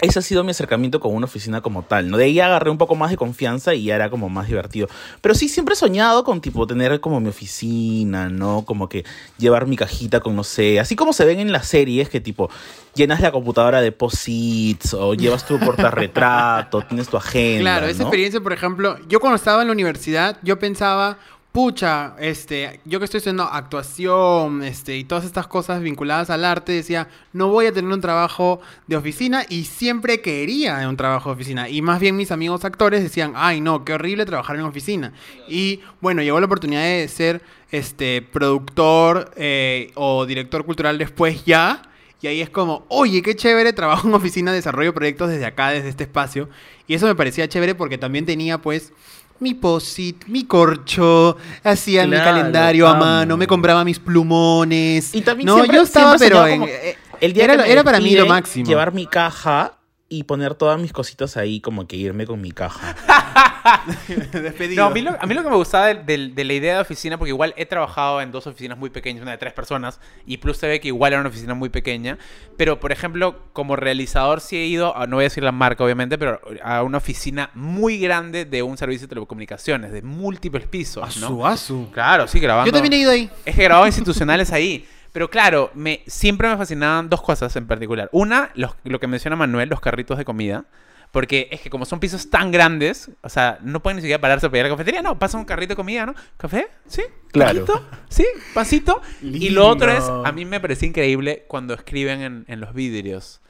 ese 0.01 0.19
ha 0.21 0.23
sido 0.23 0.45
mi 0.45 0.53
acercamiento 0.53 1.01
con 1.01 1.15
una 1.15 1.25
oficina 1.27 1.61
como 1.61 1.83
tal, 1.83 2.09
¿no? 2.11 2.17
De 2.17 2.25
ahí 2.25 2.39
agarré 2.39 2.71
un 2.71 2.79
poco 2.79 2.95
más 2.95 3.11
de 3.11 3.17
confianza 3.17 3.75
y 3.75 3.85
ya 3.85 3.97
era 3.97 4.11
como 4.11 4.29
más 4.29 4.47
divertido. 4.47 4.89
Pero 5.21 5.35
sí, 5.35 5.49
siempre 5.49 5.73
he 5.75 5.77
soñado 5.77 6.23
con, 6.23 6.41
tipo, 6.41 6.67
tener 6.67 7.01
como 7.01 7.19
mi 7.21 7.29
oficina, 7.31 8.29
¿no? 8.29 8.65
Como 8.65 8.89
que 8.89 9.05
llevar 9.39 9.67
mi 9.67 9.77
cajita 9.77 10.21
con, 10.21 10.37
no 10.37 10.45
sé, 10.45 10.79
así 10.79 10.95
como 10.95 11.13
se 11.13 11.25
ven 11.25 11.41
en 11.41 11.51
las 11.51 11.67
series, 11.67 12.09
que 12.09 12.21
tipo, 12.21 12.49
llenas 12.95 13.21
la 13.21 13.33
computadora 13.33 13.81
de 13.81 13.91
posits 13.91 14.95
o 14.95 15.15
llevas 15.15 15.45
tu 15.47 15.59
portarretrato, 15.59 16.83
tienes 16.89 17.09
tu 17.09 17.17
agenda, 17.17 17.61
Claro, 17.63 17.87
esa 17.87 17.99
¿no? 17.99 18.05
experiencia, 18.05 18.41
por 18.41 18.53
ejemplo, 18.53 18.99
yo 19.09 19.21
cuando 19.21 19.37
estaba 19.37 19.63
en 19.63 19.69
la 19.69 19.73
universidad, 19.73 20.39
yo 20.43 20.59
pensaba, 20.59 21.19
pucha, 21.59 22.15
este, 22.21 22.79
yo 22.85 23.01
que 23.01 23.07
estoy 23.07 23.19
haciendo 23.19 23.43
actuación, 23.43 24.63
este, 24.63 24.97
y 24.97 25.03
todas 25.03 25.25
estas 25.25 25.49
cosas 25.49 25.83
vinculadas 25.83 26.31
al 26.31 26.45
arte, 26.45 26.71
decía, 26.71 27.09
no 27.33 27.49
voy 27.49 27.67
a 27.67 27.73
tener 27.73 27.91
un 27.91 28.01
trabajo 28.01 28.61
de 28.87 28.95
oficina 28.95 29.45
y 29.49 29.65
siempre 29.65 30.21
quería 30.21 30.89
un 30.89 30.97
trabajo 30.97 31.31
de 31.31 31.35
oficina. 31.35 31.69
Y 31.69 31.83
más 31.83 31.99
bien 31.99 32.15
mis 32.15 32.31
amigos 32.31 32.65
actores 32.65 33.03
decían, 33.03 33.33
ay 33.35 33.61
no, 33.61 33.85
qué 33.85 33.95
horrible 33.95 34.25
trabajar 34.25 34.55
en 34.55 34.63
oficina. 34.63 35.13
Y 35.49 35.81
bueno, 36.01 36.23
llegó 36.23 36.39
la 36.39 36.47
oportunidad 36.47 36.83
de 36.83 37.09
ser 37.09 37.43
este 37.73 38.23
productor 38.23 39.33
eh, 39.35 39.91
o 39.97 40.27
director 40.27 40.65
cultural 40.65 40.97
después 40.97 41.45
ya. 41.45 41.83
Y 42.21 42.29
ahí 42.29 42.41
es 42.41 42.51
como, 42.51 42.85
oye, 42.87 43.21
qué 43.21 43.35
chévere, 43.35 43.73
trabajo 43.73 44.07
en 44.07 44.15
oficina, 44.15 44.53
desarrollo 44.53 44.95
proyectos 44.95 45.29
desde 45.29 45.47
acá, 45.47 45.71
desde 45.71 45.89
este 45.89 46.05
espacio. 46.05 46.49
Y 46.87 46.95
eso 46.95 47.07
me 47.07 47.17
parecía 47.17 47.49
chévere 47.49 47.75
porque 47.75 47.99
también 47.99 48.27
tenía 48.27 48.59
pues 48.59 48.93
mi 49.41 49.55
posit, 49.55 50.25
mi 50.27 50.45
corcho, 50.45 51.37
hacía 51.65 52.07
mi 52.07 52.17
calendario 52.17 52.87
a 52.89 52.95
mano, 52.95 53.37
me 53.37 53.47
compraba 53.47 53.85
mis 53.85 53.99
plumones. 53.99 55.15
Y 55.15 55.21
también 55.23 55.47
no, 55.47 55.55
siempre- 55.57 55.77
yo 55.77 55.83
estaba, 55.83 56.17
pero 56.19 56.47
en- 56.47 56.63
eh, 56.65 56.97
El 57.21 57.33
día 57.33 57.45
era, 57.45 57.53
que 57.55 57.59
lo- 57.59 57.65
me 57.65 57.73
era 57.73 57.85
para 57.85 58.01
mí 58.01 58.15
lo 58.15 58.27
máximo. 58.27 58.67
Llevar 58.67 58.93
mi 58.93 59.07
caja 59.07 59.73
y 60.11 60.23
poner 60.25 60.55
todas 60.55 60.81
mis 60.81 60.93
cositas 60.93 61.37
ahí, 61.37 61.61
como 61.61 61.87
que 61.87 61.97
irme 61.97 62.27
con 62.27 62.41
mi 62.41 62.51
caja. 62.53 62.97
Despedido. 64.33 64.85
No, 64.85 64.91
a 64.91 64.95
mí, 64.95 65.03
lo, 65.03 65.11
a 65.21 65.27
mí 65.27 65.35
lo 65.35 65.43
que 65.43 65.51
me 65.51 65.57
gustaba 65.57 65.87
de, 65.89 65.95
de- 65.97 66.29
de 66.29 66.45
la 66.45 66.53
idea 66.55 66.75
de 66.77 66.81
oficina, 66.81 67.19
porque 67.19 67.31
igual 67.31 67.53
he 67.57 67.67
trabajado 67.67 68.21
en 68.23 68.33
dos 68.33 68.47
oficinas 68.47 68.79
muy 68.79 68.91
pequeñas, 68.91 69.23
una 69.23 69.33
de 69.33 69.39
tres 69.39 69.53
personas, 69.53 70.01
y 70.27 70.39
Plus 70.39 70.59
TV, 70.59 70.81
que 70.81 70.89
igual 70.89 71.13
era 71.13 71.21
una 71.21 71.29
oficina 71.29 71.55
muy 71.55 71.69
pequeña. 71.69 72.19
Pero, 72.57 72.81
por 72.81 72.93
ejemplo, 72.93 73.39
como 73.53 73.77
realizador 73.77 74.41
sí 74.41 74.57
he 74.57 74.67
ido, 74.67 74.97
a- 74.97 75.07
no 75.07 75.17
voy 75.17 75.25
a 75.25 75.29
decir 75.29 75.43
la 75.45 75.53
marca 75.53 75.85
obviamente, 75.85 76.17
pero 76.19 76.41
a 76.63 76.83
una 76.83 76.99
oficina 76.99 77.51
muy 77.55 77.99
grande 77.99 78.45
de 78.45 78.63
un 78.63 78.77
servicio 78.79 79.07
de 79.07 79.11
telecomunicaciones, 79.11 79.93
de 79.93 80.03
múltiples 80.03 80.67
pisos, 80.67 81.07
Asu, 81.07 81.21
¿no? 81.39 81.47
asu. 81.47 81.91
Claro, 81.93 82.27
sí, 82.29 82.41
grabando. 82.41 82.67
Yo 82.67 82.73
también 82.73 82.93
he 82.95 82.99
ido 82.99 83.11
ahí. 83.11 83.31
Es 83.45 83.55
que 83.55 83.63
grababa 83.63 83.87
institucionales 83.87 84.53
ahí. 84.53 84.87
Pero 85.13 85.31
claro, 85.31 85.71
me, 85.75 86.03
siempre 86.07 86.49
me 86.49 86.57
fascinaban 86.57 87.09
dos 87.09 87.23
cosas 87.23 87.55
en 87.57 87.67
particular. 87.67 88.09
Una, 88.13 88.51
los- 88.55 88.75
lo 88.85 89.01
que 89.01 89.07
menciona 89.07 89.37
Manuel, 89.37 89.69
los 89.69 89.81
carritos 89.81 90.19
de 90.19 90.25
comida. 90.25 90.65
Porque 91.11 91.49
es 91.51 91.63
que 91.63 91.71
como 91.71 91.87
son 91.87 92.01
pisos 92.01 92.29
tan 92.29 92.51
grandes, 92.53 93.11
o 93.23 93.31
sea, 93.31 93.59
no 93.63 93.81
pueden 93.83 93.97
ni 93.97 94.03
siquiera 94.03 94.21
pararse 94.21 94.45
a 94.45 94.51
pedir 94.51 94.67
a 94.67 94.69
la 94.69 94.75
cafetería. 94.75 95.01
No, 95.01 95.19
pasa 95.19 95.39
un 95.39 95.47
carrito 95.47 95.71
de 95.73 95.77
comida, 95.77 96.05
¿no? 96.05 96.15
¿Café? 96.37 96.69
¿Sí? 96.87 97.01
Claro. 97.33 97.65
¿Sí? 98.11 98.27
¿Pancito? 98.53 99.01
Y 99.23 99.49
lo 99.49 99.67
otro 99.67 99.91
es, 99.91 100.05
a 100.05 100.31
mí 100.33 100.45
me 100.45 100.61
parecía 100.61 100.87
increíble 100.87 101.47
cuando 101.49 101.73
escriben 101.73 102.21
en, 102.21 102.45
en 102.47 102.61
los 102.61 102.75
vidrios. 102.75 103.41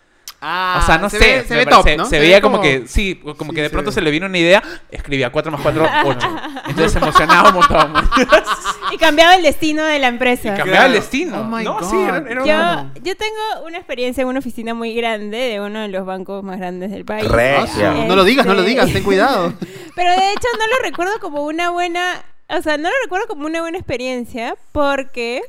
Ah, 0.40 0.78
o 0.82 0.86
sea, 0.86 0.98
no 0.98 1.10
se 1.10 1.18
sé, 1.18 1.24
ve- 1.24 1.44
se 1.44 1.54
me 1.54 1.60
ve 1.60 1.64
parece- 1.66 1.90
top, 1.90 1.98
¿no? 1.98 2.04
se 2.06 2.18
veía 2.20 2.40
como 2.40 2.60
que, 2.60 2.84
sí, 2.86 3.16
como 3.36 3.50
Sí, 3.50 3.56
que 3.56 3.62
de 3.62 3.70
pronto 3.70 3.90
se 3.90 4.00
le 4.00 4.10
vino 4.12 4.26
una 4.26 4.38
idea, 4.38 4.62
escribía 4.90 5.30
4 5.32 5.50
más 5.50 5.60
4, 5.62 5.88
8. 6.04 6.28
Entonces 6.68 6.92
se 6.92 6.98
emocionaba 6.98 7.48
un 7.48 7.54
montón. 7.56 7.92
Y 8.92 8.96
cambiaba 8.96 9.34
el 9.34 9.42
destino 9.42 9.84
de 9.84 9.98
la 9.98 10.06
empresa. 10.08 10.54
Y 10.54 10.56
cambiaba 10.56 10.86
el 10.86 10.92
destino. 10.92 11.40
Oh 11.40 11.44
my 11.44 11.62
no, 11.64 11.78
God. 11.80 11.90
sí, 11.90 11.96
era, 12.00 12.16
era 12.18 12.44
Yo, 12.44 12.54
una- 12.54 12.92
yo 13.02 13.16
tengo 13.16 13.66
una 13.66 13.76
experiencia 13.78 14.22
en 14.22 14.28
una 14.28 14.38
oficina 14.38 14.72
muy 14.74 14.94
grande 14.94 15.36
de 15.36 15.60
uno 15.60 15.80
de 15.80 15.88
los 15.88 16.06
bancos 16.06 16.42
más 16.44 16.58
grandes 16.58 16.90
del 16.90 17.04
país. 17.04 17.28
Asu. 17.28 17.80
No 18.06 18.16
lo 18.16 18.24
digas, 18.24 18.46
no 18.46 18.54
lo 18.54 18.60
Este- 18.60 18.70
digas, 18.70 18.92
ten 18.92 19.02
cuidado. 19.02 19.52
Pero 19.96 20.10
de 20.10 20.32
hecho 20.32 20.48
no 20.58 20.66
lo 20.68 20.82
recuerdo 20.84 21.18
como 21.20 21.42
una 21.44 21.70
buena, 21.70 22.22
o 22.48 22.62
sea, 22.62 22.76
no 22.78 22.88
lo 22.88 22.94
recuerdo 23.02 23.26
como 23.26 23.44
una 23.46 23.60
buena 23.60 23.76
experiencia 23.76 24.54
porque, 24.72 25.42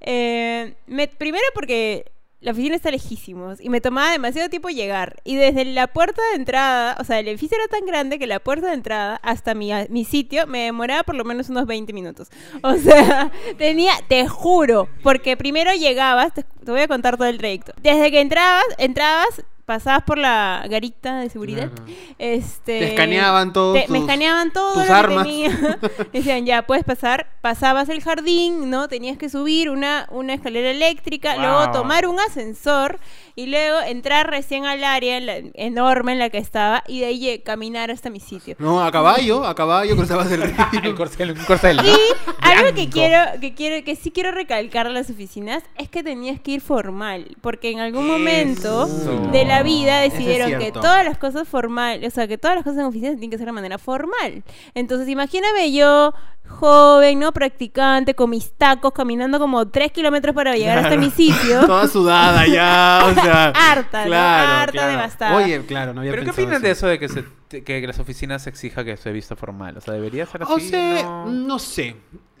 eh, 0.00 0.74
me- 0.86 1.08
primero 1.08 1.44
porque 1.54 2.06
la 2.42 2.50
oficina 2.50 2.74
está 2.74 2.90
lejísimos 2.90 3.60
y 3.60 3.68
me 3.68 3.80
tomaba 3.80 4.10
demasiado 4.10 4.48
tiempo 4.48 4.68
llegar. 4.68 5.20
Y 5.24 5.36
desde 5.36 5.64
la 5.64 5.86
puerta 5.86 6.20
de 6.30 6.36
entrada, 6.36 6.96
o 7.00 7.04
sea, 7.04 7.20
el 7.20 7.28
edificio 7.28 7.56
era 7.56 7.68
tan 7.68 7.86
grande 7.86 8.18
que 8.18 8.26
la 8.26 8.40
puerta 8.40 8.66
de 8.68 8.74
entrada 8.74 9.16
hasta 9.22 9.54
mi, 9.54 9.70
mi 9.88 10.04
sitio 10.04 10.46
me 10.48 10.64
demoraba 10.64 11.04
por 11.04 11.14
lo 11.14 11.24
menos 11.24 11.48
unos 11.48 11.66
20 11.66 11.92
minutos. 11.92 12.28
O 12.62 12.74
sea, 12.78 13.30
tenía, 13.58 13.92
te 14.08 14.26
juro, 14.26 14.88
porque 15.02 15.36
primero 15.36 15.72
llegabas, 15.72 16.34
te, 16.34 16.42
te 16.42 16.70
voy 16.70 16.80
a 16.80 16.88
contar 16.88 17.16
todo 17.16 17.28
el 17.28 17.38
trayecto. 17.38 17.72
Desde 17.80 18.10
que 18.10 18.20
entrabas, 18.20 18.64
entrabas, 18.78 19.44
pasabas 19.64 20.02
por 20.02 20.18
la 20.18 20.64
garita 20.68 21.20
de 21.20 21.30
seguridad. 21.30 21.70
Este, 22.18 22.78
Te 22.78 22.88
escaneaban 22.90 23.52
todos 23.52 23.78
te- 23.80 23.90
me 23.90 23.98
escaneaban 23.98 24.52
todo 24.52 24.74
tus 24.74 24.82
lo 24.82 24.88
que 24.88 24.92
armas. 24.92 25.24
tenía. 25.24 25.78
Decían, 26.12 26.46
ya, 26.46 26.62
puedes 26.66 26.84
pasar. 26.84 27.28
Pasabas 27.40 27.88
el 27.88 28.02
jardín, 28.02 28.70
¿no? 28.70 28.88
Tenías 28.88 29.18
que 29.18 29.28
subir 29.28 29.70
una, 29.70 30.06
una 30.10 30.34
escalera 30.34 30.70
eléctrica, 30.70 31.34
Wow. 31.34 31.42
luego 31.42 31.70
tomar 31.72 32.06
un 32.06 32.18
ascensor 32.20 32.98
y 33.34 33.46
luego 33.46 33.80
entrar 33.80 34.30
recién 34.30 34.64
al 34.64 34.84
área 34.84 35.16
en 35.16 35.26
la- 35.26 35.38
enorme 35.54 36.12
en 36.12 36.18
la 36.18 36.30
que 36.30 36.38
estaba 36.38 36.82
y 36.86 37.00
de 37.00 37.06
ahí 37.06 37.38
caminar 37.44 37.90
hasta 37.90 38.08
mi 38.10 38.20
sitio. 38.20 38.56
No, 38.58 38.82
a 38.82 38.90
caballo, 38.92 39.44
a 39.44 39.54
caballo 39.54 39.96
cruzabas 39.96 40.30
el 40.30 40.42
río. 40.42 40.54
el 40.84 40.94
corcel, 40.94 41.32
un 41.32 41.44
corcel, 41.44 41.76
¿no? 41.78 41.82
Y 41.84 41.96
algo 42.40 42.74
que 42.74 42.88
quiero, 42.88 43.40
que 43.40 43.54
quiero, 43.54 43.84
que 43.84 43.96
sí 43.96 44.10
quiero 44.10 44.30
recalcar 44.30 44.86
a 44.86 44.90
las 44.90 45.10
oficinas 45.10 45.62
es 45.76 45.88
que 45.88 46.02
tenías 46.02 46.40
que 46.40 46.52
ir 46.52 46.60
formal, 46.60 47.36
porque 47.40 47.70
en 47.70 47.80
algún 47.80 48.06
momento 48.06 48.84
Eso. 48.86 49.28
de 49.32 49.44
la 49.44 49.62
vida 49.62 50.04
es 50.04 50.12
decidieron 50.12 50.58
que 50.58 50.72
todas 50.72 51.04
las 51.04 51.18
cosas 51.18 51.48
formales, 51.48 52.12
o 52.12 52.14
sea, 52.14 52.28
que 52.28 52.38
todas 52.38 52.54
las 52.56 52.64
cosas 52.64 52.80
en 52.80 52.86
oficinas 52.86 53.12
tienen 53.14 53.30
que 53.30 53.38
ser 53.38 53.46
de 53.46 53.52
manera 53.52 53.78
formal. 53.78 54.42
Entonces, 54.74 55.08
imagíname 55.08 55.72
yo, 55.72 56.12
joven, 56.48 57.18
¿no? 57.18 57.32
Practicante, 57.32 58.14
con 58.14 58.30
mis 58.30 58.52
tacos, 58.52 58.92
caminando 58.92 59.38
como 59.38 59.68
tres 59.68 59.90
kilómetros 59.92 60.34
para 60.34 60.54
llegar 60.54 60.78
hasta 60.78 60.96
mi 60.96 61.10
sitio. 61.10 61.60
Toda 61.66 61.88
sudada 61.88 62.46
ya, 62.46 63.04
o 63.06 63.14
sea. 63.22 63.48
Harta, 63.72 64.00
¿no? 64.02 64.06
claro, 64.08 64.52
Harta, 64.52 64.72
claro. 64.72 64.90
devastada. 64.90 65.36
Oye, 65.36 65.64
claro, 65.66 65.94
no 65.94 66.00
había 66.00 66.12
¿Pero 66.12 66.24
qué 66.24 66.30
opinan 66.30 66.62
de 66.62 66.70
eso 66.70 66.86
de 66.86 66.98
que, 66.98 67.08
se, 67.08 67.24
que 67.64 67.86
las 67.86 67.98
oficinas 67.98 68.46
exija 68.46 68.84
que 68.84 68.96
se 68.96 69.12
vista 69.12 69.36
formal? 69.36 69.76
O 69.76 69.80
sea, 69.80 69.94
¿debería 69.94 70.26
ser 70.26 70.42
así? 70.42 70.52
O 70.52 70.58
sea, 70.60 71.02
No. 71.04 71.26
no, 71.26 71.58
sé. 71.58 71.96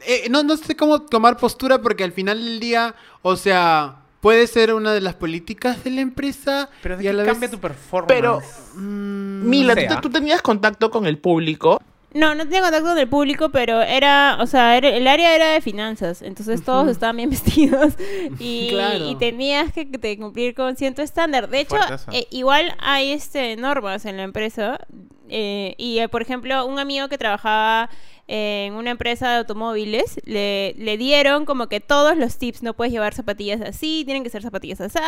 Eh, 0.06 0.26
no, 0.30 0.42
no 0.42 0.56
sé 0.56 0.74
cómo 0.76 1.02
tomar 1.02 1.36
postura 1.36 1.80
porque 1.80 2.04
al 2.04 2.12
final 2.12 2.44
del 2.44 2.58
día, 2.60 2.94
o 3.22 3.36
sea, 3.36 3.96
puede 4.20 4.46
ser 4.46 4.72
una 4.74 4.92
de 4.92 5.00
las 5.00 5.14
políticas 5.14 5.82
de 5.84 5.90
la 5.90 6.00
empresa. 6.00 6.68
Pero 6.82 6.96
de 6.96 7.04
y 7.04 7.06
a 7.08 7.10
qué 7.10 7.16
la 7.16 7.24
cambia 7.24 7.40
vez- 7.48 7.50
tu 7.50 7.58
performance. 7.60 8.08
Pero, 8.08 8.40
Mm, 8.74 9.48
Mila, 9.48 10.00
tú 10.00 10.08
tenías 10.10 10.40
contacto 10.42 10.90
con 10.90 11.06
el 11.06 11.18
público. 11.18 11.80
No, 12.14 12.34
no 12.34 12.44
tenía 12.44 12.60
contacto 12.60 12.88
con 12.88 12.98
el 12.98 13.08
público, 13.08 13.48
pero 13.50 13.80
era, 13.82 14.36
o 14.40 14.46
sea, 14.46 14.76
era- 14.76 14.90
el 14.90 15.06
área 15.08 15.34
era 15.34 15.52
de 15.52 15.60
finanzas, 15.60 16.22
entonces 16.22 16.62
todos 16.64 16.88
estaban 16.88 17.16
bien 17.16 17.30
vestidos 17.30 17.94
y, 18.38 18.68
Claro. 18.70 19.08
y 19.08 19.14
tenías 19.16 19.72
que, 19.72 19.88
cumplir 20.18 20.54
con 20.54 20.76
cierto 20.76 21.02
estándar. 21.02 21.48
De 21.48 21.60
hecho, 21.60 21.76
eh, 22.12 22.26
igual 22.30 22.74
hay 22.80 23.12
este 23.12 23.56
normas 23.56 24.04
en 24.04 24.16
la 24.18 24.24
empresa 24.24 24.78
eh, 25.28 25.74
y, 25.78 25.98
eh, 25.98 26.08
por 26.08 26.20
ejemplo, 26.22 26.66
un 26.66 26.78
amigo 26.78 27.08
que 27.08 27.16
trabajaba 27.16 27.88
en 28.34 28.72
una 28.72 28.90
empresa 28.92 29.30
de 29.30 29.36
automóviles 29.36 30.18
le, 30.24 30.74
le 30.78 30.96
dieron 30.96 31.44
como 31.44 31.66
que 31.66 31.80
todos 31.80 32.16
los 32.16 32.38
tips, 32.38 32.62
no 32.62 32.72
puedes 32.72 32.90
llevar 32.90 33.12
zapatillas 33.12 33.60
así, 33.60 34.04
tienen 34.06 34.24
que 34.24 34.30
ser 34.30 34.40
zapatillas 34.42 34.80
así, 34.80 34.98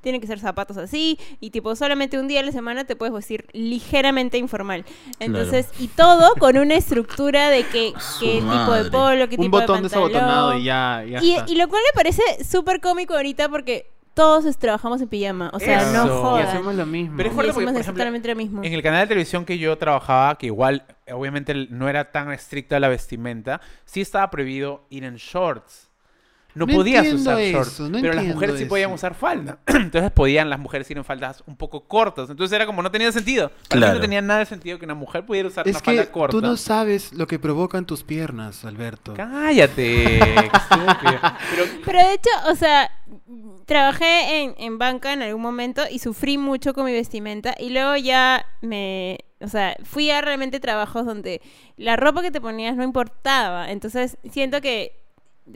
tienen 0.00 0.18
que 0.22 0.26
ser 0.26 0.38
zapatos 0.40 0.78
así 0.78 1.18
y 1.40 1.50
tipo 1.50 1.76
solamente 1.76 2.18
un 2.18 2.26
día 2.26 2.40
a 2.40 2.42
la 2.42 2.52
semana 2.52 2.84
te 2.84 2.96
puedes 2.96 3.12
vestir 3.14 3.44
ligeramente 3.52 4.38
informal. 4.38 4.86
Entonces, 5.18 5.68
y 5.78 5.88
todo 5.88 6.34
con 6.38 6.56
una 6.56 6.74
estructura 6.74 7.50
de 7.50 7.64
que, 7.64 7.92
qué 8.20 8.40
tipo 8.40 8.72
de 8.72 8.90
polo, 8.90 9.28
qué 9.28 9.36
un 9.36 9.42
tipo 9.42 9.60
botón 9.60 9.76
de 9.78 9.82
desabotonado 9.82 10.52
pantalón. 10.52 10.62
y 10.62 10.64
ya, 10.64 11.04
ya 11.06 11.22
Y, 11.22 11.32
está. 11.34 11.52
y 11.52 11.56
lo 11.56 11.68
cual 11.68 11.82
me 11.86 11.94
parece 11.94 12.22
súper 12.44 12.80
cómico 12.80 13.12
ahorita 13.14 13.50
porque 13.50 13.90
todos 14.14 14.44
es- 14.44 14.56
trabajamos 14.58 15.00
en 15.00 15.08
pijama. 15.08 15.50
O 15.52 15.60
sea, 15.60 15.82
no 15.92 16.04
Eso. 16.04 16.06
Y 16.06 16.22
jodan. 16.22 16.46
hacemos 16.46 16.74
lo 16.74 16.86
mismo. 16.86 17.16
Pero 17.16 17.28
es 17.28 17.34
fuerte 17.34 17.52
porque, 17.52 17.64
hacemos 17.64 17.72
por 17.72 17.80
ejemplo, 17.80 17.80
exactamente 17.80 18.28
lo 18.28 18.36
mismo. 18.36 18.62
En 18.64 18.72
el 18.72 18.82
canal 18.82 19.00
de 19.02 19.06
televisión 19.08 19.44
que 19.44 19.58
yo 19.58 19.76
trabajaba, 19.78 20.36
que 20.38 20.46
igual, 20.46 20.84
obviamente, 21.12 21.54
no 21.70 21.88
era 21.88 22.10
tan 22.12 22.30
estricta 22.32 22.78
la 22.80 22.88
vestimenta, 22.88 23.60
sí 23.84 24.00
estaba 24.00 24.30
prohibido 24.30 24.84
ir 24.90 25.04
en 25.04 25.16
shorts. 25.16 25.89
No, 26.54 26.66
No 26.66 26.72
podías 26.74 27.06
usar 27.12 27.38
eso, 27.40 27.52
shorts, 27.58 27.80
no 27.80 28.00
pero 28.00 28.12
las 28.14 28.24
mujeres 28.24 28.58
sí 28.58 28.64
podían 28.64 28.92
usar 28.92 29.14
falda. 29.14 29.58
Entonces 29.66 30.10
podían 30.10 30.50
las 30.50 30.58
mujeres 30.58 30.90
ir 30.90 30.96
en 30.98 31.04
faldas 31.04 31.42
un 31.46 31.56
poco 31.56 31.84
cortas. 31.86 32.28
Entonces 32.28 32.54
era 32.54 32.66
como 32.66 32.82
no 32.82 32.90
tenía 32.90 33.10
sentido. 33.12 33.48
Para 33.50 33.58
mí 33.60 33.80
Claro. 33.80 33.94
no 33.94 34.00
tenía 34.00 34.20
nada 34.22 34.40
de 34.40 34.46
sentido 34.46 34.78
que 34.78 34.84
una 34.84 34.94
mujer 34.94 35.24
pudiera 35.24 35.48
usar 35.48 35.66
Es 35.68 35.76
una 35.76 35.80
que 35.80 35.84
falda 35.96 36.10
corta. 36.12 36.30
tú 36.32 36.40
no 36.40 36.56
sabes 36.56 37.12
lo 37.12 37.26
que 37.26 37.38
provocan 37.38 37.86
tus 37.86 38.02
piernas, 38.02 38.64
Alberto. 38.64 39.14
Cállate. 39.14 40.18
Pero 41.50 41.64
Pero 41.84 41.98
de 41.98 42.14
hecho, 42.14 42.30
o 42.48 42.54
sea, 42.54 42.90
trabajé 43.66 44.42
en, 44.42 44.54
en 44.58 44.78
banca 44.78 45.12
en 45.12 45.22
algún 45.22 45.42
momento 45.42 45.82
y 45.90 45.98
sufrí 45.98 46.38
mucho 46.38 46.74
con 46.74 46.84
mi 46.84 46.92
vestimenta 46.92 47.54
y 47.58 47.70
luego 47.70 47.96
ya 47.96 48.44
me... 48.60 49.18
O 49.42 49.48
sea, 49.48 49.74
fui 49.84 50.10
a 50.10 50.20
realmente 50.20 50.60
trabajos 50.60 51.06
donde 51.06 51.40
la 51.78 51.96
ropa 51.96 52.20
que 52.20 52.30
te 52.30 52.42
ponías 52.42 52.76
no 52.76 52.82
importaba. 52.84 53.70
Entonces, 53.70 54.18
siento 54.30 54.60
que... 54.60 54.99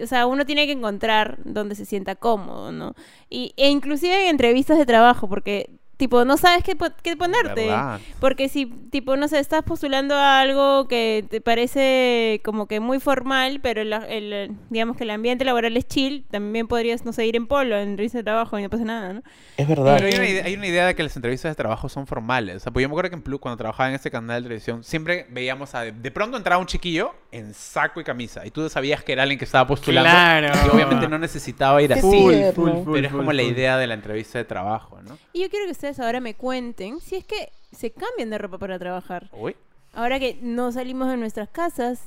O 0.03 0.07
sea, 0.07 0.27
uno 0.27 0.44
tiene 0.44 0.66
que 0.66 0.73
encontrar 0.73 1.38
donde 1.44 1.75
se 1.75 1.85
sienta 1.85 2.16
cómodo, 2.16 2.73
¿no? 2.73 2.94
Y, 3.31 3.55
e 3.57 3.70
inclusive 3.70 4.25
en 4.25 4.31
entrevistas 4.31 4.79
de 4.79 4.87
trabajo, 4.87 5.29
porque 5.29 5.79
tipo, 5.97 6.25
no 6.25 6.37
sabes 6.37 6.63
qué, 6.65 6.77
po- 6.77 6.87
qué 7.03 7.17
ponerte. 7.17 7.67
¿Verdad? 7.67 8.01
Porque 8.21 8.49
si, 8.49 8.67
tipo, 8.67 9.17
no 9.17 9.29
sé, 9.29 9.39
estás 9.39 9.63
postulando 9.63 10.15
a 10.15 10.41
algo 10.41 10.89
que 10.89 11.25
te 11.29 11.41
parece 11.41 12.41
como 12.45 12.67
que 12.67 12.81
muy 12.81 13.01
formal, 13.01 13.61
pero 13.63 13.83
el, 13.83 13.93
el, 13.93 14.53
digamos 14.71 14.97
que 14.97 15.05
el 15.05 15.11
ambiente 15.11 15.45
laboral 15.45 15.77
es 15.77 15.87
chill, 15.87 16.25
también 16.31 16.67
podrías, 16.69 17.05
no 17.05 17.13
sé, 17.13 17.27
ir 17.27 17.37
en 17.37 17.47
polo, 17.47 17.79
en 17.79 17.97
risa 17.99 18.19
de 18.19 18.25
trabajo 18.25 18.59
y 18.59 18.63
no 18.63 18.71
pasa 18.71 18.85
nada, 18.85 19.13
¿no? 19.13 19.23
Es 19.57 19.69
verdad. 19.69 19.95
Pero 19.97 20.09
hay 20.09 20.15
una, 20.15 20.29
idea, 20.29 20.45
hay 20.45 20.55
una 20.55 20.67
idea 20.67 20.87
de 20.87 20.95
que 20.95 21.03
las 21.03 21.17
entrevistas 21.17 21.51
de 21.53 21.57
trabajo 21.57 21.89
son 21.89 22.07
formales. 22.07 22.57
O 22.57 22.61
sea, 22.61 22.73
pues 22.73 22.83
yo 22.83 22.89
me 22.89 22.93
acuerdo 22.93 23.11
que 23.11 23.17
en 23.17 23.23
Plus, 23.23 23.41
cuando 23.41 23.57
trabajaba 23.57 23.89
en 23.89 23.95
este 23.95 24.11
canal 24.11 24.43
de 24.43 24.49
televisión, 24.49 24.83
siempre 24.85 25.27
veíamos 25.31 25.75
a... 25.75 25.83
De 25.83 26.11
pronto 26.11 26.37
entraba 26.37 26.61
un 26.61 26.67
chiquillo 26.67 27.15
en 27.31 27.55
saco 27.55 28.01
y 28.01 28.05
camisa. 28.05 28.47
Y 28.47 28.51
tú 28.51 28.69
sabías 28.69 29.03
que 29.05 29.13
era 29.13 29.23
alguien 29.23 29.39
que 29.39 29.45
estaba 29.45 29.67
postulando. 29.67 30.11
Claro. 30.11 30.49
Y 30.67 30.75
obviamente 30.77 31.09
no 31.09 31.19
necesitaba 31.19 31.83
ir 31.83 31.93
así. 31.93 32.01
Full, 32.03 32.35
full, 32.55 32.71
full, 32.85 32.93
Pero 32.95 33.07
es 33.07 33.13
full, 33.13 33.21
como 33.21 33.33
la 33.33 33.43
full. 33.43 33.53
idea 33.53 33.77
de 33.79 33.87
la 33.87 33.95
entrevista 33.95 34.39
de 34.39 34.45
trabajo, 34.45 35.01
¿no? 35.03 35.17
Y 35.33 35.43
yo 35.43 35.49
quiero 35.51 35.67
que 35.67 35.75
ustedes 35.85 36.01
ahora 36.01 36.20
me 36.20 36.33
cuenten 36.33 36.99
si 37.01 37.16
es 37.16 37.25
que 37.25 37.53
se 37.70 37.90
cambian 37.90 38.31
de 38.31 38.38
ropa 38.38 38.57
para 38.57 38.79
trabajar. 38.79 39.29
Uy. 39.33 39.55
Ahora 39.92 40.18
que 40.18 40.38
no 40.40 40.73
salimos 40.73 41.09
de 41.09 41.18
nuestras 41.18 41.51
casas. 41.51 42.01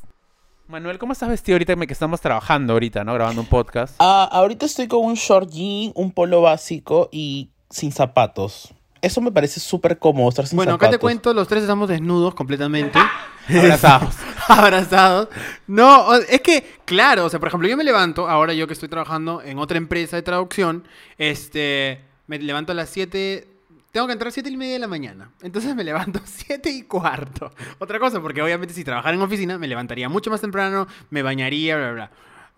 Manuel, 0.68 0.98
¿cómo 0.98 1.14
estás 1.14 1.30
vestido 1.30 1.56
ahorita 1.56 1.76
que 1.76 1.94
estamos 1.94 2.20
trabajando 2.20 2.74
ahorita, 2.74 3.04
¿no? 3.04 3.14
Grabando 3.14 3.42
un 3.42 3.48
podcast. 3.48 3.96
Ah, 4.00 4.28
ahorita 4.32 4.66
estoy 4.66 4.88
con 4.88 5.06
un 5.06 5.14
short 5.14 5.52
jean, 5.52 5.92
un 5.94 6.12
polo 6.12 6.42
básico 6.42 7.08
y 7.12 7.52
sin 7.70 7.92
zapatos. 7.92 8.74
Eso 9.00 9.22
me 9.22 9.32
parece 9.32 9.60
súper 9.60 10.00
cómodo, 10.00 10.30
estar 10.30 10.48
sin 10.48 10.58
Bueno, 10.58 10.74
acá 10.74 10.88
zapatos. 10.88 10.98
te 10.98 11.02
cuento, 11.02 11.34
los 11.36 11.48
tres 11.48 11.62
estamos 11.62 11.88
desnudos 11.88 12.34
completamente. 12.34 12.98
Abrazados. 13.48 14.16
Abrazados. 14.48 15.30
No, 15.68 16.16
es 16.16 16.42
que, 16.42 16.64
claro, 16.86 17.26
o 17.26 17.30
sea, 17.30 17.40
por 17.40 17.50
ejemplo, 17.50 17.70
yo 17.70 17.78
me 17.78 17.84
levanto, 17.84 18.28
ahora 18.28 18.56
yo 18.56 18.66
que 18.66 18.74
estoy 18.74 18.90
trabajando 18.90 19.44
en 19.44 19.60
otra 19.60 19.78
empresa 19.78 20.16
de 20.16 20.24
traducción, 20.24 20.84
este, 21.20 22.02
me 22.26 22.40
levanto 22.40 22.72
a 22.72 22.76
las 22.76 22.90
7, 22.90 23.57
tengo 23.98 24.06
que 24.06 24.14
entrar 24.14 24.28
a 24.28 24.32
7 24.32 24.48
y 24.48 24.58
media 24.58 24.74
de 24.74 24.80
la 24.80 24.88
mañana. 24.88 25.32
Entonces 25.42 25.76
me 25.76 25.84
levanto 25.84 26.22
7 26.24 26.70
y 26.70 26.84
cuarto. 26.84 27.52
Otra 27.80 27.98
cosa, 27.98 28.22
porque 28.22 28.44
obviamente 28.44 28.76
si 28.76 28.84
trabajara 28.84 29.16
en 29.16 29.22
oficina, 29.24 29.58
me 29.58 29.68
levantaría 29.68 30.08
mucho 30.08 30.30
más 30.30 30.40
temprano, 30.40 30.88
me 31.10 31.24
bañaría, 31.24 31.76
bla, 31.78 31.92
bla. 31.94 32.12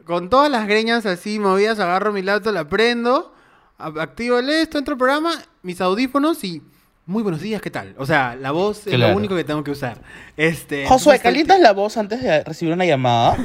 Con 0.04 0.30
todas 0.30 0.52
las 0.52 0.68
greñas 0.68 1.06
así 1.06 1.40
movidas, 1.40 1.80
agarro 1.80 2.12
mi 2.12 2.24
laptop, 2.24 2.54
la 2.54 2.68
prendo, 2.68 3.34
activo 3.78 4.40
el 4.40 4.50
esto, 4.50 4.80
entro 4.80 4.96
al 4.96 4.98
programa, 4.98 5.32
mis 5.64 5.80
audífonos 5.80 6.44
y... 6.44 6.62
Muy 7.06 7.24
buenos 7.24 7.42
días, 7.42 7.60
¿qué 7.62 7.72
tal? 7.72 7.96
O 7.98 8.06
sea, 8.06 8.36
la 8.36 8.52
voz 8.52 8.86
es 8.86 9.00
lo 9.00 9.16
único 9.16 9.36
que 9.36 9.44
tengo 9.44 9.64
que 9.64 9.72
usar. 9.72 10.00
Este, 10.38 10.86
Josué, 10.86 11.16
entonces, 11.16 11.22
¿calientas 11.22 11.60
la 11.60 11.72
voz 11.72 11.98
antes 11.98 12.22
de 12.22 12.44
recibir 12.44 12.72
una 12.74 12.86
llamada? 12.86 13.36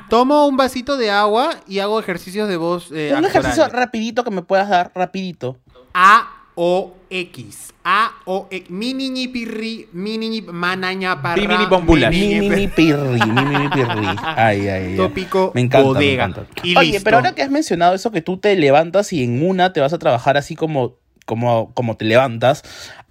Tomo 0.08 0.48
un 0.48 0.56
vasito 0.56 0.96
de 0.96 1.12
agua 1.12 1.50
y 1.68 1.78
hago 1.78 2.00
ejercicios 2.00 2.48
de 2.48 2.56
voz 2.56 2.90
eh, 2.90 3.14
un 3.16 3.24
ejercicio 3.24 3.68
rapidito 3.68 4.24
que 4.24 4.32
me 4.32 4.42
puedas 4.42 4.68
dar, 4.68 4.90
rapidito. 4.96 5.58
A 5.92 6.43
O 6.54 6.94
X. 7.10 7.72
A 7.84 8.12
O 8.26 8.48
X. 8.50 8.70
Mi 8.70 8.94
niñi 8.94 9.28
pirri, 9.28 9.88
mi 9.92 10.18
niñi 10.18 10.42
manaña 10.42 11.20
parra. 11.20 11.40
Mi 11.40 11.48
mini 11.48 11.66
bombulash. 11.66 12.14
Mi, 12.14 12.34
mi, 12.40 12.48
mi, 12.48 12.68
pirri, 12.68 13.20
mi, 13.26 13.42
mi, 13.42 13.56
mi, 13.58 13.68
pirri. 13.68 14.06
Ay, 14.22 14.68
ay, 14.68 14.68
ay. 14.68 14.96
Tópico 14.96 15.52
me 15.54 15.62
encanta, 15.62 15.86
bodega. 15.86 16.26
me 16.26 16.32
encanta. 16.32 16.62
Y 16.62 16.76
Oye, 16.76 16.92
listo. 16.92 17.04
pero 17.04 17.16
ahora 17.16 17.34
que 17.34 17.42
has 17.42 17.50
mencionado 17.50 17.94
eso 17.94 18.10
que 18.10 18.22
tú 18.22 18.38
te 18.38 18.54
levantas 18.56 19.12
y 19.12 19.24
en 19.24 19.46
una 19.46 19.72
te 19.72 19.80
vas 19.80 19.92
a 19.92 19.98
trabajar 19.98 20.36
así 20.36 20.54
como, 20.54 20.96
como, 21.26 21.72
como 21.74 21.96
te 21.96 22.04
levantas, 22.04 22.62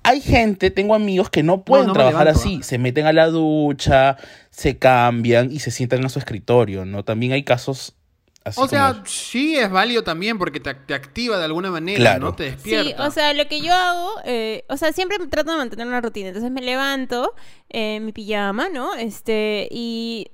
hay 0.03 0.21
gente, 0.21 0.69
tengo 0.69 0.95
amigos 0.95 1.29
que 1.29 1.43
no 1.43 1.63
pueden 1.63 1.88
no 1.88 1.93
trabajar 1.93 2.25
levanto, 2.25 2.39
así. 2.39 2.63
Se 2.63 2.77
meten 2.77 3.06
a 3.06 3.13
la 3.13 3.27
ducha, 3.27 4.17
se 4.49 4.77
cambian 4.77 5.51
y 5.51 5.60
se 5.60 5.71
sientan 5.71 6.03
a 6.06 6.10
su 6.10 6.19
escritorio, 6.19 6.86
¿no? 6.86 7.03
También 7.03 7.32
hay 7.32 7.43
casos 7.43 7.95
así 8.45 8.60
O 8.62 8.67
sea, 8.67 8.93
como- 8.93 9.06
sí 9.06 9.56
es 9.58 9.69
válido 9.71 10.03
también 10.03 10.38
porque 10.38 10.60
te, 10.60 10.73
te 10.73 10.93
activa 10.93 11.38
de 11.38 11.45
alguna 11.45 11.71
manera, 11.71 11.97
Claro. 11.99 12.19
¿no? 12.25 12.36
Te 12.36 12.43
despierta. 12.51 12.84
Sí, 12.89 12.95
o 13.08 13.12
sea, 13.12 13.34
lo 13.34 13.47
que 13.47 13.62
yo 13.62 13.73
hago, 13.73 14.10
eh, 14.25 14.65
o 14.69 14.77
sea, 14.77 14.91
siempre 14.93 15.17
trato 15.27 15.51
de 15.51 15.58
mantener 15.58 15.88
una 15.88 16.01
rutina. 16.01 16.27
Entonces 16.29 16.51
me 16.51 16.62
levanto 16.62 17.34
en 17.69 18.06
mi 18.06 18.12
pijama, 18.12 18.69
¿no? 18.69 18.93
Este, 18.95 19.67
y 19.71 20.27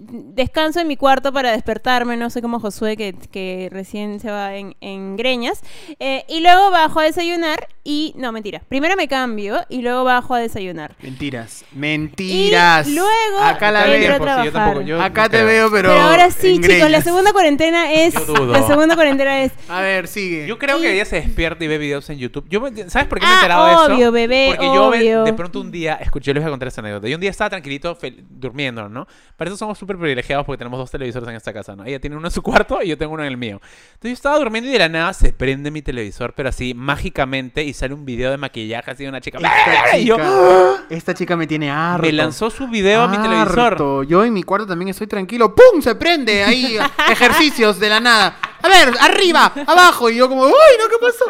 descanso 0.00 0.80
en 0.80 0.88
mi 0.88 0.96
cuarto 0.96 1.32
para 1.32 1.52
despertarme, 1.52 2.16
no 2.16 2.30
sé 2.30 2.40
como 2.42 2.58
Josué 2.60 2.96
que, 2.96 3.14
que 3.30 3.68
recién 3.70 4.18
se 4.20 4.30
va 4.30 4.56
en, 4.56 4.74
en 4.80 5.16
greñas. 5.16 5.60
Eh, 5.98 6.24
y 6.28 6.40
luego 6.40 6.70
bajo 6.70 7.00
a 7.00 7.04
desayunar 7.04 7.68
y, 7.84 8.12
no, 8.16 8.32
mentira, 8.32 8.62
primero 8.68 8.96
me 8.96 9.08
cambio 9.08 9.60
y 9.68 9.82
luego 9.82 10.04
bajo 10.04 10.34
a 10.34 10.38
desayunar. 10.40 10.94
Mentiras. 11.02 11.64
Mentiras. 11.72 12.86
Y 12.88 12.94
luego 12.94 13.38
Acá 13.42 13.70
la 13.70 13.84
veo. 13.84 14.00
Sí, 14.00 14.44
yo 14.46 14.52
tampoco, 14.52 14.80
yo 14.82 15.02
Acá 15.02 15.22
no 15.24 15.30
te 15.30 15.36
creo. 15.38 15.46
veo, 15.46 15.70
pero. 15.70 15.88
Pero, 15.90 16.00
ahora 16.02 16.30
sí, 16.30 16.56
en 16.56 16.62
chicos, 16.62 16.90
la 16.90 17.00
segunda 17.02 17.32
cuarentena 17.32 17.92
es... 17.92 18.14
Yo 18.14 18.24
dudo. 18.26 18.52
La 18.52 18.66
segunda 18.66 18.94
cuarentena 18.94 19.42
es... 19.42 19.52
A 19.68 19.80
ver, 19.80 20.06
sigue. 20.08 20.46
Yo 20.46 20.58
creo 20.58 20.78
Y- 20.78 20.82
que 20.82 20.94
ella 20.94 21.04
se 21.04 21.16
despierta 21.16 21.64
y 21.64 21.68
ve 21.68 21.78
videos 21.78 22.08
en 22.10 22.18
YouTube. 22.18 22.46
Yo, 22.48 22.60
me- 22.60 22.70
¿Sabes 22.90 23.08
por 23.08 23.18
qué 23.18 23.26
me 23.26 23.32
he 23.32 23.34
Ah, 23.34 23.38
enterado 23.38 23.66
de 23.66 23.72
eso? 23.72 23.94
obvio, 23.94 24.12
bebé, 24.12 24.46
Porque 24.50 24.66
yo 24.66 24.84
obvio. 24.88 25.24
de 25.24 25.32
pronto 25.32 25.60
un 25.60 25.70
día, 25.70 25.94
escuché, 25.94 26.28
yo 26.28 26.34
les 26.34 26.42
voy 26.42 26.48
a 26.48 26.52
contar 26.52 26.68
esta 26.68 26.80
anécdota. 26.80 27.08
Yo 27.08 27.14
un 27.16 27.20
día 27.20 27.30
estaba 27.30 27.50
tranquilito, 27.50 27.96
fel- 27.98 28.24
durmiendo, 28.28 28.88
¿no? 28.88 29.06
Para 29.36 29.48
eso 29.50 29.56
somos 29.56 29.78
súper 29.90 29.98
privilegiados 29.98 30.46
porque 30.46 30.58
tenemos 30.58 30.78
dos 30.78 30.90
televisores 30.90 31.28
en 31.28 31.34
esta 31.34 31.52
casa, 31.52 31.74
¿no? 31.74 31.84
Ella 31.84 31.98
tiene 32.00 32.16
uno 32.16 32.28
en 32.28 32.30
su 32.30 32.42
cuarto 32.42 32.80
y 32.82 32.88
yo 32.88 32.98
tengo 32.98 33.14
uno 33.14 33.22
en 33.24 33.28
el 33.28 33.36
mío. 33.36 33.60
Entonces 33.94 34.10
yo 34.10 34.12
estaba 34.12 34.38
durmiendo 34.38 34.70
y 34.70 34.72
de 34.72 34.78
la 34.78 34.88
nada 34.88 35.12
se 35.12 35.32
prende 35.32 35.70
mi 35.70 35.82
televisor, 35.82 36.32
pero 36.34 36.48
así 36.48 36.74
mágicamente 36.74 37.64
y 37.64 37.72
sale 37.72 37.94
un 37.94 38.04
video 38.04 38.30
de 38.30 38.36
maquillaje 38.36 38.90
así 38.90 39.02
de 39.02 39.08
una 39.08 39.20
chica. 39.20 39.38
Esta 39.38 39.98
Y 39.98 40.04
yo, 40.04 40.16
chica, 40.16 40.84
esta 40.90 41.14
chica 41.14 41.36
me 41.36 41.46
tiene 41.46 41.70
harto. 41.70 42.06
me 42.06 42.12
lanzó 42.12 42.50
su 42.50 42.68
video 42.68 43.02
a 43.02 43.08
mi 43.08 43.18
televisor. 43.18 44.06
Yo 44.06 44.24
en 44.24 44.32
mi 44.32 44.42
cuarto 44.42 44.66
también 44.66 44.90
estoy 44.90 45.06
tranquilo. 45.06 45.54
¡Pum! 45.54 45.82
Se 45.82 45.94
prende 45.96 46.44
ahí 46.44 46.78
ejercicios 47.10 47.80
de 47.80 47.88
la 47.88 48.00
nada. 48.00 48.36
A 48.62 48.68
ver, 48.68 48.94
arriba, 49.00 49.52
abajo. 49.66 50.10
Y 50.10 50.16
yo 50.16 50.28
como, 50.28 50.44
¡uy, 50.44 50.52
no, 50.78 50.88
qué 50.88 50.96
pasó! 51.00 51.24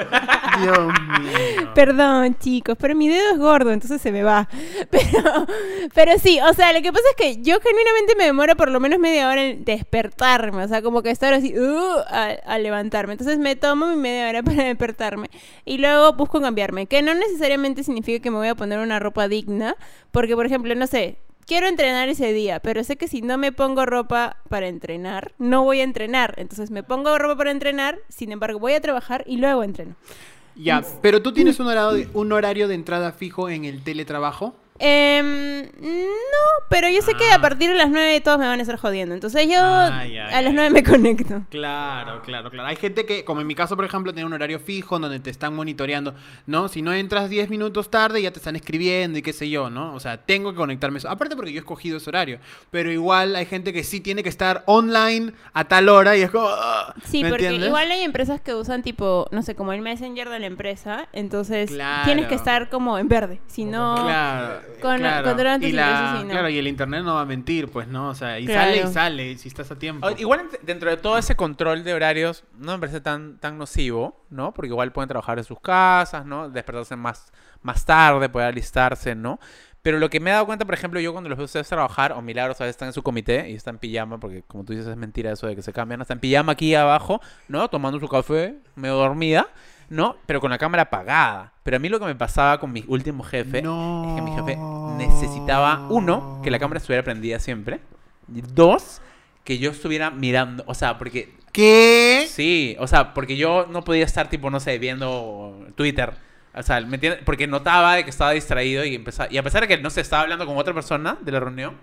Dios 0.60 0.78
mío. 1.20 1.70
Perdón, 1.74 2.36
chicos, 2.38 2.76
pero 2.78 2.94
mi 2.94 3.08
dedo 3.08 3.32
es 3.32 3.38
gordo, 3.38 3.72
entonces 3.72 4.00
se 4.00 4.12
me 4.12 4.22
va. 4.22 4.48
Pero, 4.90 5.46
pero 5.94 6.18
sí, 6.18 6.40
o 6.40 6.52
sea, 6.52 6.72
lo 6.72 6.82
que 6.82 6.92
pasa 6.92 7.04
es 7.10 7.16
que 7.16 7.42
yo 7.42 7.58
genuinamente 7.60 8.14
me 8.16 8.24
demoro 8.24 8.56
por 8.56 8.70
lo 8.70 8.80
menos 8.80 8.98
media 8.98 9.28
hora 9.28 9.44
en 9.44 9.64
despertarme. 9.64 10.64
O 10.64 10.68
sea, 10.68 10.82
como 10.82 11.02
que 11.02 11.10
estar 11.10 11.32
así, 11.32 11.56
uh, 11.56 11.98
a, 12.08 12.30
a 12.44 12.58
levantarme. 12.58 13.12
Entonces 13.12 13.38
me 13.38 13.56
tomo 13.56 13.86
mi 13.86 13.96
media 13.96 14.28
hora 14.28 14.42
para 14.44 14.64
despertarme. 14.64 15.30
Y 15.64 15.78
luego 15.78 16.12
busco 16.14 16.40
cambiarme. 16.40 16.86
Que 16.86 17.02
no 17.02 17.14
necesariamente 17.14 17.84
significa 17.84 18.22
que 18.22 18.30
me 18.30 18.38
voy 18.38 18.48
a 18.48 18.54
poner 18.54 18.78
una 18.80 18.98
ropa 18.98 19.28
digna. 19.28 19.76
Porque, 20.10 20.34
por 20.34 20.46
ejemplo, 20.46 20.74
no 20.74 20.86
sé. 20.86 21.18
Quiero 21.50 21.66
entrenar 21.66 22.08
ese 22.08 22.32
día, 22.32 22.60
pero 22.60 22.84
sé 22.84 22.94
que 22.96 23.08
si 23.08 23.22
no 23.22 23.36
me 23.36 23.50
pongo 23.50 23.84
ropa 23.84 24.36
para 24.48 24.68
entrenar, 24.68 25.32
no 25.36 25.64
voy 25.64 25.80
a 25.80 25.82
entrenar. 25.82 26.34
Entonces 26.36 26.70
me 26.70 26.84
pongo 26.84 27.18
ropa 27.18 27.38
para 27.38 27.50
entrenar, 27.50 27.98
sin 28.08 28.30
embargo 28.30 28.60
voy 28.60 28.74
a 28.74 28.80
trabajar 28.80 29.24
y 29.26 29.38
luego 29.38 29.64
entreno. 29.64 29.96
Ya, 30.54 30.84
pero 31.02 31.22
tú 31.22 31.32
tienes 31.32 31.58
un 31.58 31.66
horario, 31.66 31.90
de, 31.90 32.08
un 32.14 32.30
horario 32.30 32.68
de 32.68 32.76
entrada 32.76 33.10
fijo 33.10 33.48
en 33.48 33.64
el 33.64 33.82
teletrabajo. 33.82 34.54
Em, 34.82 35.62
no, 35.80 36.64
pero 36.70 36.88
yo 36.88 37.02
sé 37.02 37.12
que 37.14 37.30
a 37.30 37.38
partir 37.38 37.68
de 37.68 37.76
las 37.76 37.90
9 37.90 38.20
todos 38.22 38.38
me 38.38 38.46
van 38.46 38.58
a 38.58 38.62
estar 38.62 38.78
jodiendo. 38.78 39.14
Entonces 39.14 39.46
yo 39.46 39.60
Ay, 39.62 40.16
ay, 40.16 40.18
a 40.18 40.40
las 40.40 40.46
ay. 40.50 40.52
9 40.54 40.70
me 40.70 40.82
conecto. 40.82 41.42
Claro, 41.50 42.22
claro, 42.22 42.50
claro. 42.50 42.66
Hay 42.68 42.76
gente 42.76 43.04
que, 43.04 43.24
como 43.24 43.42
en 43.42 43.46
mi 43.46 43.54
caso, 43.54 43.76
por 43.76 43.84
ejemplo, 43.84 44.12
tiene 44.14 44.26
un 44.26 44.32
horario 44.32 44.58
fijo 44.58 44.98
donde 44.98 45.20
te 45.20 45.28
están 45.30 45.54
monitoreando, 45.54 46.14
¿no? 46.46 46.68
Si 46.68 46.80
no 46.80 46.92
entras 46.94 47.28
10 47.28 47.50
minutos 47.50 47.90
tarde, 47.90 48.22
ya 48.22 48.30
te 48.30 48.38
están 48.38 48.56
escribiendo 48.56 49.18
y 49.18 49.22
qué 49.22 49.32
sé 49.34 49.50
yo, 49.50 49.68
¿no? 49.68 49.94
O 49.94 50.00
sea, 50.00 50.16
tengo 50.16 50.50
que 50.52 50.56
conectarme. 50.56 50.98
eso. 50.98 51.10
Aparte 51.10 51.36
porque 51.36 51.52
yo 51.52 51.58
he 51.58 51.60
escogido 51.60 51.98
ese 51.98 52.08
horario. 52.08 52.38
Pero 52.70 52.90
igual 52.90 53.36
hay 53.36 53.44
gente 53.44 53.74
que 53.74 53.84
sí 53.84 54.00
tiene 54.00 54.22
que 54.22 54.30
estar 54.30 54.62
online 54.66 55.32
a 55.52 55.64
tal 55.64 55.90
hora 55.90 56.16
y 56.16 56.22
es 56.22 56.30
como... 56.30 56.48
ah, 56.50 56.94
Sí, 57.04 57.22
¿me 57.22 57.28
porque 57.28 57.44
entiendes? 57.44 57.68
igual 57.68 57.90
hay 57.90 58.02
empresas 58.02 58.40
que 58.40 58.54
usan 58.54 58.82
tipo, 58.82 59.26
no 59.30 59.42
sé, 59.42 59.54
como 59.54 59.72
el 59.74 59.82
Messenger 59.82 60.28
de 60.30 60.38
la 60.38 60.46
empresa. 60.46 61.08
Entonces 61.12 61.70
Claro. 61.70 62.04
tienes 62.06 62.26
que 62.26 62.34
estar 62.34 62.70
como 62.70 62.96
en 62.98 63.08
verde. 63.08 63.40
Si 63.46 63.64
no... 63.64 63.94
Claro, 63.96 64.60
con- 64.80 64.98
claro. 64.98 65.24
controlan 65.28 65.61
tus 65.61 65.68
y 65.70 65.72
la- 65.72 66.18
y 66.20 66.24
no. 66.24 66.30
Claro, 66.30 66.48
y 66.48 66.59
el 66.59 66.66
internet 66.68 67.02
no 67.04 67.14
va 67.14 67.22
a 67.22 67.26
mentir, 67.26 67.68
pues, 67.70 67.88
¿no? 67.88 68.09
O 68.11 68.14
sea, 68.14 68.38
y 68.38 68.46
Claro. 68.46 68.61
sale 68.61 68.76
y 68.78 68.92
sale, 68.92 69.38
si 69.38 69.48
estás 69.48 69.70
a 69.70 69.78
tiempo. 69.78 70.06
O- 70.06 70.11
Igual 70.16 70.40
ent- 70.48 70.61
dentro 70.62 70.90
de 70.90 70.96
todo 70.96 71.18
ese 71.18 71.37
control 71.37 71.85
de 71.85 71.94
horarios 71.94 72.44
no 72.59 72.72
me 72.72 72.78
parece 72.78 73.00
tan, 73.00 73.38
tan 73.38 73.59
nocivo, 73.59 74.24
¿no? 74.30 74.52
Porque 74.52 74.68
igual 74.68 74.92
pueden 74.92 75.09
trabajar 75.09 75.38
en 75.38 75.44
sus 75.44 75.61
casas, 75.61 76.24
¿no? 76.26 76.48
Despertarse 76.48 76.96
más, 76.96 77.33
más 77.62 77.85
tarde, 77.85 78.28
poder 78.28 78.48
alistarse, 78.48 79.14
¿no? 79.14 79.38
Pero 79.83 79.98
lo 79.98 80.11
que 80.11 80.20
me 80.20 80.28
he 80.28 80.33
dado 80.35 80.44
cuenta, 80.44 80.66
por 80.66 80.74
ejemplo, 80.74 81.00
yo 81.00 81.12
cuando 81.12 81.30
los 81.30 81.38
veo 81.38 81.46
ustedes 81.46 81.66
trabajar, 81.66 82.12
o 82.12 82.20
Milagros 82.20 82.61
a 82.61 82.64
veces 82.64 82.74
están 82.74 82.88
en 82.88 82.92
su 82.92 83.02
comité 83.02 83.48
y 83.48 83.54
están 83.54 83.76
en 83.76 83.78
pijama, 83.78 84.20
porque 84.20 84.42
como 84.46 84.62
tú 84.62 84.74
dices 84.74 84.87
es 84.88 84.96
mentira 84.98 85.33
eso 85.33 85.46
de 85.46 85.56
que 85.56 85.62
se 85.62 85.72
cambian, 85.72 86.02
están 86.02 86.16
en 86.18 86.20
pijama 86.20 86.52
aquí 86.52 86.74
abajo, 86.74 87.18
¿no? 87.48 87.66
Tomando 87.70 87.98
su 87.98 88.06
café, 88.06 88.56
medio 88.76 88.96
dormida, 88.96 89.48
¿no? 89.90 90.16
Pero 90.24 90.40
con 90.40 90.50
la 90.50 90.57
cámara 90.57 90.85
apagada. 90.85 91.53
Pero 91.62 91.76
a 91.76 91.81
mí 91.81 91.90
lo 91.90 92.00
que 92.00 92.07
me 92.07 92.14
pasaba 92.14 92.59
con 92.59 92.72
mi 92.72 92.85
último 92.88 93.22
jefe 93.22 93.59
es 93.59 93.64
que 93.64 94.22
mi 94.22 94.35
jefe 94.35 94.57
necesitaba, 94.96 95.87
uno, 95.90 96.40
que 96.42 96.50
la 96.50 96.59
cámara 96.59 96.79
estuviera 96.79 97.05
prendida 97.05 97.38
siempre, 97.38 97.81
dos, 98.26 99.03
que 99.44 99.59
yo 99.59 99.70
estuviera 99.70 100.11
mirando, 100.11 100.64
o 100.66 100.74
sea, 100.74 100.96
porque 100.96 101.38
¿Qué? 101.53 102.29
Sí, 102.31 102.76
o 102.79 102.87
sea, 102.87 103.12
porque 103.12 103.37
yo 103.37 103.66
no 103.68 103.83
podía 103.83 104.05
estar, 104.05 104.31
tipo, 104.31 104.50
no 104.50 104.61
sé, 104.61 104.79
viendo 104.79 105.66
Twitter. 105.74 106.12
O 106.55 106.62
sea, 106.62 106.81
¿me 106.81 106.96
entiendes? 106.96 107.22
Porque 107.24 107.46
notaba 107.46 107.96
de 107.96 108.05
que 108.05 108.11
estaba 108.11 108.33
distraído 108.33 108.85
y 108.85 108.94
empezaba... 108.94 109.33
Y 109.33 109.38
a 109.38 109.42
pesar 109.42 109.62
de 109.62 109.68
que, 109.68 109.79
no 109.79 109.90
sé, 109.90 110.00
estaba 110.00 110.22
hablando 110.22 110.46
con 110.46 110.57
otra 110.57 110.74
persona 110.74 111.18
de 111.20 111.33
la 111.33 111.40
reunión, 111.40 111.76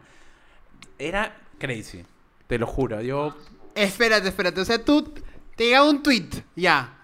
era 0.97 1.35
crazy. 1.57 2.05
Te 2.47 2.57
lo 2.57 2.65
juro. 2.65 3.01
Yo... 3.01 3.35
Espérate, 3.75 4.29
espérate. 4.29 4.61
O 4.61 4.65
sea, 4.65 4.83
tú 4.83 5.13
te 5.55 5.65
llegaba 5.65 5.89
un 5.89 6.01
tweet, 6.01 6.29
ya. 6.55 6.96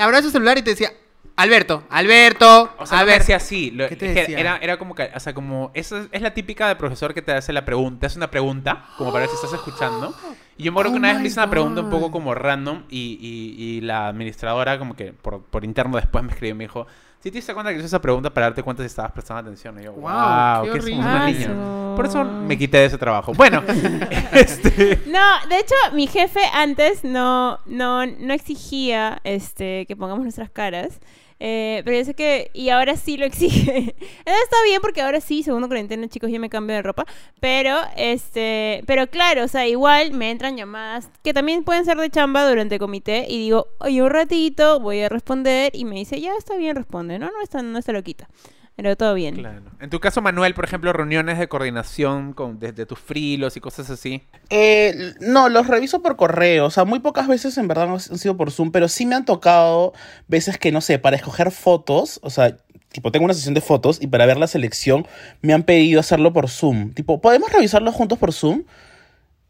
Abras 0.00 0.22
tu 0.22 0.30
celular 0.30 0.58
y 0.58 0.62
te 0.62 0.70
decía, 0.70 0.92
Alberto, 1.36 1.84
Alberto, 1.90 2.74
O 2.78 2.84
sea, 2.86 2.98
a 2.98 3.00
no 3.02 3.06
me 3.06 3.12
ver. 3.12 3.20
decía 3.20 3.36
así. 3.36 3.70
lo- 3.70 3.88
¿Qué 3.88 3.94
te 3.96 4.06
es 4.08 4.12
que 4.14 4.20
decía? 4.22 4.38
Era, 4.40 4.56
era 4.60 4.76
como 4.78 4.94
que, 4.96 5.08
o 5.14 5.20
sea, 5.20 5.34
como, 5.34 5.70
esa 5.74 6.00
es, 6.00 6.08
es 6.10 6.20
la 6.22 6.34
típica 6.34 6.66
de 6.66 6.74
profesor 6.76 7.14
que 7.14 7.22
te 7.22 7.32
hace 7.32 7.52
la 7.52 7.64
pregunta, 7.64 8.00
te 8.00 8.06
hace 8.06 8.18
una 8.18 8.30
pregunta, 8.30 8.86
como 8.98 9.12
para 9.12 9.20
ver 9.26 9.30
si 9.30 9.36
estás 9.36 9.52
escuchando. 9.52 10.12
Y 10.56 10.64
yo 10.64 10.72
me 10.72 10.76
acuerdo 10.76 10.90
Oh 10.90 10.94
que 10.94 10.98
una 10.98 11.08
vez 11.08 11.16
my 11.18 11.22
me 11.22 11.28
hizo 11.28 11.40
una 11.40 11.50
pregunta 11.50 11.80
un 11.82 11.90
poco 11.90 12.10
como 12.10 12.34
random 12.34 12.82
y, 12.90 13.18
y- 13.20 13.62
y 13.64 13.80
la 13.82 14.08
administradora 14.08 14.78
como 14.80 14.96
que 14.96 15.12
por, 15.12 15.42
por 15.42 15.64
interno 15.64 15.96
después 15.96 16.24
me 16.24 16.30
escribió 16.32 16.54
y 16.54 16.58
me 16.58 16.64
dijo, 16.64 16.88
si 17.20 17.30
te 17.30 17.38
diste 17.38 17.52
cuenta 17.52 17.70
que 17.72 17.78
hice 17.78 17.86
esa 17.86 18.00
pregunta 18.00 18.32
para 18.32 18.46
darte 18.46 18.62
cuenta 18.62 18.82
si 18.82 18.86
estabas 18.86 19.12
prestando 19.12 19.40
atención. 19.40 19.78
Y 19.80 19.84
yo, 19.84 19.92
Wow, 19.92 20.02
wow, 20.02 20.62
qué 20.64 20.68
somos 20.68 20.84
horrible. 20.84 21.00
una 21.00 21.26
niña. 21.26 21.96
Por 21.96 22.06
eso 22.06 22.24
me 22.24 22.56
quité 22.56 22.78
de 22.78 22.84
ese 22.86 22.98
trabajo. 22.98 23.32
Bueno, 23.34 23.62
este... 24.32 25.00
No, 25.06 25.48
de 25.48 25.58
hecho, 25.58 25.74
mi 25.94 26.06
jefe 26.06 26.40
antes 26.54 27.02
no, 27.04 27.58
no, 27.66 28.06
no 28.06 28.32
exigía 28.34 29.20
este, 29.24 29.84
que 29.86 29.96
pongamos 29.96 30.22
nuestras 30.22 30.50
caras. 30.50 31.00
Eh, 31.40 31.82
pero 31.84 31.98
yo 31.98 32.04
sé 32.04 32.14
que. 32.14 32.50
Y 32.52 32.70
ahora 32.70 32.96
sí 32.96 33.16
lo 33.16 33.26
exige. 33.26 33.94
Está 34.24 34.56
bien 34.64 34.80
porque 34.80 35.02
ahora 35.02 35.20
sí, 35.20 35.42
segundo 35.42 35.68
cuarentena, 35.68 36.08
chicos, 36.08 36.30
ya 36.30 36.38
me 36.38 36.50
cambio 36.50 36.76
de 36.76 36.82
ropa. 36.82 37.06
Pero, 37.40 37.78
este. 37.96 38.82
Pero 38.86 39.06
claro, 39.08 39.44
o 39.44 39.48
sea, 39.48 39.66
igual 39.66 40.12
me 40.12 40.30
entran 40.30 40.56
llamadas 40.56 41.10
que 41.22 41.32
también 41.32 41.64
pueden 41.64 41.84
ser 41.84 41.96
de 41.98 42.10
chamba 42.10 42.48
durante 42.48 42.76
el 42.76 42.80
comité. 42.80 43.26
Y 43.28 43.38
digo, 43.38 43.68
oye, 43.78 44.02
un 44.02 44.10
ratito, 44.10 44.80
voy 44.80 45.00
a 45.00 45.08
responder. 45.08 45.70
Y 45.74 45.84
me 45.84 45.96
dice, 45.96 46.20
ya 46.20 46.34
está 46.36 46.56
bien, 46.56 46.76
responde. 46.76 47.18
No, 47.18 47.26
no 47.26 47.42
está, 47.42 47.62
no 47.62 47.78
está 47.78 47.92
loquita. 47.92 48.28
Pero 48.78 48.94
todo 48.94 49.14
bien. 49.14 49.34
Claro. 49.34 49.62
En 49.80 49.90
tu 49.90 49.98
caso, 49.98 50.22
Manuel, 50.22 50.54
por 50.54 50.64
ejemplo, 50.64 50.92
reuniones 50.92 51.36
de 51.40 51.48
coordinación 51.48 52.32
con, 52.32 52.60
desde 52.60 52.86
tus 52.86 53.00
frilos 53.00 53.56
y 53.56 53.60
cosas 53.60 53.90
así. 53.90 54.22
Eh, 54.50 55.14
no, 55.18 55.48
los 55.48 55.66
reviso 55.66 56.00
por 56.00 56.14
correo. 56.14 56.66
O 56.66 56.70
sea, 56.70 56.84
muy 56.84 57.00
pocas 57.00 57.26
veces 57.26 57.58
en 57.58 57.66
verdad 57.66 57.86
han 57.86 57.94
han 57.94 58.18
sido 58.18 58.36
por 58.36 58.52
Zoom, 58.52 58.70
pero 58.70 58.86
sí 58.86 59.04
me 59.04 59.16
han 59.16 59.24
tocado 59.24 59.94
veces 60.28 60.58
que, 60.58 60.70
no 60.70 60.80
sé, 60.80 61.00
para 61.00 61.16
escoger 61.16 61.50
fotos, 61.50 62.20
o 62.22 62.30
sea, 62.30 62.56
tipo, 62.92 63.10
tengo 63.10 63.24
una 63.24 63.34
sesión 63.34 63.54
de 63.54 63.60
fotos 63.62 64.00
y 64.00 64.06
para 64.06 64.26
ver 64.26 64.36
la 64.36 64.46
selección 64.46 65.08
me 65.42 65.54
han 65.54 65.64
pedido 65.64 65.98
hacerlo 65.98 66.32
por 66.32 66.48
Zoom. 66.48 66.92
Tipo, 66.92 67.20
¿podemos 67.20 67.52
revisarlo 67.52 67.90
juntos 67.90 68.16
por 68.16 68.32
Zoom? 68.32 68.62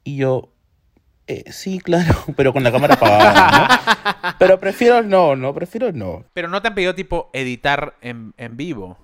Y 0.05 0.17
yo, 0.17 0.55
eh, 1.27 1.45
sí, 1.53 1.81
claro, 1.81 2.15
pero 2.37 2.55
con 2.55 2.65
la 2.65 2.73
cámara 2.73 2.95
apagada, 2.95 3.51
¿no? 4.25 4.33
Pero 4.39 4.59
prefiero 4.59 5.03
no, 5.03 5.37
no, 5.37 5.53
prefiero 5.53 5.93
no. 5.93 6.25
Pero 6.33 6.49
no 6.49 6.63
te 6.63 6.69
han 6.69 6.75
pedido 6.75 6.95
tipo 6.95 7.29
editar 7.35 7.95
en, 8.01 8.33
en 8.39 8.57
vivo. 8.57 8.97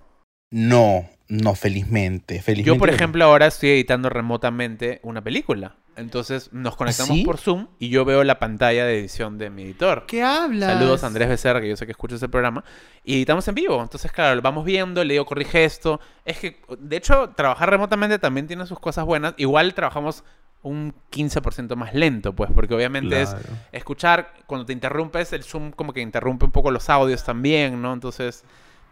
No, 0.50 1.08
no, 1.28 1.54
felizmente, 1.54 2.40
felizmente. 2.40 2.76
Yo, 2.76 2.78
por 2.78 2.90
ejemplo, 2.90 3.24
ahora 3.24 3.46
estoy 3.46 3.70
editando 3.70 4.08
remotamente 4.08 5.00
una 5.02 5.22
película. 5.22 5.76
Entonces 5.96 6.52
nos 6.52 6.74
conectamos 6.76 7.16
sí? 7.16 7.24
por 7.24 7.38
Zoom 7.38 7.68
y 7.78 7.88
yo 7.88 8.04
veo 8.04 8.24
la 8.24 8.38
pantalla 8.38 8.84
de 8.84 8.98
edición 8.98 9.38
de 9.38 9.50
mi 9.50 9.62
editor. 9.62 10.06
¿Qué 10.06 10.22
hablas? 10.22 10.72
Saludos 10.72 11.04
a 11.04 11.06
Andrés 11.06 11.28
Becerra, 11.28 11.60
que 11.60 11.68
yo 11.68 11.76
sé 11.76 11.86
que 11.86 11.92
escucha 11.92 12.16
ese 12.16 12.28
programa. 12.28 12.64
Y 13.04 13.14
editamos 13.14 13.46
en 13.48 13.54
vivo. 13.54 13.80
Entonces, 13.80 14.10
claro, 14.10 14.34
lo 14.34 14.42
vamos 14.42 14.64
viendo, 14.64 15.04
le 15.04 15.14
digo, 15.14 15.24
corrige 15.24 15.64
esto. 15.64 16.00
Es 16.24 16.38
que, 16.38 16.60
de 16.78 16.96
hecho, 16.96 17.30
trabajar 17.30 17.70
remotamente 17.70 18.18
también 18.18 18.46
tiene 18.46 18.66
sus 18.66 18.80
cosas 18.80 19.04
buenas. 19.04 19.34
Igual 19.36 19.74
trabajamos 19.74 20.24
un 20.62 20.94
15% 21.12 21.76
más 21.76 21.94
lento, 21.94 22.34
pues, 22.34 22.50
porque 22.52 22.74
obviamente 22.74 23.20
es 23.20 23.36
escuchar, 23.70 24.32
cuando 24.46 24.64
te 24.64 24.72
interrumpes, 24.72 25.32
el 25.32 25.44
Zoom 25.44 25.70
como 25.70 25.92
que 25.92 26.00
interrumpe 26.00 26.46
un 26.46 26.52
poco 26.52 26.70
los 26.70 26.88
audios 26.88 27.22
también, 27.22 27.80
¿no? 27.82 27.92
Entonces, 27.92 28.44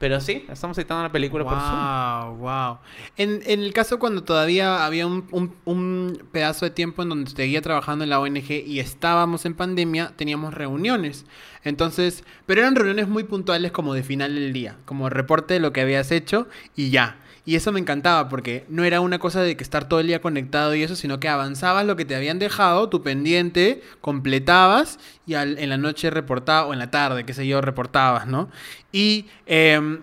pero 0.02 0.20
sí, 0.20 0.44
estamos 0.50 0.76
editando 0.78 1.02
una 1.02 1.12
película 1.12 1.44
por 1.44 1.52
Zoom. 1.52 2.34
Wow, 2.34 2.36
wow. 2.38 2.78
En, 3.16 3.40
en 3.46 3.60
el 3.62 3.72
caso 3.72 4.00
cuando 4.00 4.24
todavía 4.24 4.84
había 4.84 5.06
un, 5.06 5.28
un- 5.30 5.54
un 5.64 6.24
pedazo 6.32 6.64
de 6.64 6.72
tiempo 6.72 7.04
en 7.04 7.08
donde 7.10 7.30
seguía 7.30 7.62
trabajando 7.62 8.02
en 8.02 8.10
la 8.10 8.18
ONG 8.18 8.50
y 8.66 8.80
estábamos 8.80 9.46
en 9.46 9.54
pandemia, 9.54 10.12
teníamos 10.16 10.54
reuniones. 10.54 11.24
Entonces, 11.62 12.24
pero 12.46 12.62
eran 12.62 12.74
reuniones 12.74 13.06
muy 13.06 13.22
puntuales 13.22 13.70
como 13.70 13.94
de 13.94 14.02
final 14.02 14.34
del 14.34 14.52
día, 14.52 14.76
como 14.86 15.08
reporte 15.08 15.54
de 15.54 15.60
lo 15.60 15.72
que 15.72 15.82
habías 15.82 16.10
hecho 16.10 16.48
y 16.74 16.90
ya. 16.90 17.18
Y 17.44 17.56
eso 17.56 17.72
me 17.72 17.80
encantaba 17.80 18.28
porque 18.28 18.64
no 18.68 18.84
era 18.84 19.00
una 19.00 19.18
cosa 19.18 19.42
de 19.42 19.56
que 19.56 19.64
estar 19.64 19.88
todo 19.88 19.98
el 19.98 20.06
día 20.06 20.20
conectado 20.20 20.74
y 20.76 20.82
eso, 20.84 20.94
sino 20.94 21.18
que 21.18 21.28
avanzabas 21.28 21.84
lo 21.84 21.96
que 21.96 22.04
te 22.04 22.14
habían 22.14 22.38
dejado, 22.38 22.88
tu 22.88 23.02
pendiente, 23.02 23.82
completabas 24.00 24.98
y 25.26 25.34
al- 25.34 25.58
en 25.58 25.68
la 25.68 25.76
noche 25.76 26.10
reportabas, 26.10 26.70
o 26.70 26.72
en 26.72 26.78
la 26.78 26.90
tarde, 26.92 27.24
qué 27.24 27.34
sé 27.34 27.46
yo, 27.46 27.60
reportabas, 27.60 28.26
¿no? 28.28 28.48
Y 28.92 29.26
em, 29.46 30.02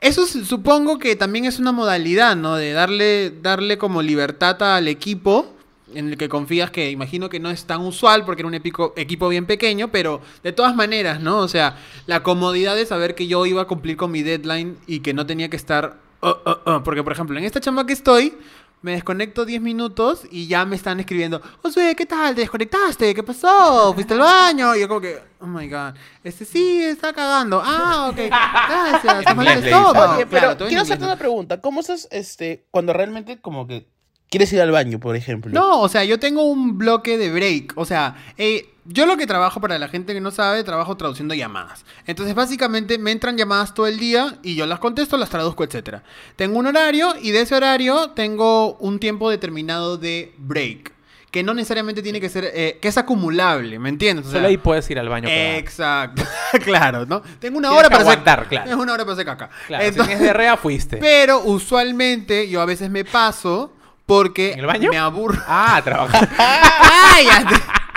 eso 0.00 0.26
supongo 0.26 0.98
que 0.98 1.14
también 1.16 1.44
es 1.44 1.58
una 1.58 1.72
modalidad, 1.72 2.36
¿no? 2.36 2.56
De 2.56 2.72
darle, 2.72 3.32
darle 3.42 3.76
como 3.76 4.00
libertad 4.00 4.62
al 4.76 4.88
equipo 4.88 5.54
en 5.94 6.08
el 6.10 6.16
que 6.18 6.28
confías 6.28 6.70
que 6.70 6.90
imagino 6.90 7.28
que 7.28 7.40
no 7.40 7.50
es 7.50 7.64
tan 7.64 7.80
usual 7.80 8.24
porque 8.24 8.42
era 8.42 8.48
un 8.48 8.54
equipo 8.54 9.28
bien 9.28 9.44
pequeño, 9.46 9.88
pero 9.88 10.20
de 10.42 10.52
todas 10.52 10.74
maneras, 10.74 11.20
¿no? 11.20 11.38
O 11.38 11.48
sea, 11.48 11.76
la 12.06 12.22
comodidad 12.22 12.76
de 12.76 12.86
saber 12.86 13.14
que 13.14 13.26
yo 13.26 13.44
iba 13.46 13.62
a 13.62 13.66
cumplir 13.66 13.96
con 13.98 14.10
mi 14.10 14.22
deadline 14.22 14.76
y 14.86 15.00
que 15.00 15.12
no 15.12 15.26
tenía 15.26 15.50
que 15.50 15.56
estar... 15.56 16.07
"Oh, 16.20 16.36
oh, 16.44 16.58
oh", 16.66 16.82
porque, 16.82 17.02
por 17.02 17.12
ejemplo, 17.12 17.38
en 17.38 17.44
esta 17.44 17.60
chamba 17.60 17.86
que 17.86 17.92
estoy, 17.92 18.36
me 18.80 18.92
desconecto 18.92 19.44
10 19.44 19.60
minutos 19.60 20.22
y 20.30 20.46
ya 20.46 20.64
me 20.64 20.76
están 20.76 21.00
escribiendo, 21.00 21.42
Josué, 21.62 21.94
¿qué 21.96 22.06
tal? 22.06 22.34
¿Te 22.34 22.42
desconectaste? 22.42 23.12
¿Qué 23.14 23.22
pasó? 23.24 23.92
¿Fuiste 23.92 24.14
al 24.14 24.20
baño? 24.20 24.76
Y 24.76 24.80
yo 24.80 24.88
como 24.88 25.00
que, 25.00 25.18
oh 25.40 25.46
my 25.46 25.68
god, 25.68 25.94
este 26.22 26.44
sí, 26.44 26.82
está 26.84 27.12
cagando. 27.12 27.60
Ah, 27.64 28.08
ok, 28.10 28.16
gracias. 28.16 29.18
está 29.20 29.34
mal 29.34 29.46
el 29.48 29.54
inglés 29.58 29.64
le 29.64 29.70
estómago". 29.78 30.12
dice. 30.12 30.14
Oye, 30.22 30.26
Claro, 30.26 30.54
pero 30.56 30.68
quiero 30.68 30.82
hacerte 30.82 31.04
una 31.04 31.16
pregunta. 31.16 31.60
¿Cómo 31.60 31.80
haces 31.80 32.06
este, 32.12 32.66
cuando 32.70 32.92
realmente 32.92 33.40
como 33.40 33.66
que 33.66 33.88
quieres 34.30 34.52
ir 34.52 34.60
al 34.60 34.70
baño, 34.70 35.00
por 35.00 35.16
ejemplo? 35.16 35.50
No, 35.52 35.80
o 35.80 35.88
sea, 35.88 36.04
yo 36.04 36.20
tengo 36.20 36.44
un 36.44 36.78
bloque 36.78 37.18
de 37.18 37.32
break. 37.32 37.72
O 37.76 37.84
sea, 37.84 38.14
eh, 38.36 38.68
yo 38.90 39.04
lo 39.06 39.16
que 39.18 39.26
trabajo 39.26 39.60
para 39.60 39.78
la 39.78 39.86
gente 39.88 40.14
que 40.14 40.20
no 40.20 40.30
sabe, 40.30 40.64
trabajo 40.64 40.96
traduciendo 40.96 41.34
llamadas. 41.34 41.84
Entonces, 42.06 42.34
básicamente, 42.34 42.98
me 42.98 43.12
entran 43.12 43.36
llamadas 43.36 43.74
todo 43.74 43.86
el 43.86 43.98
día 43.98 44.38
y 44.42 44.54
yo 44.56 44.64
las 44.66 44.78
contesto, 44.78 45.16
las 45.18 45.28
traduzco, 45.28 45.62
etcétera. 45.62 46.02
Tengo 46.36 46.58
un 46.58 46.66
horario 46.66 47.14
y 47.20 47.30
de 47.32 47.42
ese 47.42 47.54
horario 47.54 48.10
tengo 48.10 48.76
un 48.78 48.98
tiempo 48.98 49.28
determinado 49.30 49.98
de 49.98 50.32
break. 50.38 50.92
Que 51.30 51.42
no 51.42 51.52
necesariamente 51.52 52.00
tiene 52.00 52.22
que 52.22 52.30
ser, 52.30 52.50
eh, 52.54 52.78
que 52.80 52.88
es 52.88 52.96
acumulable, 52.96 53.78
¿me 53.78 53.90
entiendes? 53.90 54.24
O 54.24 54.30
sea, 54.30 54.38
Solo 54.38 54.48
ahí 54.48 54.56
puedes 54.56 54.88
ir 54.90 54.98
al 54.98 55.10
baño. 55.10 55.28
Exacto, 55.30 56.22
claro, 56.64 57.04
¿no? 57.04 57.20
Tengo 57.38 57.58
una 57.58 57.68
Tienes 57.68 57.78
hora 57.80 57.90
para 57.90 58.00
hacer- 58.02 58.12
aguantar, 58.12 58.48
claro. 58.48 58.70
Tengo 58.70 58.82
una 58.82 58.94
hora 58.94 59.04
para 59.04 59.12
hacer 59.12 59.26
caca. 59.26 59.50
Claro, 59.66 59.84
Entonces- 59.84 60.16
si 60.16 60.22
diarrea, 60.24 60.56
fuiste. 60.56 60.96
pero 61.00 61.42
usualmente 61.44 62.48
yo 62.48 62.62
a 62.62 62.64
veces 62.64 62.88
me 62.88 63.04
paso 63.04 63.74
porque 64.06 64.52
¿En 64.52 64.60
el 64.60 64.66
baño? 64.66 64.88
me 64.90 64.96
aburro. 64.96 65.38
Ah, 65.46 65.78
trabajar. 65.84 66.30
¡Cállate! 66.34 67.56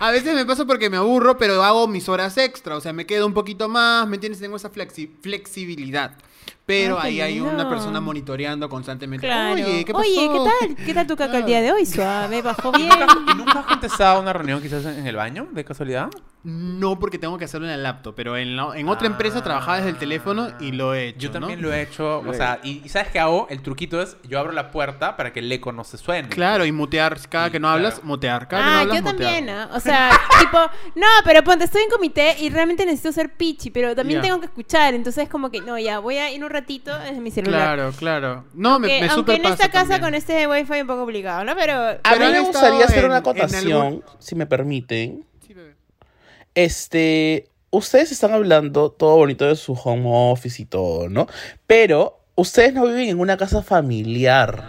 A 0.00 0.10
veces 0.10 0.34
me 0.34 0.46
paso 0.46 0.66
porque 0.66 0.88
me 0.88 0.96
aburro, 0.96 1.36
pero 1.36 1.62
hago 1.62 1.86
mis 1.86 2.08
horas 2.08 2.38
extra. 2.38 2.74
O 2.76 2.80
sea, 2.80 2.92
me 2.94 3.06
quedo 3.06 3.26
un 3.26 3.34
poquito 3.34 3.68
más, 3.68 4.08
¿me 4.08 4.16
entiendes? 4.16 4.40
Tengo 4.40 4.56
esa 4.56 4.72
flexi- 4.72 5.10
flexibilidad. 5.20 6.16
Pero 6.70 6.98
Ah, 6.98 7.02
ahí 7.04 7.20
hay 7.20 7.40
una 7.40 7.68
persona 7.68 8.00
monitoreando 8.00 8.68
constantemente. 8.68 9.26
Claro. 9.26 9.54
Oye, 9.54 9.84
¿qué 9.84 9.92
pasó? 9.92 10.04
Oye, 10.06 10.30
¿qué 10.32 10.38
tal? 10.76 10.86
¿Qué 10.86 10.94
tal 10.94 11.06
tu 11.06 11.16
caca 11.16 11.38
el 11.38 11.44
día 11.46 11.60
de 11.60 11.72
hoy? 11.72 11.84
Suave, 11.86 12.42
bajó 12.50 12.70
bien. 12.72 12.90
¿Y 13.32 13.36
nunca 13.36 13.60
has 13.60 13.66
contestado 13.66 14.18
a 14.18 14.20
una 14.20 14.32
reunión 14.32 14.60
quizás 14.62 14.84
en 14.84 15.06
el 15.06 15.16
baño, 15.16 15.48
de 15.50 15.64
casualidad? 15.64 16.08
No 16.42 16.98
porque 16.98 17.18
tengo 17.18 17.36
que 17.36 17.44
hacerlo 17.44 17.66
en 17.66 17.74
el 17.74 17.82
laptop, 17.82 18.14
pero 18.16 18.34
en, 18.38 18.56
la- 18.56 18.72
en 18.74 18.88
otra 18.88 19.06
empresa 19.06 19.42
trabajaba 19.42 19.76
desde 19.76 19.90
el 19.90 19.96
teléfono 19.98 20.48
y 20.58 20.72
lo 20.72 20.94
he 20.94 21.08
hecho. 21.08 21.18
Yo 21.18 21.30
también 21.32 21.60
¿no? 21.60 21.68
lo 21.68 21.74
he 21.74 21.82
hecho. 21.82 22.20
O 22.20 22.32
sea, 22.32 22.60
y, 22.62 22.80
y 22.82 22.88
¿sabes 22.88 23.08
qué 23.10 23.20
hago? 23.20 23.46
El 23.50 23.60
truquito 23.60 24.00
es, 24.00 24.16
yo 24.26 24.38
abro 24.38 24.52
la 24.52 24.70
puerta 24.70 25.16
para 25.18 25.34
que 25.34 25.40
el 25.40 25.52
eco 25.52 25.70
no 25.72 25.84
se 25.84 25.98
suene. 25.98 26.28
Claro, 26.30 26.64
y 26.64 26.72
mutear. 26.72 27.18
Cada 27.28 27.50
que 27.50 27.60
no 27.60 27.68
hablas, 27.68 27.94
claro. 27.96 28.06
mutear. 28.08 28.48
Cada 28.48 28.62
que 28.62 28.68
Ah, 28.68 28.72
no 28.72 28.80
hablas, 28.80 28.96
yo 28.96 29.02
mutear. 29.02 29.32
también, 29.34 29.54
¿no? 29.54 29.76
O 29.76 29.80
sea, 29.80 30.10
tipo, 30.40 30.58
no, 30.94 31.06
pero 31.26 31.44
ponte, 31.44 31.64
estoy 31.64 31.82
en 31.82 31.90
comité 31.90 32.34
y 32.40 32.48
realmente 32.48 32.86
necesito 32.86 33.12
ser 33.12 33.34
pichi, 33.34 33.68
pero 33.68 33.94
también 33.94 34.22
tengo 34.22 34.38
que 34.40 34.46
escuchar, 34.46 34.94
entonces 34.94 35.28
como 35.28 35.50
que, 35.50 35.60
no, 35.60 35.78
ya, 35.78 35.98
voy 35.98 36.16
a 36.16 36.30
ir 36.32 36.42
un 36.42 36.48
ratito 36.48 36.59
desde 36.62 37.20
mi 37.20 37.30
celular. 37.30 37.74
Claro, 37.76 37.92
claro. 37.96 38.44
No, 38.54 38.78
me, 38.78 38.88
Que, 38.88 39.00
me 39.02 39.08
aunque 39.08 39.34
en 39.34 39.44
esta 39.46 39.68
casa 39.68 39.80
también. 39.98 40.00
con 40.00 40.14
este 40.14 40.46
wifi 40.46 40.80
un 40.80 40.86
poco 40.86 41.00
complicado, 41.00 41.44
¿no? 41.44 41.54
Pero... 41.56 41.74
A 42.02 42.16
mí 42.16 42.24
me 42.32 42.40
gustaría 42.40 42.84
hacer 42.84 43.00
en- 43.00 43.04
una 43.06 43.16
acotación, 43.18 43.72
algún- 43.86 44.04
si 44.18 44.34
me 44.34 44.46
permiten. 44.46 45.24
Sí, 45.46 45.54
bebé. 45.54 45.74
Este, 46.54 47.48
ustedes 47.70 48.12
están 48.12 48.32
hablando 48.32 48.90
todo 48.90 49.16
bonito 49.16 49.46
de 49.46 49.56
su 49.56 49.72
home 49.74 50.04
office 50.06 50.62
y 50.62 50.66
todo, 50.66 51.08
¿no? 51.08 51.26
Pero 51.66 52.18
ustedes 52.34 52.72
no 52.74 52.86
viven 52.86 53.08
en 53.08 53.20
una 53.20 53.36
casa 53.36 53.62
familiar. 53.62 54.64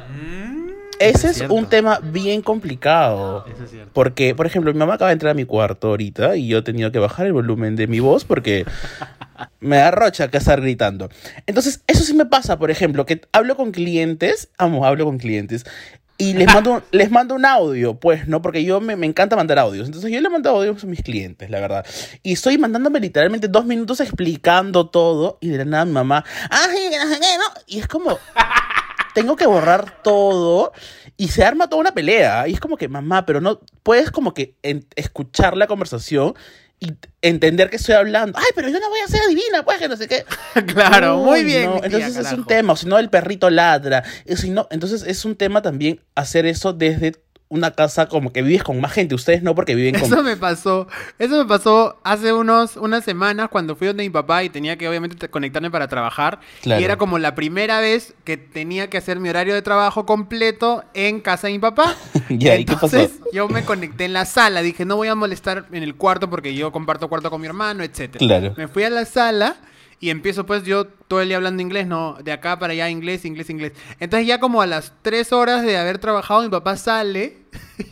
Ese 1.02 1.30
es 1.30 1.44
un 1.50 1.66
tema 1.68 2.00
bien 2.04 2.42
complicado. 2.42 3.46
Eso 3.48 3.64
es 3.64 3.70
cierto. 3.72 3.92
Porque, 3.94 4.36
por 4.36 4.46
ejemplo, 4.46 4.72
mi 4.74 4.80
mamá 4.80 4.93
acaba 4.95 5.10
de 5.10 5.14
entrar 5.14 5.32
a 5.32 5.34
mi 5.34 5.45
cuarto 5.45 5.89
ahorita 5.89 6.36
y 6.36 6.47
yo 6.47 6.60
he 6.60 6.62
tenido 6.62 6.91
que 6.91 6.99
bajar 6.99 7.26
el 7.26 7.34
volumen 7.34 7.76
de 7.76 7.88
mi 7.88 7.99
voz 7.99 8.24
porque 8.26 8.66
me 9.60 9.78
da 9.78 9.91
rocha 9.91 10.30
que 10.30 10.38
estar 10.38 10.62
gritando. 10.62 11.10
Entonces, 11.47 11.82
eso 11.88 12.04
sí 12.04 12.14
me 12.14 12.26
pasa, 12.26 12.58
por 12.60 12.72
ejemplo, 12.72 13.06
que 13.06 13.22
hablo 13.32 13.56
con 13.56 13.72
clientes, 13.72 14.49
amo, 14.58 14.86
hablo 14.86 15.06
con 15.06 15.18
clientes, 15.18 15.66
y 16.18 16.34
les 16.34 16.45
mando, 16.54 16.72
un- 16.74 16.84
les 16.91 17.10
mando 17.10 17.34
un 17.34 17.45
audio, 17.45 17.95
pues, 17.95 18.28
¿no? 18.28 18.41
Porque 18.43 18.64
yo 18.64 18.80
me, 18.80 18.95
me 18.95 19.08
encanta 19.08 19.36
mandar 19.36 19.58
audios. 19.58 19.88
Entonces, 19.88 20.12
yo 20.12 20.22
le 20.22 20.30
mando 20.30 20.52
audios 20.52 20.84
a 20.84 20.88
mis 20.88 21.02
clientes, 21.02 21.49
la 21.49 21.60
verdad. 21.60 21.84
Y 22.22 22.34
estoy 22.34 22.60
mandándome 22.60 22.99
literalmente 22.99 23.47
dos 23.47 23.66
minutos 23.66 23.99
explicando 24.02 24.88
todo, 24.88 25.39
y 25.41 25.49
de 25.49 25.58
la 25.60 25.66
nada 25.66 25.86
mi 25.86 25.93
mamá, 25.93 26.24
"Ay, 26.52 26.89
que 26.91 26.97
no 26.97 27.08
sé 27.12 27.20
qué", 27.20 27.38
¿no? 27.38 27.62
Y 27.66 27.80
es 27.80 27.88
como, 27.88 28.20
tengo 29.14 29.36
que 29.36 29.45
borrar 29.45 30.01
todo 30.03 30.72
y 31.18 31.30
se 31.30 31.43
arma 31.43 31.70
toda 31.70 31.82
una 31.82 31.93
pelea. 31.93 32.47
Y 32.47 32.53
es 32.53 32.59
como 32.59 32.78
que, 32.78 32.88
mamá, 32.88 33.26
pero 33.26 33.41
no 33.41 33.59
puedes 33.84 34.12
como 34.12 34.34
que 34.34 34.55
en- 34.64 34.86
escuchar 34.95 35.55
la 35.57 35.68
conversación 35.68 36.34
y 36.80 36.93
entender 37.22 37.70
que 37.70 37.76
estoy 37.76 37.93
hablando. 37.93 38.38
Ay, 38.39 38.47
pero 38.55 38.68
yo 38.70 38.80
no 38.80 38.89
voy 38.89 38.99
a 39.01 39.07
ser 39.07 39.22
adivina, 39.22 39.64
pues 39.64 39.78
que 39.78 39.88
no 39.88 39.95
sé 39.95 40.07
qué. 40.07 40.26
claro, 40.74 41.18
muy 41.18 41.39
Uy, 41.41 41.45
bien. 41.45 41.66
no, 41.66 41.76
mi 41.76 41.82
tía, 41.82 41.97
Entonces 41.97 42.26
es 42.26 42.34
un 42.34 42.45
tema, 42.47 42.74
o 42.74 42.76
si 42.76 42.88
no 42.88 42.97
el 42.97 43.09
perrito 43.09 43.49
ladra. 43.51 44.03
si 44.36 44.49
no, 44.49 44.68
entonces 44.72 45.03
es 45.03 45.24
un 45.26 45.36
tema 45.36 45.62
también 45.62 46.01
hacer 46.16 46.45
eso 46.47 46.74
desde 46.74 47.16
una 47.52 47.72
casa 47.72 48.08
como 48.08 48.32
que 48.32 48.41
vives 48.41 48.64
con 48.64 48.80
más 48.80 48.93
gente. 48.93 49.14
Ustedes 49.14 49.43
no 49.43 49.54
porque 49.54 49.76
viven 49.76 49.93
con... 49.99 50.04
Eso 50.04 50.24
me 50.24 50.38
pasó, 50.38 50.88
eso 51.20 51.38
me 51.38 51.45
pasó 51.45 51.99
hace 52.04 52.32
unos, 52.32 52.78
unas 52.78 53.04
semanas 53.04 53.49
cuando 53.52 53.76
fui 53.76 53.88
donde 53.88 54.04
mi 54.04 54.10
papá 54.10 54.43
y 54.45 54.49
tenía 54.49 54.78
que 54.78 54.88
obviamente 54.88 55.18
te- 55.18 55.30
conectarme 55.30 55.70
para 55.70 55.89
trabajar. 55.89 56.39
Claro. 56.62 56.80
Y 56.80 56.86
era 56.86 56.95
como 56.97 57.20
la 57.20 57.36
primera 57.36 57.82
vez 57.82 58.14
que 58.24 58.38
tenía 58.38 58.89
que 58.89 58.97
hacer 58.97 59.20
mi 59.20 59.28
horario 59.28 59.54
de 59.54 59.62
trabajo 59.62 60.06
completo 60.06 60.86
en 60.93 61.20
casa 61.20 61.47
de 61.47 61.54
mi 61.54 61.60
papá. 61.60 61.95
Ya, 62.30 62.56
¿y 62.56 62.64
qué 62.64 62.74
pasó? 62.76 62.97
Entonces, 62.97 63.20
Yo 63.34 63.49
me 63.49 63.66
conecté 63.66 64.06
en 64.06 64.14
la 64.14 64.24
sala, 64.24 64.62
dije, 64.62 64.86
no 64.86 64.95
voy 64.95 65.10
a 65.10 65.16
molestar 65.16 65.66
en 65.74 65.84
el 65.84 65.95
cuarto 65.95 66.30
porque 66.30 66.56
yo 66.56 66.72
comparto 66.72 67.10
cuarto 67.10 67.30
con 67.30 67.41
mi 67.41 67.47
hermano, 67.47 67.84
etc. 67.84 68.16
Claro. 68.18 68.54
Me 68.56 68.70
fui 68.70 68.84
a 68.84 68.89
la 68.89 69.04
sala 69.04 69.58
y 70.02 70.10
empiezo 70.10 70.47
pues 70.47 70.64
yo 70.64 70.88
todo 70.88 71.22
el 71.22 71.28
día 71.28 71.38
hablando 71.38 71.62
inglés, 71.62 71.86
no, 71.86 72.18
de 72.24 72.32
acá 72.32 72.58
para 72.58 72.74
allá 72.74 72.89
inglés, 72.89 73.24
inglés, 73.24 73.52
inglés. 73.52 73.74
Entonces 73.99 74.28
ya 74.28 74.39
como 74.39 74.62
a 74.62 74.68
las 74.68 74.93
tres 75.04 75.32
horas 75.32 75.64
de 75.64 75.78
haber 75.78 75.99
trabajado, 75.99 76.41
mi 76.41 76.49
papá 76.49 76.76
sale 76.76 77.38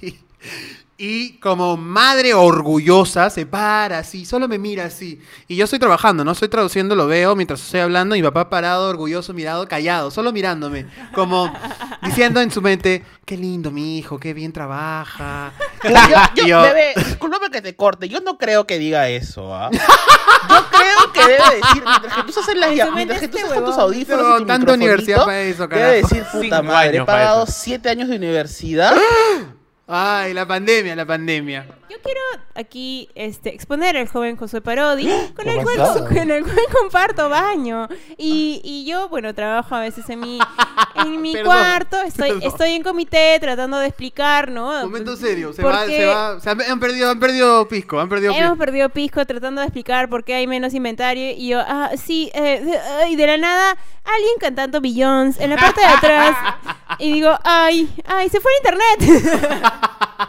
y 1.01 1.37
como 1.39 1.77
madre 1.77 2.33
orgullosa 2.33 3.29
se 3.29 3.45
para 3.45 3.99
así, 3.99 4.25
solo 4.25 4.49
me 4.49 4.57
mira 4.59 4.83
así. 4.85 5.21
Y 5.47 5.55
yo 5.55 5.63
estoy 5.63 5.79
trabajando, 5.79 6.25
no 6.25 6.31
estoy 6.33 6.49
traduciendo, 6.49 6.93
lo 6.93 7.07
veo 7.07 7.35
mientras 7.37 7.61
estoy 7.61 7.79
hablando, 7.79 8.15
y 8.15 8.21
mi 8.21 8.27
papá 8.27 8.49
parado, 8.49 8.89
orgulloso, 8.89 9.33
mirado, 9.33 9.65
callado, 9.67 10.11
solo 10.11 10.33
mirándome, 10.33 10.87
como 11.15 11.51
diciendo 12.03 12.41
en 12.41 12.51
su 12.51 12.61
mente, 12.61 13.05
qué 13.25 13.37
lindo 13.37 13.71
mi 13.71 13.97
hijo, 13.97 14.19
qué 14.19 14.33
bien 14.33 14.51
trabaja. 14.51 15.53
Yo, 15.83 15.89
yo- 16.35 16.45
Yo- 16.47 16.61
bebé, 16.63 16.93
discúlpame 16.97 17.49
que 17.49 17.61
te 17.61 17.75
corte. 17.77 18.09
Yo 18.09 18.19
no 18.19 18.37
creo 18.37 18.67
que 18.67 18.77
diga 18.77 19.07
eso, 19.07 19.55
¿ah? 19.55 19.69
Yo 19.71 20.65
creo 20.69 21.13
que 21.13 21.21
debe 21.21 21.55
decir, 21.61 21.83
mientras 21.85 22.13
que 22.15 22.23
tú 22.23 22.29
estás 22.29 22.47
en 22.49 22.59
las 22.59 22.93
mientras 22.93 23.19
que 23.21 23.27
tú 23.29 23.37
este 23.37 23.47
estás 23.47 23.53
con 23.61 23.65
tus 23.65 23.77
audífonos 23.77 24.21
Pero 24.21 24.35
y 24.37 24.41
tu 24.41 24.45
tanta 24.47 24.73
universidad 24.73 25.19
para 25.25 25.39
eso, 25.41 25.67
Debe 25.67 25.81
carajo. 25.81 25.93
decir, 26.09 26.23
puta 26.31 26.41
Cinco 26.57 26.63
madre, 26.63 26.97
he 26.97 27.05
pagado 27.05 27.45
siete 27.47 27.89
años 27.89 28.09
de 28.09 28.17
universidad. 28.17 28.93
Ay, 29.91 30.35
la 30.35 30.45
pandemia, 30.47 30.95
la 30.95 31.05
pandemia. 31.05 31.65
Yo 31.89 31.97
quiero 32.03 32.19
aquí 32.53 33.09
este, 33.15 33.55
exponer 33.55 33.97
al 33.97 34.07
joven 34.07 34.37
Josué 34.37 34.61
Parodi, 34.61 35.09
con 35.35 35.47
el, 35.49 35.55
¿Cómo 35.63 35.65
cual, 35.65 36.07
con 36.07 36.29
el 36.31 36.43
cual 36.43 36.59
comparto 36.79 37.27
baño. 37.27 37.87
Y, 38.15 38.61
y 38.63 38.85
yo, 38.85 39.09
bueno, 39.09 39.33
trabajo 39.33 39.73
a 39.73 39.79
veces 39.79 40.07
en 40.11 40.19
mi, 40.19 40.37
en 40.95 41.19
mi 41.19 41.33
Perdón, 41.33 41.47
cuarto, 41.51 42.01
estoy, 42.03 42.29
perdón. 42.29 42.47
estoy 42.47 42.69
en 42.73 42.83
comité 42.83 43.35
tratando 43.41 43.77
de 43.79 43.87
explicar, 43.87 44.51
¿no? 44.51 44.71
Momento 44.83 45.15
serio, 45.15 45.53
se 45.53 45.63
¿Por 45.63 45.71
va, 45.73 45.85
se 45.87 46.05
va, 46.05 46.39
se 46.39 46.49
han, 46.51 46.79
perdido, 46.79 47.09
han 47.09 47.19
perdido 47.19 47.67
pisco, 47.67 47.99
han 47.99 48.09
perdido 48.09 48.31
Hemos 48.33 48.43
pisco. 48.51 48.57
perdido 48.57 48.89
pisco 48.89 49.25
tratando 49.25 49.61
de 49.61 49.67
explicar 49.67 50.07
por 50.07 50.23
qué 50.23 50.35
hay 50.35 50.45
menos 50.45 50.75
inventario. 50.75 51.31
Y 51.31 51.47
yo, 51.47 51.61
ah, 51.61 51.89
sí, 51.97 52.29
eh, 52.35 52.61
de- 52.63 52.77
ay, 53.03 53.15
de 53.15 53.25
la 53.25 53.37
nada, 53.37 53.71
alguien 54.03 54.33
cantando 54.39 54.81
Beyoncé 54.81 55.43
en 55.43 55.49
la 55.49 55.55
parte 55.57 55.81
de 55.81 55.87
atrás. 55.87 56.37
y 56.99 57.13
digo, 57.13 57.31
ay, 57.43 57.89
ay, 58.05 58.29
se 58.29 58.39
fue 58.39 58.51
el 58.51 58.69
internet. 58.71 59.59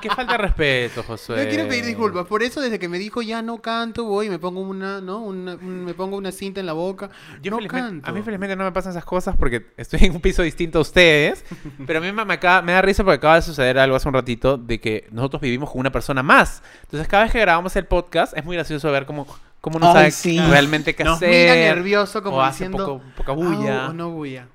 Qué 0.01 0.09
falta 0.09 0.33
de 0.33 0.39
respeto, 0.39 1.03
Josué. 1.03 1.45
Yo 1.45 1.49
quiero 1.51 1.69
pedir 1.69 1.85
disculpas. 1.85 2.25
Por 2.27 2.43
eso, 2.43 2.61
desde 2.61 2.79
que 2.79 2.89
me 2.89 2.99
dijo 2.99 3.23
ya 3.23 3.43
no 3.43 3.59
canto, 3.61 4.05
voy 4.05 4.27
y 4.27 4.31
me 4.31 4.39
pongo 4.39 4.61
una, 4.61 5.01
¿no? 5.01 5.19
Una- 5.19 5.55
un- 5.57 5.85
me 5.85 5.95
pongo 5.95 6.17
una 6.17 6.31
cinta 6.33 6.61
en 6.61 6.67
la 6.67 6.73
boca. 6.73 7.11
Yo 7.43 7.51
no 7.51 7.59
canto. 7.67 8.09
a 8.09 8.13
mí 8.13 8.23
felizmente 8.23 8.55
no 8.57 8.65
me 8.65 8.73
pasan 8.73 8.93
esas 8.93 9.05
cosas 9.05 9.37
porque 9.37 9.67
estoy 9.77 10.01
en 10.05 10.13
un 10.13 10.21
piso 10.21 10.43
distinto 10.43 10.79
a 10.79 10.83
ustedes, 10.83 11.45
pero 11.87 11.99
a 11.99 12.03
mí 12.03 12.13
me, 12.13 12.25
me 12.25 12.35
acaba- 12.35 12.63
me 12.63 12.73
da 12.73 12.83
risa 12.83 13.03
porque 13.03 13.17
acaba 13.17 13.35
de 13.35 13.43
suceder 13.43 13.79
algo 13.79 13.97
hace 13.97 14.09
un 14.09 14.15
ratito 14.15 14.57
de 14.57 14.81
que 14.81 15.07
nosotros 15.11 15.43
vivimos 15.43 15.71
con 15.71 15.81
una 15.81 15.91
persona 15.91 16.23
más. 16.23 16.63
Entonces 16.85 17.09
cada 17.09 17.25
vez 17.25 17.33
que 17.33 17.41
grabamos 17.41 17.75
el 17.77 17.85
podcast 17.87 18.37
es 18.37 18.45
muy 18.45 18.57
gracioso 18.57 18.91
ver 18.93 19.07
cómo, 19.07 19.27
cómo 19.61 19.79
no 19.81 19.89
Ay, 19.89 19.93
sabe 19.95 20.11
sí. 20.13 20.39
realmente 20.39 20.95
qué 20.95 21.03
Nos 21.05 21.17
hacer. 21.17 21.29
mira 21.31 21.55
nervioso 21.75 22.23
como 22.23 22.37
o 22.37 22.41
hace 22.43 22.65
diciendo... 22.69 22.87
poco- 22.87 23.03
poca 23.17 23.33
bulla. 23.33 23.87
"Ah, 23.87 23.89
o 23.91 23.93
no 23.93 24.11
bulla. 24.11 24.47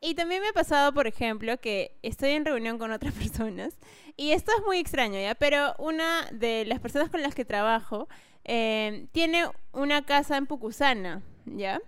Y 0.00 0.14
también 0.14 0.40
me 0.40 0.48
ha 0.48 0.52
pasado, 0.52 0.94
por 0.94 1.06
ejemplo, 1.06 1.58
que 1.58 1.98
estoy 2.02 2.30
en 2.30 2.46
reunión 2.46 2.78
con 2.78 2.90
otras 2.90 3.12
personas 3.22 3.76
y 4.16 4.32
esto 4.32 4.52
es 4.56 4.64
muy 4.64 4.78
extraño, 4.78 5.20
¿ya? 5.20 5.34
Pero 5.34 5.74
una 5.78 6.26
de 6.32 6.64
las 6.66 6.80
personas 6.80 7.10
con 7.10 7.22
las 7.22 7.34
que 7.34 7.44
trabajo 7.44 8.08
eh, 8.44 9.06
tiene 9.12 9.44
una 9.72 10.02
casa 10.04 10.36
en 10.36 10.46
Pucusana, 10.46 11.22
¿ya? 11.44 11.80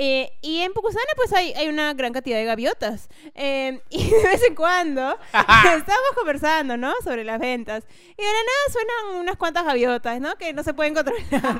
Eh, 0.00 0.30
y 0.42 0.60
en 0.60 0.72
Pucusana 0.74 1.02
pues 1.16 1.32
hay, 1.32 1.52
hay 1.54 1.66
una 1.66 1.92
gran 1.92 2.12
cantidad 2.12 2.38
de 2.38 2.44
gaviotas. 2.44 3.08
Eh, 3.34 3.80
y 3.90 4.08
de 4.08 4.22
vez 4.22 4.44
en 4.44 4.54
cuando 4.54 5.18
estamos 5.32 6.10
conversando, 6.14 6.76
¿no? 6.76 6.92
Sobre 7.02 7.24
las 7.24 7.40
ventas. 7.40 7.84
Y 8.16 8.22
de 8.22 8.28
la 8.28 8.32
nada 8.32 8.70
suenan 8.70 9.20
unas 9.22 9.36
cuantas 9.36 9.64
gaviotas, 9.64 10.20
¿no? 10.20 10.36
Que 10.36 10.52
no 10.52 10.62
se 10.62 10.72
pueden 10.72 10.94
controlar. 10.94 11.24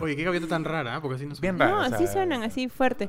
Oye, 0.00 0.14
qué 0.14 0.24
gaviota 0.24 0.46
tan 0.46 0.62
rara, 0.62 0.96
¿eh? 0.96 0.98
porque 1.00 1.16
así 1.16 1.24
no 1.24 1.34
Bien 1.36 1.56
suena. 1.56 1.64
raro. 1.64 1.80
No, 1.80 1.86
o 1.86 1.88
sea, 1.88 1.96
así 1.96 2.06
suenan, 2.06 2.42
así 2.42 2.68
fuerte. 2.68 3.08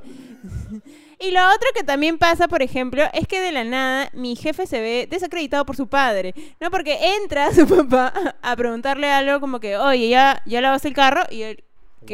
y 1.19 1.31
lo 1.31 1.41
otro 1.49 1.67
que 1.75 1.83
también 1.83 2.17
pasa, 2.17 2.47
por 2.47 2.61
ejemplo, 2.61 3.03
es 3.11 3.27
que 3.27 3.41
de 3.41 3.51
la 3.51 3.65
nada 3.65 4.09
mi 4.13 4.37
jefe 4.37 4.65
se 4.67 4.79
ve 4.79 5.05
desacreditado 5.11 5.65
por 5.65 5.75
su 5.75 5.89
padre, 5.89 6.33
¿no? 6.61 6.71
Porque 6.71 6.97
entra 7.17 7.53
su 7.53 7.67
papá 7.67 8.13
a 8.41 8.55
preguntarle 8.55 9.11
algo 9.11 9.41
como 9.41 9.59
que, 9.59 9.75
oye, 9.75 10.07
ya, 10.07 10.41
ya 10.45 10.61
lavas 10.61 10.85
el 10.85 10.93
carro 10.93 11.23
y 11.29 11.41
él... 11.41 11.65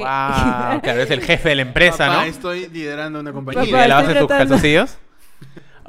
claro, 0.81 1.01
es 1.01 1.11
el 1.11 1.21
jefe 1.21 1.49
de 1.49 1.55
la 1.55 1.61
empresa, 1.63 2.07
Papá, 2.07 2.13
¿no? 2.21 2.23
estoy 2.23 2.67
liderando 2.69 3.19
una 3.19 3.29
¿Y 3.29 3.33
compañía. 3.33 3.63
Papá, 3.65 3.81
le 3.83 3.87
lavas 3.87 4.03
estoy 4.05 4.19
tus 4.19 4.27
tratando. 4.27 4.49
calzoncillos? 4.55 4.97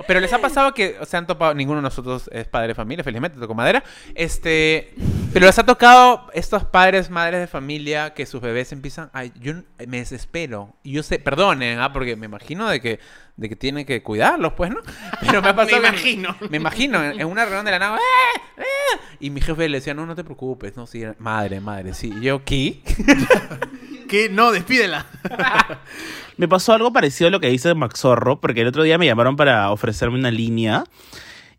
Pero 0.09 0.19
les 0.19 0.33
ha 0.33 0.39
pasado 0.41 0.75
que 0.75 0.97
se 1.07 1.17
han 1.17 1.25
topado, 1.25 1.55
ninguno 1.55 1.77
de 1.79 1.83
nosotros 1.85 2.29
es 2.33 2.49
padre 2.49 2.67
de 2.69 2.75
familia, 2.75 3.05
felizmente, 3.05 3.39
tocó 3.39 3.55
madera. 3.55 3.85
Este, 4.17 4.93
pero 5.33 5.47
les 5.47 5.57
ha 5.57 5.65
tocado 5.65 6.27
estos 6.35 6.65
padres, 6.65 7.11
madres 7.11 7.39
de 7.39 7.47
familia 7.47 8.13
que 8.13 8.27
sus 8.27 8.41
bebés 8.41 8.73
empiezan, 8.73 9.09
ay, 9.13 9.33
yo 9.41 9.53
me 9.87 9.99
desespero. 9.99 10.75
Y 10.83 10.91
yo 10.95 11.05
sé, 11.05 11.21
perdonen, 11.21 11.79
¿ah? 11.79 11.93
porque 11.93 12.17
me 12.17 12.27
imagino 12.27 12.69
de 12.69 12.81
que, 12.81 12.99
de 13.37 13.49
que 13.49 13.55
tienen 13.55 13.87
que 13.87 14.03
cuidarlos, 14.03 14.55
pues, 14.55 14.71
¿no? 14.73 14.81
Pero 15.21 15.41
me 15.41 15.51
ha 15.51 15.55
pasado 15.55 15.81
Me 15.81 15.83
que- 15.83 15.89
imagino. 15.91 16.37
me 16.51 16.57
imagino, 16.57 17.05
en, 17.05 17.21
en 17.21 17.27
una 17.29 17.45
reunión 17.45 17.65
de 17.65 17.71
la 17.71 17.79
nada, 17.79 17.97
¡eh! 17.99 18.41
¡eh! 18.63 18.99
y 19.21 19.31
mi 19.31 19.41
jefe 19.41 19.69
le 19.69 19.79
decía, 19.79 19.95
no, 19.95 20.07
no 20.07 20.17
te 20.17 20.25
preocupes, 20.25 20.77
no, 20.77 20.89
sí, 20.89 21.05
madre, 21.21 21.61
madre, 21.61 21.95
sí. 21.95 22.13
Y 22.19 22.21
yo, 22.21 22.45
¿qué? 22.45 22.83
¿Qué? 24.09 24.29
No, 24.29 24.53
despídela. 24.53 25.07
Me 26.37 26.49
pasó 26.49 26.73
algo 26.73 26.93
parecido 26.93 27.29
a 27.29 27.31
lo 27.31 27.41
que 27.41 27.49
dice 27.49 27.75
Max 27.75 28.01
Zorro, 28.01 28.41
porque 28.41 28.63
el 28.63 28.69
otro 28.69 28.83
día 28.83 28.99
me 28.99 29.07
llamaron 29.07 29.37
para 29.37 29.71
ofrecerme 29.71 30.19
una 30.19 30.33
línea. 30.33 30.85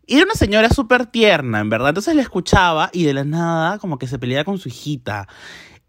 Y 0.06 0.16
era 0.16 0.24
una 0.24 0.34
señora 0.34 0.68
súper 0.68 1.06
tierna, 1.06 1.60
en 1.60 1.70
verdad. 1.70 1.88
Entonces 1.88 2.14
la 2.14 2.22
escuchaba 2.22 2.90
y 2.92 3.04
de 3.04 3.14
la 3.14 3.24
nada 3.24 3.78
como 3.78 3.98
que 3.98 4.06
se 4.06 4.18
peleaba 4.18 4.44
con 4.44 4.58
su 4.58 4.68
hijita. 4.68 5.28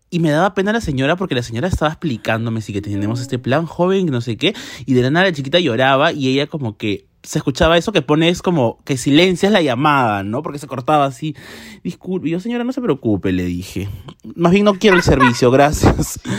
Y 0.09 0.19
me 0.19 0.31
daba 0.31 0.53
pena 0.53 0.71
la 0.71 0.79
señora 0.79 1.17
porque 1.17 1.35
la 1.35 1.43
señora 1.43 1.67
estaba 1.67 1.91
explicándome 1.91 2.61
si 2.61 2.71
que 2.71 2.81
tenemos 2.81 3.19
este 3.19 3.39
plan 3.39 3.65
joven, 3.65 4.05
que 4.05 4.11
no 4.11 4.21
sé 4.21 4.37
qué. 4.37 4.55
Y 4.85 4.93
de 4.93 5.01
la 5.01 5.11
nada 5.11 5.25
la 5.25 5.33
chiquita 5.33 5.59
lloraba 5.59 6.13
y 6.13 6.29
ella 6.29 6.47
como 6.47 6.77
que 6.77 7.06
se 7.27 7.39
escuchaba 7.39 7.77
eso 7.77 7.91
que 7.91 8.01
pones 8.01 8.41
como 8.41 8.81
que 8.85 8.95
silencias 8.95 9.51
la 9.51 9.61
llamada, 9.61 10.23
¿no? 10.23 10.41
Porque 10.41 10.59
se 10.59 10.67
cortaba 10.67 11.05
así. 11.05 11.35
Disculpe, 11.83 12.29
yo 12.29 12.39
señora, 12.39 12.63
no 12.63 12.71
se 12.71 12.81
preocupe, 12.81 13.33
le 13.33 13.43
dije. 13.43 13.89
Más 14.35 14.53
bien 14.53 14.63
no 14.63 14.75
quiero 14.75 14.95
el 14.95 15.03
servicio, 15.03 15.51
gracias. 15.51 16.19
Me 16.25 16.33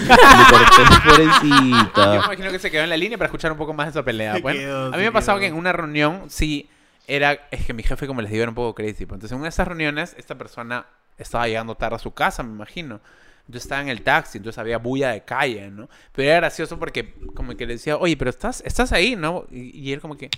corté, 0.50 0.82
Yo 0.90 1.10
pobrecita. 1.10 2.10
me 2.10 2.16
imagino 2.16 2.50
que 2.50 2.58
se 2.58 2.70
quedó 2.70 2.84
en 2.84 2.88
la 2.90 2.96
línea 2.96 3.18
para 3.18 3.26
escuchar 3.26 3.52
un 3.52 3.58
poco 3.58 3.74
más 3.74 3.86
de 3.86 3.90
esa 3.90 4.02
pelea. 4.04 4.36
Se 4.36 4.40
Bueno, 4.40 4.60
quedó, 4.60 4.86
a 4.86 4.90
mí 4.92 4.96
me 4.98 5.06
ha 5.08 5.12
pasado 5.12 5.38
que 5.38 5.46
en 5.46 5.54
una 5.54 5.72
reunión, 5.72 6.22
sí, 6.28 6.68
era, 7.06 7.32
es 7.50 7.66
que 7.66 7.74
mi 7.74 7.82
jefe, 7.82 8.06
como 8.06 8.22
les 8.22 8.30
digo, 8.30 8.42
era 8.42 8.50
un 8.50 8.54
poco 8.54 8.74
crazy. 8.74 9.04
pues. 9.04 9.16
Entonces, 9.16 9.32
en 9.32 9.36
una 9.38 9.44
de 9.46 9.50
esas 9.50 9.68
reuniones, 9.68 10.14
esta 10.18 10.36
persona 10.36 10.86
estaba 11.18 11.46
llegando 11.46 11.74
tarde 11.74 11.96
a 11.96 11.98
su 11.98 12.12
casa, 12.14 12.42
me 12.42 12.52
imagino. 12.52 13.00
Yo 13.48 13.58
estaba 13.58 13.80
en 13.80 13.88
el 13.88 14.02
taxi, 14.02 14.38
entonces 14.38 14.58
había 14.58 14.78
bulla 14.78 15.10
de 15.10 15.22
calle, 15.22 15.70
¿no? 15.70 15.88
Pero 16.12 16.28
era 16.28 16.36
gracioso 16.36 16.78
porque 16.78 17.14
como 17.34 17.56
que 17.56 17.66
le 17.66 17.74
decía, 17.74 17.96
oye, 17.96 18.16
pero 18.16 18.30
estás, 18.30 18.62
estás 18.64 18.92
ahí, 18.92 19.16
¿no? 19.16 19.46
Y, 19.50 19.76
y 19.76 19.92
él 19.92 20.00
como 20.00 20.16
que 20.16 20.28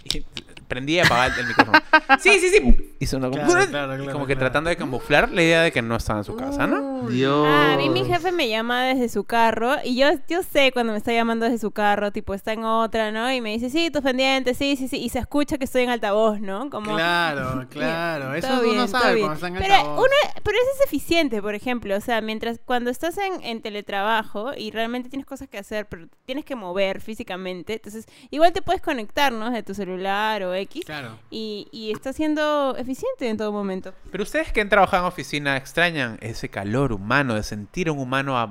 prendía 0.70 1.02
y 1.02 1.06
apagaba 1.06 1.34
el, 1.36 1.46
micrófono. 1.46 1.78
sí, 2.20 2.38
sí, 2.38 2.48
sí. 2.48 2.94
Y 3.00 3.06
sonó 3.06 3.30
como, 3.30 3.44
Claro, 3.44 3.66
claro, 3.70 3.94
y 3.94 3.96
claro, 3.98 4.12
como 4.12 4.26
que 4.26 4.36
tratando 4.36 4.70
de 4.70 4.76
camuflar 4.76 5.30
la 5.30 5.42
idea 5.42 5.62
de 5.62 5.72
que 5.72 5.82
no 5.82 5.96
estaba 5.96 6.20
en 6.20 6.24
su 6.24 6.36
casa, 6.36 6.66
¿no? 6.66 7.08
Dios. 7.08 7.46
Ah, 7.46 7.74
a 7.74 7.76
mí 7.76 7.90
mi 7.90 8.04
jefe 8.04 8.30
me 8.32 8.48
llama 8.48 8.84
desde 8.84 9.08
su 9.08 9.24
carro 9.24 9.76
y 9.84 9.96
yo, 9.96 10.08
yo 10.28 10.42
sé 10.42 10.70
cuando 10.72 10.92
me 10.92 10.98
está 10.98 11.12
llamando 11.12 11.44
desde 11.44 11.58
su 11.58 11.72
carro, 11.72 12.12
tipo 12.12 12.32
está 12.32 12.52
en 12.52 12.64
otra, 12.64 13.10
¿no? 13.10 13.30
Y 13.32 13.40
me 13.40 13.50
dice, 13.50 13.68
sí, 13.68 13.90
tus 13.90 14.02
pendientes, 14.02 14.56
sí, 14.56 14.76
sí, 14.76 14.86
sí, 14.86 14.98
y 14.98 15.08
se 15.08 15.18
escucha 15.18 15.58
que 15.58 15.64
estoy 15.64 15.82
en 15.82 15.90
altavoz, 15.90 16.40
¿no? 16.40 16.70
Como, 16.70 16.94
Claro, 16.94 17.66
claro. 17.70 18.34
Eso 18.34 18.48
uno 18.52 18.62
bien, 18.62 18.76
todo 18.76 18.88
sabe 18.88 19.18
cuando 19.18 19.34
está 19.34 19.48
en 19.48 19.54
pero 19.54 19.74
altavoz. 19.74 19.98
uno, 19.98 20.32
pero 20.44 20.56
eso 20.56 20.70
es 20.78 20.86
eficiente, 20.86 21.42
por 21.42 21.54
ejemplo, 21.54 21.96
o 21.96 22.00
sea, 22.00 22.20
mientras 22.20 22.60
cuando 22.64 22.90
estás 23.00 23.16
en, 23.18 23.42
en 23.42 23.62
teletrabajo 23.62 24.52
y 24.56 24.70
realmente 24.70 25.08
tienes 25.08 25.24
cosas 25.26 25.48
que 25.48 25.56
hacer, 25.58 25.86
pero 25.86 26.06
tienes 26.26 26.44
que 26.44 26.54
mover 26.54 27.00
físicamente, 27.00 27.74
entonces 27.74 28.06
igual 28.30 28.52
te 28.52 28.60
puedes 28.60 28.82
conectar, 28.82 29.32
¿no? 29.32 29.50
De 29.50 29.62
tu 29.62 29.72
celular 29.74 30.42
o 30.42 30.54
X 30.54 30.84
Claro. 30.84 31.18
y, 31.30 31.66
y 31.72 31.92
está 31.92 32.12
siendo 32.12 32.76
eficiente 32.76 33.28
en 33.28 33.36
todo 33.38 33.52
momento. 33.52 33.94
Pero 34.10 34.22
ustedes 34.22 34.52
que 34.52 34.60
han 34.60 34.68
trabajado 34.68 35.04
en 35.04 35.08
oficina, 35.08 35.56
¿extrañan 35.56 36.18
ese 36.20 36.50
calor 36.50 36.92
humano 36.92 37.34
de 37.34 37.42
sentir 37.42 37.88
a 37.88 37.92
un 37.92 37.98
humano 38.00 38.38
a 38.38 38.50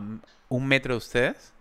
un 0.49 0.67
metro 0.67 0.93
de 0.95 0.97
ustedes? 0.97 1.53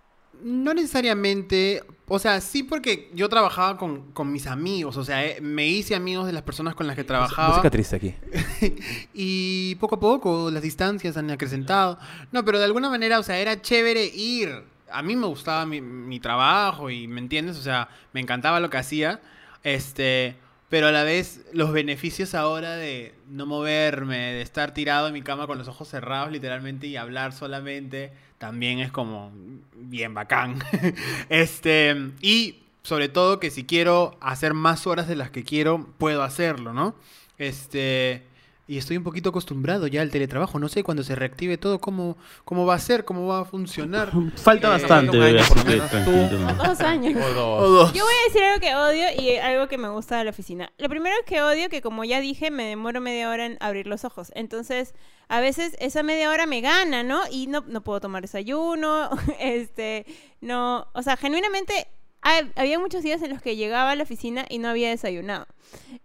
No 0.43 0.74
necesariamente, 0.74 1.82
o 2.07 2.18
sea, 2.18 2.41
sí 2.41 2.62
porque 2.62 3.11
yo 3.14 3.28
trabajaba 3.28 3.76
con, 3.76 4.12
con 4.12 4.32
mis 4.32 4.47
amigos, 4.47 4.97
o 4.97 5.05
sea, 5.05 5.24
eh, 5.24 5.41
me 5.41 5.66
hice 5.66 5.95
amigos 5.95 6.26
de 6.26 6.32
las 6.32 6.43
personas 6.43 6.74
con 6.74 6.86
las 6.86 6.97
que 6.97 7.05
trabajaba. 7.05 7.49
Música 7.49 7.70
triste 7.70 7.97
aquí. 7.97 8.14
y 9.14 9.74
poco 9.76 9.97
a 9.97 10.01
poco 10.01 10.51
las 10.51 10.62
distancias 10.62 11.16
han 11.16 11.30
acrecentado. 11.30 11.99
No, 12.32 12.45
pero 12.45 12.59
de 12.59 12.64
alguna 12.64 12.91
manera, 12.91 13.18
o 13.18 13.22
sea, 13.22 13.39
era 13.39 13.61
chévere 13.61 14.05
ir. 14.05 14.64
A 14.91 15.03
mí 15.03 15.16
me 15.16 15.26
gustaba 15.26 15.66
mi, 15.66 15.80
mi 15.80 16.20
trabajo 16.20 16.91
y, 16.91 17.07
¿me 17.09 17.20
entiendes? 17.20 17.59
O 17.59 17.62
sea, 17.62 17.89
me 18.12 18.20
encantaba 18.20 18.61
lo 18.61 18.70
que 18.70 18.78
hacía. 18.78 19.20
Este, 19.62 20.36
pero 20.68 20.89
a 20.89 20.93
la 20.93 21.03
vez 21.03 21.47
los 21.53 21.72
beneficios 21.72 22.34
ahora 22.34 22.76
de 22.76 23.14
no 23.28 23.47
moverme, 23.47 24.34
de 24.34 24.43
estar 24.43 24.74
tirado 24.74 25.09
en 25.09 25.14
mi 25.14 25.22
cama 25.22 25.47
con 25.47 25.57
los 25.57 25.66
ojos 25.68 25.89
cerrados 25.89 26.30
literalmente 26.30 26.86
y 26.86 26.97
hablar 26.97 27.32
solamente, 27.32 28.12
también 28.39 28.78
es 28.78 28.91
como 28.91 29.32
bien 29.74 30.14
bacán. 30.14 30.59
este, 31.28 31.95
y 32.20 32.61
sobre 32.82 33.09
todo 33.09 33.41
que 33.41 33.51
si 33.51 33.64
quiero 33.64 34.16
hacer 34.20 34.55
más 34.55 34.86
horas 34.86 35.09
de 35.09 35.16
las 35.16 35.30
que 35.30 35.45
quiero, 35.45 35.86
puedo 35.99 36.22
hacerlo, 36.22 36.72
¿no? 36.72 36.95
Este, 37.36 38.22
y 38.68 38.76
estoy 38.78 38.98
un 38.98 39.02
poquito 39.02 39.30
acostumbrado 39.30 39.86
ya 39.86 40.02
al 40.02 40.10
teletrabajo. 40.10 40.58
No 40.58 40.68
sé 40.68 40.84
cuando 40.84 41.02
se 41.02 41.14
reactive 41.14 41.56
todo 41.56 41.80
cómo, 41.80 42.18
cómo 42.44 42.66
va 42.66 42.74
a 42.74 42.78
ser, 42.78 43.06
cómo 43.06 43.26
va 43.26 43.40
a 43.40 43.44
funcionar. 43.46 44.12
Falta 44.36 44.68
Eh, 44.68 44.70
bastante, 44.70 45.16
año. 45.20 46.54
Dos 46.56 46.80
años. 46.80 47.16
O 47.24 47.34
dos. 47.34 47.62
O 47.62 47.68
dos. 47.70 47.92
Yo 47.94 48.04
voy 48.04 48.14
a 48.14 48.24
decir 48.28 48.42
algo 48.44 48.60
que 48.60 48.74
odio 48.76 49.22
y 49.22 49.36
algo 49.38 49.68
que 49.68 49.78
me 49.78 49.88
gusta 49.88 50.18
de 50.18 50.24
la 50.24 50.30
oficina. 50.30 50.70
Lo 50.78 50.88
primero 50.90 51.16
es 51.18 51.24
que 51.26 51.40
odio 51.40 51.70
que, 51.70 51.80
como 51.80 52.04
ya 52.04 52.20
dije, 52.20 52.50
me 52.50 52.64
demoro 52.64 53.00
media 53.00 53.30
hora 53.30 53.46
en 53.46 53.56
abrir 53.60 53.86
los 53.86 54.04
ojos. 54.04 54.30
Entonces, 54.34 54.94
a 55.28 55.40
veces 55.40 55.74
esa 55.80 56.02
media 56.02 56.30
hora 56.30 56.44
me 56.46 56.60
gana, 56.60 57.02
¿no? 57.02 57.20
Y 57.30 57.46
no, 57.46 57.64
no 57.66 57.82
puedo 57.82 58.00
tomar 58.00 58.22
desayuno, 58.22 59.08
este, 59.40 60.04
no, 60.40 60.88
o 60.92 61.02
sea, 61.02 61.16
genuinamente 61.16 61.88
había 62.22 62.78
muchos 62.78 63.02
días 63.02 63.22
en 63.22 63.30
los 63.30 63.40
que 63.40 63.56
llegaba 63.56 63.90
a 63.90 63.96
la 63.96 64.02
oficina 64.02 64.44
y 64.48 64.58
no 64.58 64.68
había 64.68 64.90
desayunado. 64.90 65.46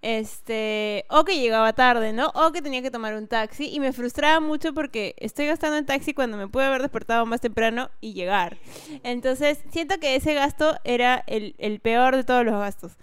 Este, 0.02 1.06
o 1.10 1.24
que 1.24 1.40
llegaba 1.40 1.74
tarde, 1.74 2.14
¿no? 2.14 2.32
O 2.36 2.52
que 2.52 2.62
tenía 2.62 2.82
que 2.82 2.92
tomar 2.92 3.16
un 3.16 3.28
taxi 3.28 3.70
y 3.74 3.80
me 3.80 3.94
frustraba 3.94 4.40
mucho 4.40 4.74
porque 4.74 5.16
estoy 5.18 5.48
gastando 5.48 5.78
en 5.78 5.86
taxi 5.86 6.14
cuando 6.14 6.38
me 6.38 6.48
pude 6.48 6.66
haber 6.66 6.82
despertado 6.82 7.26
más 7.26 7.42
temprano 7.42 7.90
y 8.02 8.14
llegar. 8.14 8.58
Entonces, 9.04 9.60
siento 9.72 10.00
que 10.00 10.16
ese 10.16 10.34
gasto 10.34 10.76
era 10.84 11.24
el, 11.28 11.56
el 11.58 11.80
peor 11.80 12.16
de 12.16 12.24
todos 12.24 12.46
los 12.46 12.56
gastos. 12.56 12.94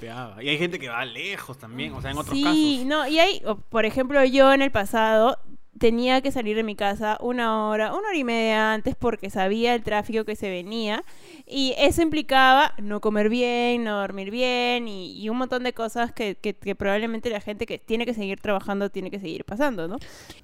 Y 0.00 0.48
hay 0.48 0.58
gente 0.58 0.78
que 0.78 0.88
va 0.88 1.04
lejos 1.04 1.58
también, 1.58 1.92
o 1.92 2.00
sea, 2.00 2.10
en 2.10 2.18
otros 2.18 2.36
sí, 2.36 2.44
casos. 2.44 2.86
no, 2.86 3.08
y 3.08 3.18
hay, 3.18 3.42
por 3.68 3.84
ejemplo, 3.84 4.24
yo 4.24 4.52
en 4.52 4.62
el 4.62 4.70
pasado 4.70 5.38
tenía 5.78 6.20
que 6.20 6.32
salir 6.32 6.56
de 6.56 6.62
mi 6.62 6.74
casa 6.74 7.16
una 7.20 7.66
hora, 7.68 7.92
una 7.92 8.08
hora 8.08 8.16
y 8.16 8.24
media 8.24 8.72
antes 8.72 8.94
porque 8.96 9.30
sabía 9.30 9.74
el 9.74 9.82
tráfico 9.82 10.24
que 10.24 10.36
se 10.36 10.50
venía 10.50 11.04
y 11.46 11.74
eso 11.78 12.02
implicaba 12.02 12.74
no 12.82 13.00
comer 13.00 13.28
bien, 13.28 13.84
no 13.84 13.98
dormir 13.98 14.30
bien 14.30 14.88
y, 14.88 15.12
y 15.20 15.28
un 15.28 15.38
montón 15.38 15.62
de 15.64 15.72
cosas 15.72 16.12
que, 16.12 16.34
que- 16.34 16.54
que 16.54 16.74
probablemente 16.74 17.30
la 17.30 17.40
gente 17.40 17.66
que 17.66 17.78
tiene 17.78 18.06
que 18.06 18.14
seguir 18.14 18.40
trabajando 18.40 18.90
tiene 18.90 19.10
que 19.10 19.20
seguir 19.20 19.44
pasando, 19.44 19.88
¿no? 19.88 19.96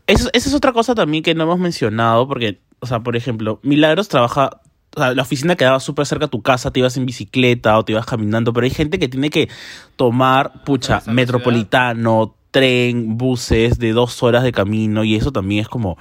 Eso- 0.06 0.30
esa 0.32 0.48
es 0.48 0.54
otra 0.54 0.72
cosa 0.72 0.94
también 0.94 1.22
que 1.22 1.34
no 1.34 1.44
hemos 1.44 1.58
mencionado, 1.58 2.26
porque, 2.28 2.60
o 2.80 2.86
sea, 2.86 3.00
por 3.00 3.16
ejemplo, 3.16 3.58
Milagros 3.62 4.08
trabaja, 4.08 4.60
o 4.96 5.00
sea, 5.00 5.14
la 5.14 5.22
oficina 5.22 5.56
quedaba 5.56 5.80
súper 5.80 6.06
cerca 6.06 6.26
a 6.26 6.28
tu 6.28 6.42
casa, 6.42 6.70
te 6.70 6.78
ibas 6.80 6.96
en 6.96 7.06
bicicleta 7.06 7.76
o 7.78 7.84
te 7.84 7.92
ibas 7.92 8.06
caminando, 8.06 8.52
pero 8.52 8.64
hay 8.64 8.70
gente 8.70 8.98
que 8.98 9.08
tiene 9.08 9.30
que 9.30 9.48
tomar, 9.96 10.62
pucha, 10.64 11.00
metropolitano, 11.12 12.34
tren, 12.54 13.18
buses 13.18 13.80
de 13.80 13.92
dos 13.92 14.22
horas 14.22 14.44
de 14.44 14.52
camino, 14.52 15.02
y 15.02 15.16
eso 15.16 15.32
también 15.32 15.62
es 15.62 15.68
como 15.68 15.98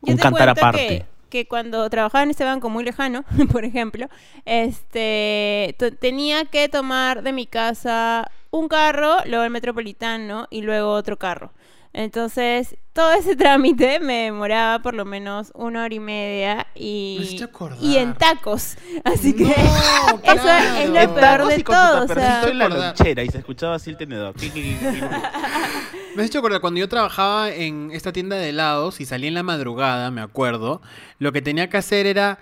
Yo 0.00 0.12
un 0.12 0.16
te 0.16 0.22
cantar 0.22 0.48
aparte. 0.48 0.86
Que, 0.86 1.04
que 1.28 1.48
cuando 1.48 1.90
trabajaba 1.90 2.22
en 2.22 2.30
este 2.30 2.44
banco 2.44 2.70
muy 2.70 2.84
lejano, 2.84 3.24
por 3.50 3.64
ejemplo, 3.64 4.08
este 4.44 5.74
tenía 5.98 6.44
que 6.44 6.68
tomar 6.68 7.24
de 7.24 7.32
mi 7.32 7.46
casa 7.46 8.30
un 8.52 8.68
carro, 8.68 9.16
luego 9.26 9.42
el 9.42 9.50
metropolitano 9.50 10.46
y 10.50 10.62
luego 10.62 10.92
otro 10.92 11.16
carro. 11.16 11.50
Entonces, 11.98 12.76
todo 12.92 13.10
ese 13.14 13.36
trámite 13.36 14.00
me 14.00 14.24
demoraba 14.24 14.80
por 14.82 14.92
lo 14.92 15.06
menos 15.06 15.50
una 15.54 15.82
hora 15.82 15.94
y 15.94 15.98
media 15.98 16.66
Me 16.74 16.82
y, 16.82 17.40
y 17.80 17.96
en 17.96 18.12
tacos. 18.12 18.76
Así 19.02 19.32
que 19.32 19.44
No, 19.44 19.50
eso 20.22 20.42
claro. 20.42 20.78
es 20.78 20.90
lo 20.90 21.00
En 21.00 21.14
peor 21.14 21.46
de 21.46 21.64
todo. 21.64 22.04
O 22.04 22.06
sea, 22.08 22.46
en 22.46 22.58
la 22.58 22.68
lonchera 22.68 23.22
y 23.22 23.30
se 23.30 23.38
escuchaba 23.38 23.76
así 23.76 23.88
el 23.88 23.96
tenedor. 23.96 24.34
Me 26.14 26.22
has 26.22 26.28
hecho 26.28 26.40
acordar, 26.40 26.60
cuando 26.60 26.80
yo 26.80 26.88
trabajaba 26.88 27.50
en 27.50 27.90
esta 27.92 28.12
tienda 28.12 28.36
de 28.36 28.50
helados 28.50 29.00
y 29.00 29.06
salí 29.06 29.26
en 29.28 29.34
la 29.34 29.42
madrugada, 29.42 30.10
me 30.10 30.20
acuerdo, 30.20 30.82
lo 31.18 31.32
que 31.32 31.40
tenía 31.40 31.70
que 31.70 31.78
hacer 31.78 32.06
era, 32.06 32.38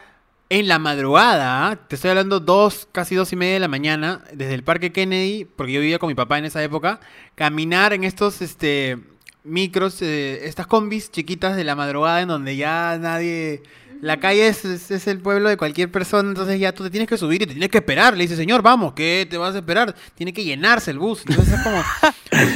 en 0.49 0.67
la 0.67 0.81
madrugada, 0.81 1.77
te 1.89 1.95
estoy 1.95 2.11
hablando 2.11 2.41
dos, 2.41 2.89
casi 2.91 3.15
dos 3.15 3.33
y 3.33 3.37
media 3.37 3.55
de 3.55 3.61
la 3.61 3.69
mañana, 3.69 4.23
desde 4.33 4.55
el 4.55 4.65
Parque 4.65 4.93
Kennedy, 4.93 5.45
porque 5.45 5.73
yo 5.73 5.81
vivía 5.81 5.99
con 6.01 6.09
mi 6.09 6.15
papá 6.15 6.39
en 6.39 6.45
esa 6.45 6.63
época, 6.63 6.99
caminar 7.35 7.93
en 7.93 8.05
estos, 8.05 8.43
este, 8.43 8.99
micros, 9.45 10.01
eh, 10.03 10.47
estas 10.47 10.67
combis 10.67 11.11
chiquitas 11.11 11.55
de 11.57 11.65
la 11.65 11.75
madrugada 11.77 12.21
en 12.23 12.29
donde 12.29 12.57
ya 12.57 12.99
nadie... 13.01 13.63
La 14.03 14.19
calle 14.21 14.49
es, 14.49 14.67
es- 14.67 14.91
es 14.91 15.07
el 15.07 15.21
pueblo 15.21 15.49
de 15.49 15.57
cualquier 15.57 15.91
persona, 15.91 16.29
entonces 16.29 16.61
ya 16.61 16.73
tú 16.73 16.83
te 16.85 16.91
tienes 16.91 17.09
que 17.09 17.17
subir 17.17 17.41
y 17.41 17.47
te 17.47 17.53
tienes 17.53 17.71
que 17.71 17.79
esperar. 17.79 18.15
Le 18.15 18.25
dice, 18.25 18.37
señor, 18.37 18.61
vamos, 18.61 18.93
¿qué 18.93 19.27
te 19.31 19.39
vas 19.39 19.55
a 19.55 19.59
esperar? 19.59 19.95
Tiene 20.15 20.35
que 20.35 20.45
llenarse 20.45 20.91
el 20.91 20.99
bus. 20.99 21.23
Entonces 21.27 21.55
es 21.55 21.61
como... 21.63 21.83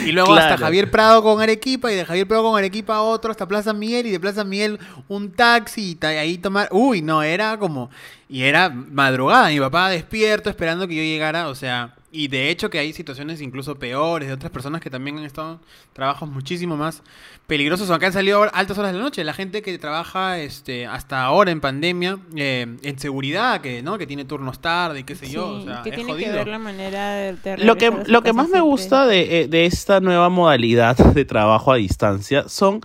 Y 0.04 0.12
luego 0.12 0.34
hasta 0.34 0.48
Claro. 0.48 0.64
Javier 0.64 0.90
Prado 0.90 1.22
con 1.22 1.40
Arequipa 1.40 1.90
y 1.90 1.94
de 1.94 2.04
Javier 2.04 2.26
Prado 2.28 2.42
con 2.42 2.58
Arequipa 2.58 2.96
a 2.96 3.02
otro 3.02 3.30
hasta 3.30 3.46
Plaza 3.48 3.72
Miguel 3.72 4.06
y 4.06 4.10
de 4.10 4.20
Plaza 4.20 4.44
Miguel 4.44 4.78
un 5.06 5.30
taxi 5.32 5.90
y 5.90 5.94
ta- 5.94 6.08
ahí 6.08 6.36
tomar... 6.36 6.68
Uy, 6.70 7.00
no, 7.00 7.22
era 7.22 7.56
como... 7.58 7.88
Y 8.28 8.42
era 8.42 8.68
madrugada, 8.68 9.48
mi 9.48 9.58
papá 9.60 9.88
despierto 9.88 10.50
esperando 10.50 10.86
que 10.86 10.96
yo 10.96 11.02
llegara, 11.02 11.48
o 11.48 11.54
sea... 11.54 11.94
Y 12.10 12.28
de 12.28 12.48
hecho 12.48 12.70
que 12.70 12.78
hay 12.78 12.92
situaciones 12.94 13.42
incluso 13.42 13.78
peores 13.78 14.28
de 14.28 14.34
otras 14.34 14.50
personas 14.50 14.80
que 14.80 14.88
también 14.88 15.18
han 15.18 15.24
estado 15.24 15.52
en 15.52 15.58
trabajos 15.92 16.28
muchísimo 16.30 16.76
más 16.76 17.02
peligrosos 17.46 17.90
o 17.90 17.94
acá 17.94 18.06
han 18.06 18.12
salido 18.14 18.42
a 18.42 18.46
altas 18.46 18.78
horas 18.78 18.92
de 18.92 18.98
la 18.98 19.04
noche. 19.04 19.22
La 19.24 19.34
gente 19.34 19.60
que 19.60 19.78
trabaja 19.78 20.38
este 20.38 20.86
hasta 20.86 21.22
ahora 21.22 21.50
en 21.50 21.60
pandemia, 21.60 22.18
eh, 22.34 22.66
en 22.82 22.98
seguridad, 22.98 23.60
que 23.60 23.82
no 23.82 23.98
que 23.98 24.06
tiene 24.06 24.24
turnos 24.24 24.60
tarde 24.60 25.00
y 25.00 25.04
qué 25.04 25.14
sé 25.16 25.28
yo, 25.28 25.48
o 25.48 25.60
sí, 25.60 25.66
sea, 25.66 25.82
que 25.82 25.90
es 25.90 25.94
tiene 25.96 26.12
jodido. 26.12 26.30
que 26.30 26.36
ver 26.38 26.48
la 26.48 26.58
manera 26.58 27.10
de, 27.12 27.34
de 27.34 27.58
Lo 27.58 27.76
que, 27.76 27.92
lo 28.06 28.22
que 28.22 28.32
más 28.32 28.48
me 28.48 28.60
gusta 28.60 29.06
de, 29.06 29.42
eh, 29.42 29.48
de 29.48 29.66
esta 29.66 30.00
nueva 30.00 30.30
modalidad 30.30 30.96
de 30.96 31.24
trabajo 31.26 31.72
a 31.72 31.76
distancia 31.76 32.48
son 32.48 32.80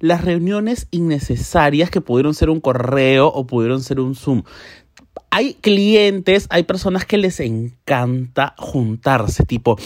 las 0.00 0.24
reuniones 0.24 0.88
innecesarias 0.90 1.90
que 1.90 2.00
pudieron 2.00 2.34
ser 2.34 2.50
un 2.50 2.60
correo 2.60 3.28
o 3.28 3.46
pudieron 3.46 3.82
ser 3.82 4.00
un 4.00 4.14
Zoom. 4.14 4.42
Hay 5.30 5.54
clientes, 5.54 6.46
hay 6.50 6.62
personas 6.62 7.04
que 7.04 7.18
les 7.18 7.40
encanta 7.40 8.54
juntarse, 8.58 9.44
tipo, 9.44 9.76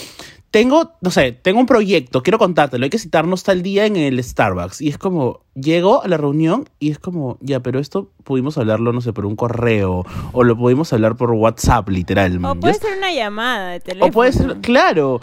tengo, 0.51 0.93
no 1.01 1.11
sé, 1.11 1.31
tengo 1.31 1.59
un 1.59 1.65
proyecto, 1.65 2.23
quiero 2.23 2.39
contártelo, 2.39 2.83
hay 2.83 2.89
que 2.89 2.97
citarnos 2.97 3.43
tal 3.43 3.61
día 3.61 3.85
en 3.85 3.95
el 3.95 4.23
Starbucks. 4.23 4.81
Y 4.81 4.89
es 4.89 4.97
como, 4.97 5.41
llego 5.53 6.03
a 6.03 6.07
la 6.07 6.17
reunión 6.17 6.67
y 6.79 6.91
es 6.91 6.99
como, 6.99 7.37
ya, 7.41 7.59
pero 7.59 7.79
esto 7.79 8.09
pudimos 8.23 8.57
hablarlo, 8.57 8.91
no 8.91 9.01
sé, 9.01 9.13
por 9.13 9.25
un 9.25 9.35
correo, 9.35 10.05
o 10.31 10.43
lo 10.43 10.57
pudimos 10.57 10.91
hablar 10.93 11.15
por 11.15 11.31
WhatsApp, 11.31 11.89
literal. 11.89 12.43
O 12.43 12.55
puede 12.55 12.75
ser 12.75 12.97
una 12.97 13.13
llamada 13.13 13.71
de 13.71 13.79
teléfono. 13.79 14.09
o 14.09 14.11
puede 14.11 14.31
ser, 14.31 14.57
claro. 14.61 15.21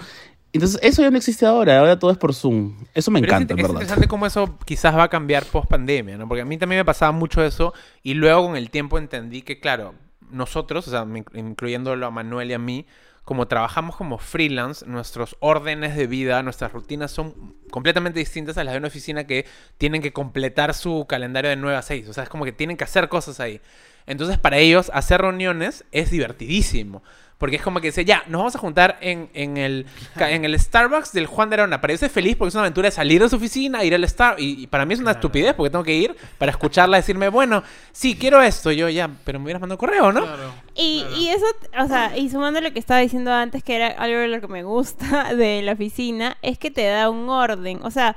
Entonces, 0.56 0.80
eso 0.82 1.02
ya 1.02 1.10
no 1.10 1.16
existe 1.18 1.46
ahora, 1.46 1.78
ahora 1.78 1.98
todo 1.98 2.10
es 2.10 2.18
por 2.18 2.34
Zoom. 2.34 2.76
Eso 2.94 3.10
me 3.10 3.20
Pero 3.20 3.32
encanta, 3.32 3.54
es, 3.54 3.54
en 3.54 3.58
es 3.58 3.62
verdad. 3.62 3.82
interesante 3.82 4.08
cómo 4.08 4.26
eso 4.26 4.58
quizás 4.64 4.96
va 4.96 5.04
a 5.04 5.08
cambiar 5.08 5.44
post 5.46 5.68
pandemia, 5.68 6.16
¿no? 6.18 6.28
Porque 6.28 6.42
a 6.42 6.44
mí 6.44 6.58
también 6.58 6.80
me 6.80 6.84
pasaba 6.84 7.12
mucho 7.12 7.44
eso 7.44 7.74
y 8.02 8.14
luego 8.14 8.46
con 8.46 8.56
el 8.56 8.70
tiempo 8.70 8.98
entendí 8.98 9.42
que, 9.42 9.60
claro, 9.60 9.94
nosotros, 10.30 10.88
o 10.88 10.90
sea, 10.90 11.06
incluyéndolo 11.34 12.06
a 12.06 12.10
Manuel 12.10 12.50
y 12.50 12.54
a 12.54 12.58
mí, 12.58 12.86
como 13.24 13.48
trabajamos 13.48 13.96
como 13.96 14.18
freelance, 14.18 14.86
nuestros 14.86 15.36
órdenes 15.40 15.96
de 15.96 16.06
vida, 16.06 16.42
nuestras 16.44 16.72
rutinas 16.72 17.10
son 17.10 17.56
completamente 17.70 18.20
distintas 18.20 18.56
a 18.56 18.64
las 18.64 18.74
de 18.74 18.78
una 18.78 18.88
oficina 18.88 19.24
que 19.26 19.46
tienen 19.78 20.00
que 20.00 20.12
completar 20.12 20.74
su 20.74 21.06
calendario 21.08 21.50
de 21.50 21.56
9 21.56 21.76
a 21.76 21.82
6. 21.82 22.08
O 22.08 22.12
sea, 22.12 22.22
es 22.22 22.28
como 22.28 22.44
que 22.44 22.52
tienen 22.52 22.76
que 22.76 22.84
hacer 22.84 23.08
cosas 23.08 23.40
ahí. 23.40 23.60
Entonces, 24.06 24.38
para 24.38 24.58
ellos, 24.58 24.90
hacer 24.94 25.20
reuniones 25.20 25.84
es 25.90 26.10
divertidísimo. 26.12 27.02
Porque 27.38 27.56
es 27.56 27.62
como 27.62 27.80
que 27.80 27.88
dice, 27.88 28.04
ya, 28.04 28.22
nos 28.28 28.38
vamos 28.38 28.56
a 28.56 28.58
juntar 28.58 28.96
en, 29.02 29.28
en 29.34 29.58
el, 29.58 29.86
en 30.16 30.44
el 30.44 30.58
Starbucks 30.58 31.12
del 31.12 31.26
Juan 31.26 31.50
de 31.50 31.54
Arona. 31.56 31.80
Es 31.88 32.10
feliz 32.10 32.34
porque 32.36 32.48
es 32.48 32.54
una 32.54 32.62
aventura 32.62 32.88
de 32.88 32.92
salir 32.92 33.22
de 33.22 33.28
su 33.28 33.36
oficina, 33.36 33.84
ir 33.84 33.94
al 33.94 34.08
Starbucks. 34.08 34.40
Y, 34.40 34.62
y 34.62 34.66
para 34.66 34.86
mí 34.86 34.94
es 34.94 35.00
una 35.00 35.12
estupidez 35.12 35.54
porque 35.54 35.70
tengo 35.70 35.84
que 35.84 35.94
ir 35.94 36.16
para 36.38 36.50
escucharla 36.50 36.96
decirme, 36.96 37.28
bueno, 37.28 37.62
sí, 37.92 38.16
quiero 38.16 38.40
esto. 38.40 38.72
Yo 38.72 38.88
ya, 38.88 39.10
pero 39.24 39.38
me 39.38 39.44
hubieras 39.44 39.60
mandado 39.60 39.78
correo, 39.78 40.12
¿no? 40.12 40.22
Claro. 40.22 40.52
Y, 40.74 41.04
y 41.18 41.28
eso, 41.28 41.44
o 41.78 41.86
sea, 41.86 42.16
y 42.16 42.30
sumando 42.30 42.60
lo 42.60 42.72
que 42.72 42.78
estaba 42.78 43.00
diciendo 43.00 43.32
antes, 43.32 43.62
que 43.62 43.76
era 43.76 43.88
algo 43.88 44.18
de 44.18 44.28
lo 44.28 44.40
que 44.40 44.48
me 44.48 44.62
gusta 44.62 45.34
de 45.34 45.60
la 45.62 45.72
oficina, 45.72 46.38
es 46.40 46.58
que 46.58 46.70
te 46.70 46.86
da 46.86 47.10
un 47.10 47.28
orden. 47.28 47.80
O 47.82 47.90
sea, 47.90 48.16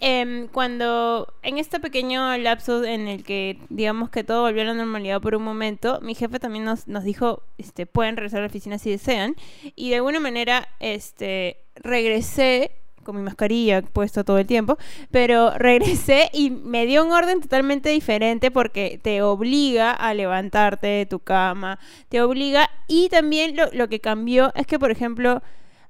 em, 0.00 0.48
cuando 0.48 1.32
en 1.42 1.58
este 1.58 1.80
pequeño 1.80 2.36
lapso 2.38 2.84
en 2.84 3.08
el 3.08 3.24
que 3.24 3.58
digamos 3.68 4.10
que 4.10 4.24
todo 4.24 4.42
volvió 4.42 4.62
a 4.62 4.66
la 4.66 4.74
normalidad 4.74 5.20
por 5.20 5.34
un 5.34 5.42
momento, 5.42 6.00
mi 6.02 6.14
jefe 6.14 6.38
también 6.38 6.64
nos, 6.64 6.88
nos 6.88 7.04
dijo, 7.04 7.42
este, 7.58 7.86
pueden 7.86 8.16
regresar 8.16 8.38
a 8.38 8.42
la 8.42 8.48
oficina 8.48 8.78
si 8.78 8.90
desean. 8.90 9.36
Y 9.74 9.90
de 9.90 9.96
alguna 9.96 10.20
manera, 10.20 10.68
este, 10.80 11.58
regresé 11.76 12.72
con 13.06 13.16
mi 13.16 13.22
mascarilla 13.22 13.80
puesto 13.82 14.24
todo 14.24 14.38
el 14.38 14.46
tiempo, 14.46 14.76
pero 15.10 15.50
regresé 15.56 16.28
y 16.34 16.50
me 16.50 16.84
dio 16.84 17.04
un 17.04 17.12
orden 17.12 17.40
totalmente 17.40 17.88
diferente 17.88 18.50
porque 18.50 19.00
te 19.00 19.22
obliga 19.22 19.92
a 19.92 20.12
levantarte 20.12 20.88
de 20.88 21.06
tu 21.06 21.20
cama, 21.20 21.78
te 22.08 22.20
obliga 22.20 22.68
y 22.88 23.08
también 23.08 23.56
lo, 23.56 23.70
lo 23.72 23.88
que 23.88 24.00
cambió 24.00 24.52
es 24.54 24.66
que, 24.66 24.78
por 24.78 24.90
ejemplo, 24.90 25.40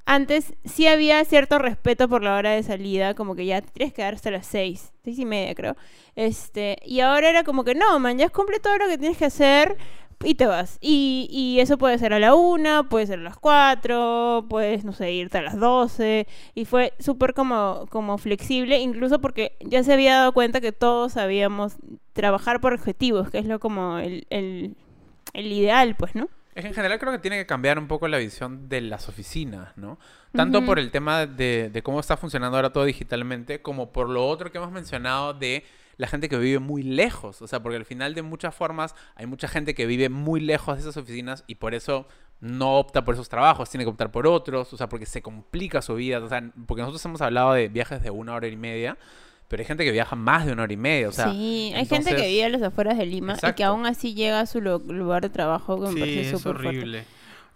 antes 0.07 0.55
sí 0.65 0.87
había 0.87 1.25
cierto 1.25 1.59
respeto 1.59 2.09
por 2.09 2.23
la 2.23 2.37
hora 2.37 2.53
de 2.53 2.63
salida, 2.63 3.15
como 3.15 3.35
que 3.35 3.45
ya 3.45 3.61
tienes 3.61 3.93
que 3.93 3.97
quedar 3.97 4.15
hasta 4.15 4.31
las 4.31 4.47
seis, 4.47 4.93
seis 5.05 5.19
y 5.19 5.25
media 5.27 5.55
creo. 5.55 5.77
Este, 6.15 6.79
y 6.85 7.01
ahora 7.01 7.29
era 7.29 7.45
como 7.45 7.65
que 7.65 7.75
no, 7.75 7.99
man, 7.99 8.17
ya 8.17 8.31
cumple 8.31 8.61
todo 8.61 8.79
lo 8.79 8.87
que 8.87 8.99
tienes 8.99 9.19
que 9.19 9.27
hacer 9.27 9.77
y 10.25 10.37
te 10.37 10.47
vas. 10.47 10.79
Y, 10.81 11.29
y 11.31 11.61
eso 11.61 11.77
puede 11.77 11.99
ser 11.99 12.13
a 12.15 12.21
la 12.21 12.35
una, 12.35 12.89
puede 12.89 13.07
ser 13.07 13.19
a 13.19 13.23
las 13.23 13.37
cuatro, 13.37 14.47
puedes, 14.49 14.85
no 14.85 14.93
sé, 14.93 15.13
irte 15.13 15.39
a 15.39 15.43
las 15.43 15.59
doce. 15.59 16.27
Y 16.55 16.65
fue 16.67 16.93
súper 16.99 17.35
como, 17.35 17.87
como 17.91 18.17
flexible, 18.19 18.79
incluso 18.79 19.21
porque 19.21 19.57
ya 19.61 19.83
se 19.83 19.93
había 19.93 20.17
dado 20.19 20.33
cuenta 20.33 20.61
que 20.61 20.73
todos 20.73 21.15
sabíamos 21.15 21.77
trabajar 22.13 22.61
por 22.61 22.73
objetivos, 22.75 23.31
que 23.31 23.39
es 23.39 23.47
lo 23.47 23.59
como 23.61 23.99
el, 23.99 24.27
el 24.31 24.77
ideal, 25.53 25.97
pues, 25.97 26.15
¿no? 26.15 26.29
Es 26.57 26.63
que 26.63 26.69
en 26.69 26.75
general 26.75 26.99
creo 26.99 27.13
que 27.13 27.19
tiene 27.19 27.37
que 27.37 27.45
cambiar 27.45 27.79
un 27.79 27.87
poco 27.87 28.09
la 28.09 28.17
visión 28.17 28.67
de 28.71 28.81
las 28.81 29.11
oficinas, 29.11 29.77
¿no? 29.77 29.99
Tanto 30.33 30.65
por 30.65 30.79
el 30.79 30.91
tema 30.91 31.27
de, 31.27 31.69
de 31.71 31.83
cómo 31.83 32.01
está 32.01 32.17
funcionando 32.17 32.57
ahora 32.57 32.73
todo 32.73 32.85
digitalmente, 32.85 33.61
como 33.61 33.93
por 33.93 34.09
lo 34.09 34.27
otro 34.27 34.51
que 34.51 34.57
hemos 34.57 34.73
mencionado 34.73 35.35
de 35.35 35.65
la 35.99 36.07
gente 36.07 36.31
que 36.31 36.39
vive 36.39 36.59
muy 36.59 36.83
lejos. 36.83 37.43
O 37.43 37.47
sea, 37.47 37.63
porque 37.63 37.77
al 37.77 37.85
final 37.85 38.15
de 38.15 38.23
muchas 38.23 38.55
formas 38.55 38.95
hay 39.17 39.27
mucha 39.27 39.49
gente 39.49 39.75
que 39.75 39.85
vive 39.85 40.09
muy 40.09 40.41
lejos 40.41 40.77
de 40.77 40.81
esas 40.81 40.97
oficinas 40.97 41.45
y 41.47 41.57
por 41.57 41.75
eso 41.75 42.09
no 42.41 42.79
opta 42.79 43.05
por 43.05 43.15
esos 43.15 43.29
trabajos, 43.29 43.71
tiene 43.71 43.85
que 43.85 43.91
optar 43.91 44.11
por 44.11 44.27
otros, 44.27 44.73
o 44.73 44.77
sea, 44.79 44.89
porque 44.89 45.05
se 45.05 45.21
complica 45.21 45.83
su 45.83 45.95
vida. 45.95 46.21
O 46.21 46.29
sea, 46.29 46.51
porque 46.67 46.81
nosotros 46.81 47.05
hemos 47.05 47.21
hablado 47.21 47.53
de 47.53 47.69
viajes 47.69 48.03
de 48.03 48.11
una 48.11 48.35
hora 48.35 48.49
y 48.49 48.57
media, 48.57 48.97
pero 49.49 49.61
hay 49.61 49.67
gente 49.67 49.85
que 49.85 49.93
viaja 49.93 50.17
más 50.17 50.47
de 50.47 50.53
una 50.53 50.63
hora 50.65 50.73
y 50.73 50.77
media. 50.77 51.09
O 51.09 51.13
sea, 51.13 51.31
sí, 51.31 51.73
hay 51.75 51.87
gente 51.87 52.15
que 52.17 52.27
vive 52.27 52.45
a 52.45 52.49
las 52.49 52.63
afueras 52.63 52.99
de 52.99 53.07
Lima 53.07 53.37
y 53.43 53.53
que 53.55 53.65
aún 53.65 53.87
así 53.87 54.15
llega 54.15 54.41
a 54.41 54.47
su 54.47 54.61
lugar 54.61 55.23
de 55.23 55.31
trabajo, 55.31 55.77
que 55.81 55.87
me 55.89 55.93
Sí, 55.95 56.01
parece 56.01 56.21
es 56.23 56.29
súper 56.31 56.53
fuerte. 56.55 56.69
horrible. 56.69 57.05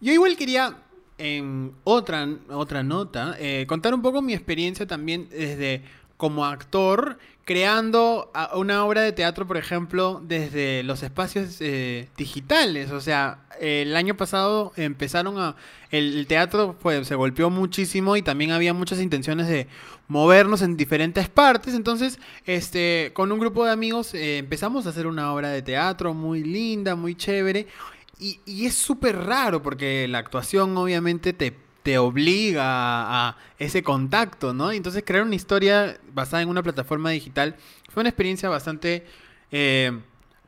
Yo 0.00 0.12
igual 0.12 0.36
quería, 0.36 0.76
en 1.18 1.72
otra, 1.84 2.26
otra 2.48 2.82
nota, 2.82 3.36
eh, 3.38 3.64
contar 3.68 3.92
un 3.94 4.02
poco 4.02 4.22
mi 4.22 4.32
experiencia 4.32 4.86
también 4.86 5.28
desde 5.30 5.82
como 6.20 6.44
actor, 6.44 7.16
creando 7.46 8.30
una 8.54 8.84
obra 8.84 9.00
de 9.00 9.12
teatro, 9.12 9.46
por 9.46 9.56
ejemplo, 9.56 10.20
desde 10.22 10.82
los 10.82 11.02
espacios 11.02 11.56
eh, 11.60 12.10
digitales. 12.14 12.90
O 12.90 13.00
sea, 13.00 13.38
el 13.58 13.96
año 13.96 14.18
pasado 14.18 14.72
empezaron 14.76 15.38
a... 15.38 15.56
El, 15.90 16.18
el 16.18 16.26
teatro 16.26 16.76
pues, 16.78 17.08
se 17.08 17.14
golpeó 17.14 17.48
muchísimo 17.48 18.18
y 18.18 18.22
también 18.22 18.52
había 18.52 18.74
muchas 18.74 19.00
intenciones 19.00 19.48
de 19.48 19.66
movernos 20.08 20.60
en 20.60 20.76
diferentes 20.76 21.30
partes. 21.30 21.72
Entonces, 21.72 22.18
este, 22.44 23.12
con 23.14 23.32
un 23.32 23.38
grupo 23.38 23.64
de 23.64 23.72
amigos 23.72 24.12
eh, 24.12 24.36
empezamos 24.36 24.86
a 24.86 24.90
hacer 24.90 25.06
una 25.06 25.32
obra 25.32 25.48
de 25.48 25.62
teatro 25.62 26.12
muy 26.12 26.44
linda, 26.44 26.96
muy 26.96 27.14
chévere. 27.14 27.66
Y, 28.18 28.40
y 28.44 28.66
es 28.66 28.74
súper 28.74 29.16
raro 29.16 29.62
porque 29.62 30.06
la 30.06 30.18
actuación 30.18 30.76
obviamente 30.76 31.32
te, 31.32 31.56
te 31.82 31.98
obliga 31.98 32.62
a, 32.64 33.36
ese 33.58 33.82
contacto, 33.82 34.54
¿no? 34.54 34.72
Entonces 34.72 35.02
crear 35.04 35.24
una 35.24 35.34
historia 35.34 35.98
basada 36.12 36.42
en 36.42 36.48
una 36.48 36.62
plataforma 36.62 37.10
digital 37.10 37.56
fue 37.90 38.02
una 38.02 38.08
experiencia 38.10 38.48
bastante 38.48 39.06
eh, 39.50 39.98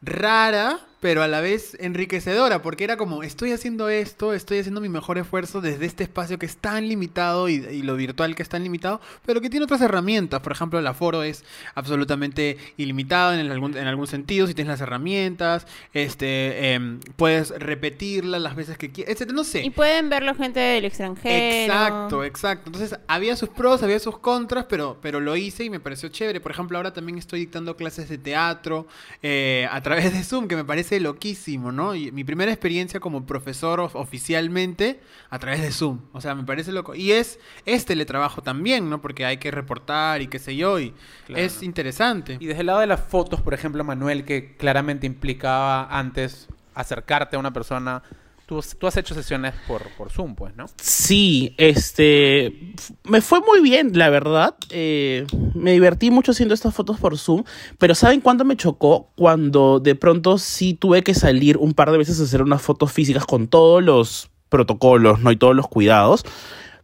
rara, 0.01 0.81
pero 1.03 1.21
a 1.25 1.27
la 1.27 1.41
vez 1.41 1.77
enriquecedora, 1.81 2.63
porque 2.63 2.85
era 2.85 2.97
como, 2.97 3.25
estoy 3.25 3.51
haciendo 3.51 3.89
esto, 3.89 4.35
estoy 4.35 4.61
haciendo 4.61 4.81
mi 4.81 4.89
mejor 4.89 5.19
esfuerzo 5.19 5.61
desde 5.61 5.85
este 5.85 6.05
espacio 6.05 6.39
que 6.39 6.47
es 6.47 6.57
tan 6.59 6.89
limitado 6.89 7.49
y, 7.49 7.55
y 7.55 7.83
lo 7.83 7.97
virtual 7.97 8.37
que 8.37 8.43
es 8.45 8.49
tan 8.49 8.63
limitado, 8.63 9.01
pero 9.27 9.41
que 9.41 9.51
tiene 9.51 9.65
otras 9.65 9.81
herramientas. 9.81 10.41
Por 10.43 10.53
ejemplo, 10.53 10.79
el 10.79 10.87
aforo 10.87 11.25
es 11.25 11.45
absolutamente 11.75 12.57
ilimitado 12.77 13.35
en 13.35 13.51
algún, 13.51 13.77
en 13.77 13.89
algún 13.89 14.07
sentido, 14.07 14.47
si 14.47 14.55
tienes 14.55 14.71
las 14.71 14.81
herramientas, 14.81 15.67
este, 15.93 16.75
em, 16.75 17.01
puedes 17.17 17.51
repetirla 17.51 18.39
las 18.39 18.55
veces 18.55 18.79
que 18.79 18.93
quieras, 18.93 19.21
etc. 19.21 19.33
No 19.33 19.43
sé. 19.43 19.63
Y 19.63 19.71
pueden 19.71 20.09
verlo 20.09 20.37
gente 20.37 20.61
del 20.61 20.85
extranjero. 20.85 21.65
Exacto, 21.75 22.23
exacto. 22.23 22.69
Entonces, 22.69 22.97
había 23.09 23.35
sus 23.35 23.49
pros, 23.49 23.83
había 23.83 23.99
sus 23.99 24.21
contras, 24.21 24.67
pero, 24.69 24.99
pero 25.03 25.19
lo 25.19 25.35
hice 25.35 25.65
y 25.65 25.71
me 25.71 25.81
pareció 25.81 26.11
chévere. 26.11 26.41
Por 26.41 26.53
ejemplo, 26.53 26.79
ahora 26.79 26.93
también 26.93 27.19
estoy 27.19 27.41
dictando 27.41 27.75
clases 27.75 28.09
de 28.09 28.19
teatro 28.19 28.87
eh, 29.21 29.67
a 29.69 29.83
través 29.83 30.13
de 30.13 30.23
Zoom, 30.23 30.47
que 30.47 30.55
me 30.55 30.65
parece 30.65 30.92
loquísimo, 31.01 31.73
¿no? 31.73 31.95
Y 31.95 32.11
mi 32.13 32.25
primera 32.25 32.51
experiencia 32.53 33.01
como 33.01 33.25
profesor 33.27 33.81
of- 33.81 33.97
oficialmente 33.97 35.01
a 35.31 35.39
través 35.39 35.61
de 35.63 35.71
Zoom. 35.73 36.01
O 36.13 36.21
sea, 36.21 36.35
me 36.35 36.45
parece 36.45 36.73
loco. 36.73 36.95
Y 36.95 37.13
es, 37.13 37.39
es 37.67 37.85
teletrabajo 37.85 38.43
también, 38.43 38.89
¿no? 38.91 39.01
Porque 39.01 39.25
hay 39.25 39.37
que 39.39 39.51
reportar 39.51 40.23
y 40.23 40.27
qué 40.29 40.39
sé 40.39 40.57
yo, 40.57 40.79
y 40.81 40.95
Claro. 41.27 41.43
es 41.43 41.63
interesante. 41.63 42.37
Y 42.41 42.47
desde 42.47 42.61
el 42.61 42.67
lado 42.67 42.81
de 42.81 42.87
las 42.87 43.01
fotos, 43.01 43.41
por 43.41 43.55
ejemplo, 43.55 43.85
Manuel, 43.85 44.25
que 44.25 44.57
claramente 44.57 45.07
implicaba 45.07 45.87
antes 45.91 46.49
acercarte 46.75 47.37
a 47.37 47.39
una 47.39 47.53
persona, 47.53 48.03
tú, 48.47 48.87
has 48.87 48.97
hecho 48.97 49.15
sesiones 49.15 49.55
por, 49.67 49.83
Zoom, 50.11 50.35
pues, 50.35 50.55
¿no? 50.57 50.67
Sí, 50.77 51.55
este, 51.59 52.75
me 53.05 53.21
fue 53.21 53.41
muy 53.41 53.61
bien, 53.61 53.97
la 53.97 54.11
verdad. 54.11 54.55
Eh, 54.71 55.27
me 55.55 55.73
divertí 55.73 56.11
mucho 56.11 56.33
haciendo 56.33 56.55
estas 56.55 56.75
fotos 56.75 56.99
por 56.99 57.19
Zoom, 57.19 57.45
pero 57.79 57.95
¿saben 57.95 58.21
cuándo 58.21 58.45
me 58.45 58.57
chocó? 58.57 59.11
Cuando 59.17 59.81
de 59.81 59.95
pronto 59.95 60.39
sí 60.39 60.75
tuve 60.75 61.03
que 61.03 61.15
salir 61.15 61.57
un 61.57 61.75
par 61.75 61.91
de 61.91 61.99
veces 61.99 62.21
a 62.21 62.25
hacer 62.25 62.43
unas 62.43 62.63
fotos 62.63 62.93
físicas 62.93 63.27
con 63.27 63.49
todos 63.49 63.83
los 63.83 64.31
protocolos, 64.49 65.21
¿no? 65.21 65.33
Y 65.33 65.37
todos 65.37 65.57
los 65.57 65.69
cuidados. 65.69 66.25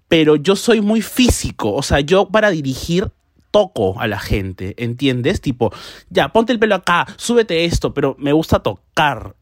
Pero 0.08 0.36
yo 0.36 0.56
soy 0.56 0.80
muy 0.80 1.02
físico, 1.02 1.74
o 1.74 1.82
sea, 1.82 2.00
yo 2.00 2.28
para 2.28 2.50
dirigir 2.50 3.12
toco 3.50 4.00
a 4.00 4.06
la 4.06 4.18
gente, 4.18 4.74
¿entiendes? 4.78 5.40
Tipo, 5.40 5.72
ya, 6.10 6.28
ponte 6.30 6.52
el 6.52 6.58
pelo 6.58 6.74
acá, 6.74 7.06
súbete 7.16 7.64
esto, 7.64 7.94
pero 7.94 8.16
me 8.18 8.32
gusta 8.32 8.60
tocar 8.60 9.34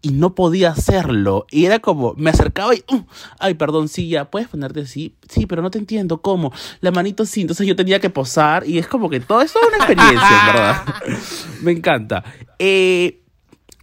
y 0.00 0.10
no 0.10 0.34
podía 0.34 0.70
hacerlo. 0.70 1.46
Y 1.50 1.64
era 1.64 1.78
como, 1.80 2.14
me 2.16 2.30
acercaba 2.30 2.74
y, 2.74 2.84
"Uh, 2.92 3.00
ay, 3.38 3.54
perdón, 3.54 3.88
sí, 3.88 4.08
ya, 4.08 4.30
puedes 4.30 4.48
ponerte 4.48 4.80
así. 4.82 5.16
Sí, 5.28 5.46
pero 5.46 5.60
no 5.62 5.70
te 5.70 5.78
entiendo, 5.78 6.20
¿cómo? 6.22 6.52
La 6.80 6.90
manito 6.90 7.24
sí, 7.26 7.40
entonces 7.42 7.66
yo 7.66 7.74
tenía 7.76 8.00
que 8.00 8.10
posar 8.10 8.66
y 8.68 8.78
es 8.78 8.86
como 8.86 9.10
que 9.10 9.20
todo 9.20 9.40
eso 9.42 9.58
es 9.60 9.66
una 9.68 9.76
experiencia, 9.78 10.40
en 10.40 10.46
verdad. 10.46 10.94
me 11.62 11.72
encanta. 11.72 12.24
Eh, 12.58 13.22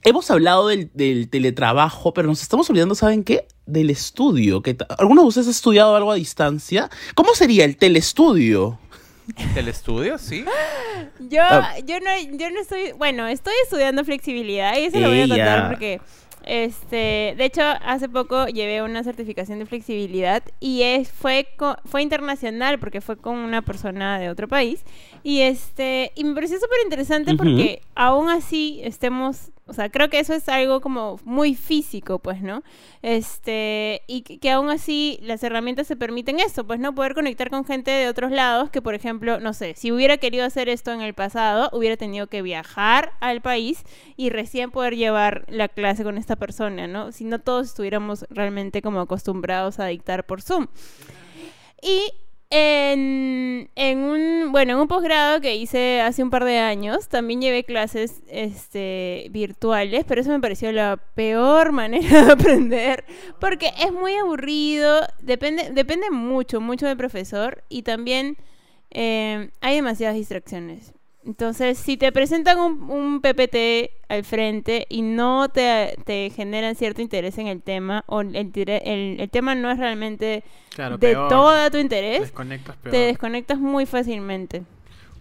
hemos 0.04 0.30
hablado 0.32 0.68
del, 0.68 0.90
del 0.94 1.30
teletrabajo, 1.30 2.14
pero 2.14 2.28
nos 2.28 2.42
estamos 2.42 2.70
olvidando, 2.70 2.96
¿saben 2.96 3.24
qué? 3.24 3.48
Del 3.66 3.90
estudio. 3.90 4.62
que 4.62 4.78
¿Alguno 4.98 5.22
de 5.24 5.28
ustedes 5.28 5.48
ha 5.48 5.52
estudiado 5.52 5.96
algo 5.96 6.12
a 6.12 6.16
distancia? 6.16 6.90
¿Cómo 7.16 7.34
sería 7.36 7.66
el 7.66 7.76
telestudio? 7.78 8.80
¿Telestudio? 9.54 10.18
Sí. 10.18 10.46
Yo, 11.20 11.42
Ah. 11.42 11.74
yo 11.86 12.00
no, 12.00 12.38
yo 12.38 12.50
no 12.52 12.60
estoy, 12.60 12.92
bueno, 12.98 13.28
estoy 13.28 13.54
estudiando 13.64 14.04
flexibilidad 14.06 14.78
y 14.78 14.86
eso 14.86 15.00
lo 15.00 15.10
voy 15.10 15.22
a 15.22 15.28
contar 15.28 15.70
porque, 15.70 16.02
este, 16.44 17.34
de 17.38 17.46
hecho, 17.46 17.62
hace 17.64 18.08
poco 18.10 18.48
llevé 18.48 18.82
una 18.82 19.04
certificación 19.04 19.60
de 19.60 19.66
flexibilidad 19.66 20.44
y 20.60 20.84
es, 20.84 21.12
fue, 21.12 21.48
fue 21.86 22.02
internacional 22.02 22.80
porque 22.80 23.02
fue 23.02 23.18
con 23.18 23.36
una 23.38 23.62
persona 23.62 24.20
de 24.20 24.30
otro 24.30 24.48
país 24.48 24.84
y 25.24 25.42
este, 25.42 26.12
y 26.16 26.24
me 26.24 26.34
pareció 26.36 26.58
súper 26.60 26.78
interesante 26.84 27.36
porque 27.36 27.82
aún 27.96 28.30
así 28.30 28.80
estemos, 28.84 29.52
o 29.68 29.74
sea, 29.74 29.90
creo 29.90 30.10
que 30.10 30.20
eso 30.20 30.34
es 30.34 30.48
algo 30.48 30.80
como 30.80 31.20
muy 31.24 31.56
físico, 31.56 32.20
pues, 32.20 32.42
¿no? 32.42 32.62
Este, 33.02 34.04
y 34.06 34.22
que, 34.22 34.52
aún 34.52 34.70
así 34.70 35.18
las 35.24 35.44
herramientas 35.44 35.88
se 35.88 35.96
permiten 35.96 36.40
esto, 36.40 36.68
pues, 36.68 36.80
¿no? 36.80 36.94
Poder 36.94 37.16
conectar 37.16 37.50
con 37.50 37.66
gente 37.66 37.90
de 37.90 38.08
otros 38.08 38.32
lados 38.32 38.70
que, 38.70 38.84
por 38.84 38.94
ejemplo, 38.94 39.40
no 39.40 39.54
sé, 39.54 39.74
si 39.76 39.92
hubiera 39.92 40.18
querido 40.18 40.46
hacer 40.46 40.70
esto 40.70 40.92
en 40.92 41.02
el 41.02 41.16
pasado, 41.16 41.70
hubiera 41.74 41.98
tenido 41.98 42.28
que 42.28 42.44
viajar 42.44 43.14
al 43.22 43.42
país 43.42 43.84
y 44.16 44.30
recién 44.30 44.70
poder 44.70 44.96
llevar 44.96 45.46
la 45.48 45.68
clase 45.68 46.04
con 46.04 46.20
esta 46.20 46.36
persona, 46.36 46.86
¿no? 46.86 47.12
Si 47.12 47.24
no 47.24 47.40
todos 47.40 47.68
estuviéramos 47.68 48.26
realmente 48.30 48.84
como 48.84 49.00
acostumbrados 49.00 49.80
a 49.80 49.88
dictar 49.88 50.28
por 50.28 50.44
Zoom. 50.44 50.68
Y 51.82 52.12
en, 52.50 53.70
en 53.76 54.00
un, 54.00 54.52
bueno, 54.52 54.74
en 54.74 54.80
un 54.80 54.88
posgrado 54.88 55.42
que 55.42 55.56
hice 55.56 56.02
hace 56.02 56.24
un 56.24 56.30
par 56.30 56.46
de 56.46 56.58
años, 56.58 57.10
también 57.10 57.42
llevé 57.42 57.64
clases 57.64 58.22
este, 58.28 59.28
virtuales, 59.32 60.06
pero 60.08 60.22
eso 60.22 60.32
me 60.32 60.40
pareció 60.40 60.72
la 60.72 60.98
peor 60.98 61.72
manera 61.74 62.24
de 62.26 62.32
aprender, 62.32 63.06
porque 63.40 63.72
es 63.80 63.92
muy 63.92 64.16
aburrido, 64.16 65.02
depende, 65.22 65.72
depende 65.72 66.10
mucho, 66.12 66.62
mucho 66.62 66.88
del 66.88 66.98
profesor, 66.98 67.64
y 67.70 67.84
también 67.84 68.38
eh, 68.92 69.52
hay 69.62 69.76
demasiadas 69.76 70.16
distracciones. 70.16 70.95
Entonces, 71.26 71.78
si 71.80 71.98
te 71.98 72.12
presentan 72.12 72.60
un, 72.60 72.84
un 72.90 73.20
PPT 73.22 73.92
al 74.10 74.24
frente 74.24 74.86
y 74.90 75.02
no 75.02 75.50
te, 75.50 75.98
te 76.06 76.30
generan 76.30 76.76
cierto 76.76 77.02
interés 77.02 77.38
en 77.40 77.48
el 77.48 77.62
tema, 77.64 78.04
o 78.08 78.22
el, 78.22 78.36
el- 78.36 79.20
el 79.20 79.30
tema 79.30 79.56
no 79.56 79.72
es 79.72 79.80
realmente 79.80 80.44
Claro, 80.70 80.98
de 80.98 81.08
peor. 81.10 81.30
todo 81.30 81.72
tu 81.72 81.78
interés, 81.78 82.22
Desconectas 82.22 82.76
peor. 82.78 82.92
te 82.92 82.98
desconectas 83.00 83.58
muy 83.58 83.86
fácilmente. 83.86 84.64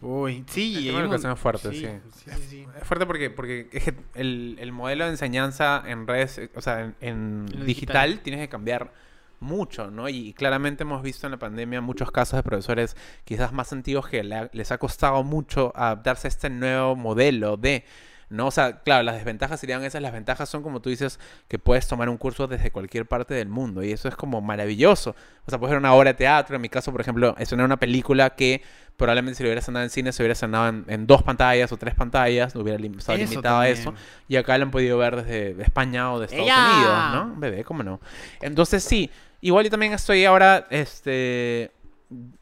Uy, 0.03 0.45
sí. 0.49 0.75
El 0.77 0.83
y 0.85 0.87
tema 1.19 1.33
es 1.33 1.39
fuerte, 1.39 1.71
sí. 1.73 1.87
sí, 1.87 2.31
sí, 2.31 2.43
sí. 2.51 2.67
Es 2.79 2.87
fuerte 2.87 3.07
porque, 3.07 3.31
porque 3.31 3.69
es 3.73 3.85
que 3.85 3.95
el, 4.15 4.57
el 4.61 4.73
modelo 4.73 5.05
de 5.05 5.11
enseñanza 5.13 5.83
en 5.87 6.07
redes, 6.07 6.37
eh, 6.37 6.51
o 6.55 6.61
sea, 6.61 6.81
en, 6.83 6.95
en 7.01 7.47
En 7.51 7.61
lo 7.61 7.65
digital, 7.65 8.11
digital. 8.11 8.21
tienes 8.23 8.41
que 8.43 8.49
cambiar 8.51 8.93
mucho, 9.41 9.91
¿no? 9.91 10.09
Y, 10.09 10.32
claramente 10.35 10.82
hemos 10.85 11.03
visto 11.03 11.26
en 11.26 11.32
la 11.32 11.39
pandemia 11.39 11.80
muchos 11.80 12.11
casos 12.11 12.37
de 12.39 12.43
profesores 12.43 12.97
quizás 13.24 13.53
más 13.53 13.72
antiguos 13.72 14.09
que 14.09 14.22
les 14.53 14.72
ha 14.72 14.78
costado 14.78 15.22
mucho 15.22 15.72
adaptarse 15.74 16.26
a 16.26 16.30
este 16.30 16.51
nuevo 16.51 16.97
modelo 16.97 17.57
de... 17.57 17.85
¿no? 18.30 18.49
O 18.49 18.51
sea, 18.51 18.80
claro, 18.80 19.03
las 19.05 19.16
desventajas 19.16 19.61
serían 19.61 19.85
esas. 19.85 20.03
Las 20.03 20.12
ventajas 20.12 20.49
son, 20.49 20.62
como 20.62 20.80
tú 20.80 20.91
dices, 20.91 21.20
que 21.47 21.59
puedes 21.59 21.87
tomar 21.87 22.09
un 22.09 22.16
curso 22.16 22.47
desde 22.47 22.70
cualquier 22.70 23.07
parte 23.07 23.35
del 23.35 23.49
mundo. 23.49 23.82
Y 23.82 23.93
eso 23.93 24.09
es 24.09 24.16
como 24.16 24.41
maravilloso. 24.41 25.14
O 25.47 25.51
sea, 25.51 25.59
puedes 25.59 25.72
ver 25.72 25.78
una 25.78 25.95
obra 25.95 26.11
de 26.11 26.14
teatro. 26.14 26.57
En 26.57 26.62
mi 26.62 26.68
caso, 26.68 26.91
por 26.91 27.01
ejemplo, 27.01 27.35
estrenar 27.39 27.66
una 27.66 27.78
película 27.78 28.30
que 28.30 28.62
probablemente 28.97 29.36
si 29.36 29.42
lo 29.42 29.49
hubiera 29.49 29.59
estrenado 29.59 29.84
en 29.84 29.90
cine 29.90 30.12
se 30.12 30.22
hubiera 30.22 30.32
estrenado 30.34 30.68
en, 30.68 30.84
en 30.88 31.07
dos 31.07 31.22
pantallas 31.22 31.72
o 31.72 31.76
tres 31.76 31.95
pantallas. 31.95 32.55
No 32.55 32.61
hubiera 32.62 32.78
lim- 32.78 32.99
estado 32.99 33.18
Eso 33.18 33.30
limitado 33.30 33.59
a 33.59 33.68
eso. 33.68 33.95
Y 34.28 34.36
acá 34.36 34.57
lo 34.59 34.64
han 34.64 34.70
podido 34.70 34.99
ver 34.99 35.16
desde 35.24 35.61
España 35.62 36.12
o 36.12 36.20
de 36.20 36.26
Estados 36.26 36.45
¡Ella! 36.47 36.72
Unidos, 36.74 37.12
¿no? 37.34 37.40
Bebé, 37.40 37.64
¿cómo 37.64 37.82
no? 37.82 38.01
Entonces, 38.40 38.82
sí. 38.84 39.11
Igual 39.40 39.64
yo 39.64 39.70
también 39.70 39.92
estoy 39.92 40.24
ahora, 40.24 40.66
este... 40.70 41.70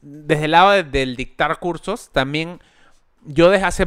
Desde 0.03 0.45
el 0.45 0.51
lado 0.51 0.71
de- 0.73 0.85
del 0.85 1.17
dictar 1.17 1.59
cursos, 1.59 2.11
también 2.13 2.61
yo 3.25 3.49
desde 3.51 3.65
hace 3.65 3.87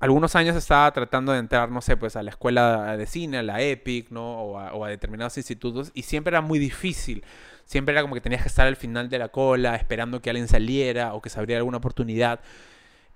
algunos 0.00 0.36
años 0.36 0.56
estaba 0.56 0.90
tratando 0.92 1.32
de 1.32 1.38
entrar, 1.38 1.70
no 1.70 1.80
sé, 1.80 1.96
pues 1.96 2.16
a 2.16 2.22
la 2.22 2.30
escuela 2.30 2.96
de 2.96 3.06
cine, 3.06 3.38
a 3.38 3.42
la 3.42 3.60
EPIC, 3.60 4.10
¿no? 4.10 4.40
O 4.40 4.58
a, 4.58 4.72
o 4.74 4.84
a 4.84 4.88
determinados 4.88 5.36
institutos, 5.36 5.90
y 5.94 6.02
siempre 6.02 6.30
era 6.30 6.40
muy 6.40 6.58
difícil. 6.58 7.24
Siempre 7.64 7.92
era 7.92 8.00
como 8.02 8.14
que 8.14 8.22
tenías 8.22 8.42
que 8.42 8.48
estar 8.48 8.66
al 8.66 8.76
final 8.76 9.10
de 9.10 9.18
la 9.18 9.28
cola, 9.28 9.76
esperando 9.76 10.22
que 10.22 10.30
alguien 10.30 10.48
saliera 10.48 11.12
o 11.12 11.20
que 11.20 11.28
se 11.28 11.38
abriera 11.38 11.58
alguna 11.58 11.76
oportunidad. 11.78 12.40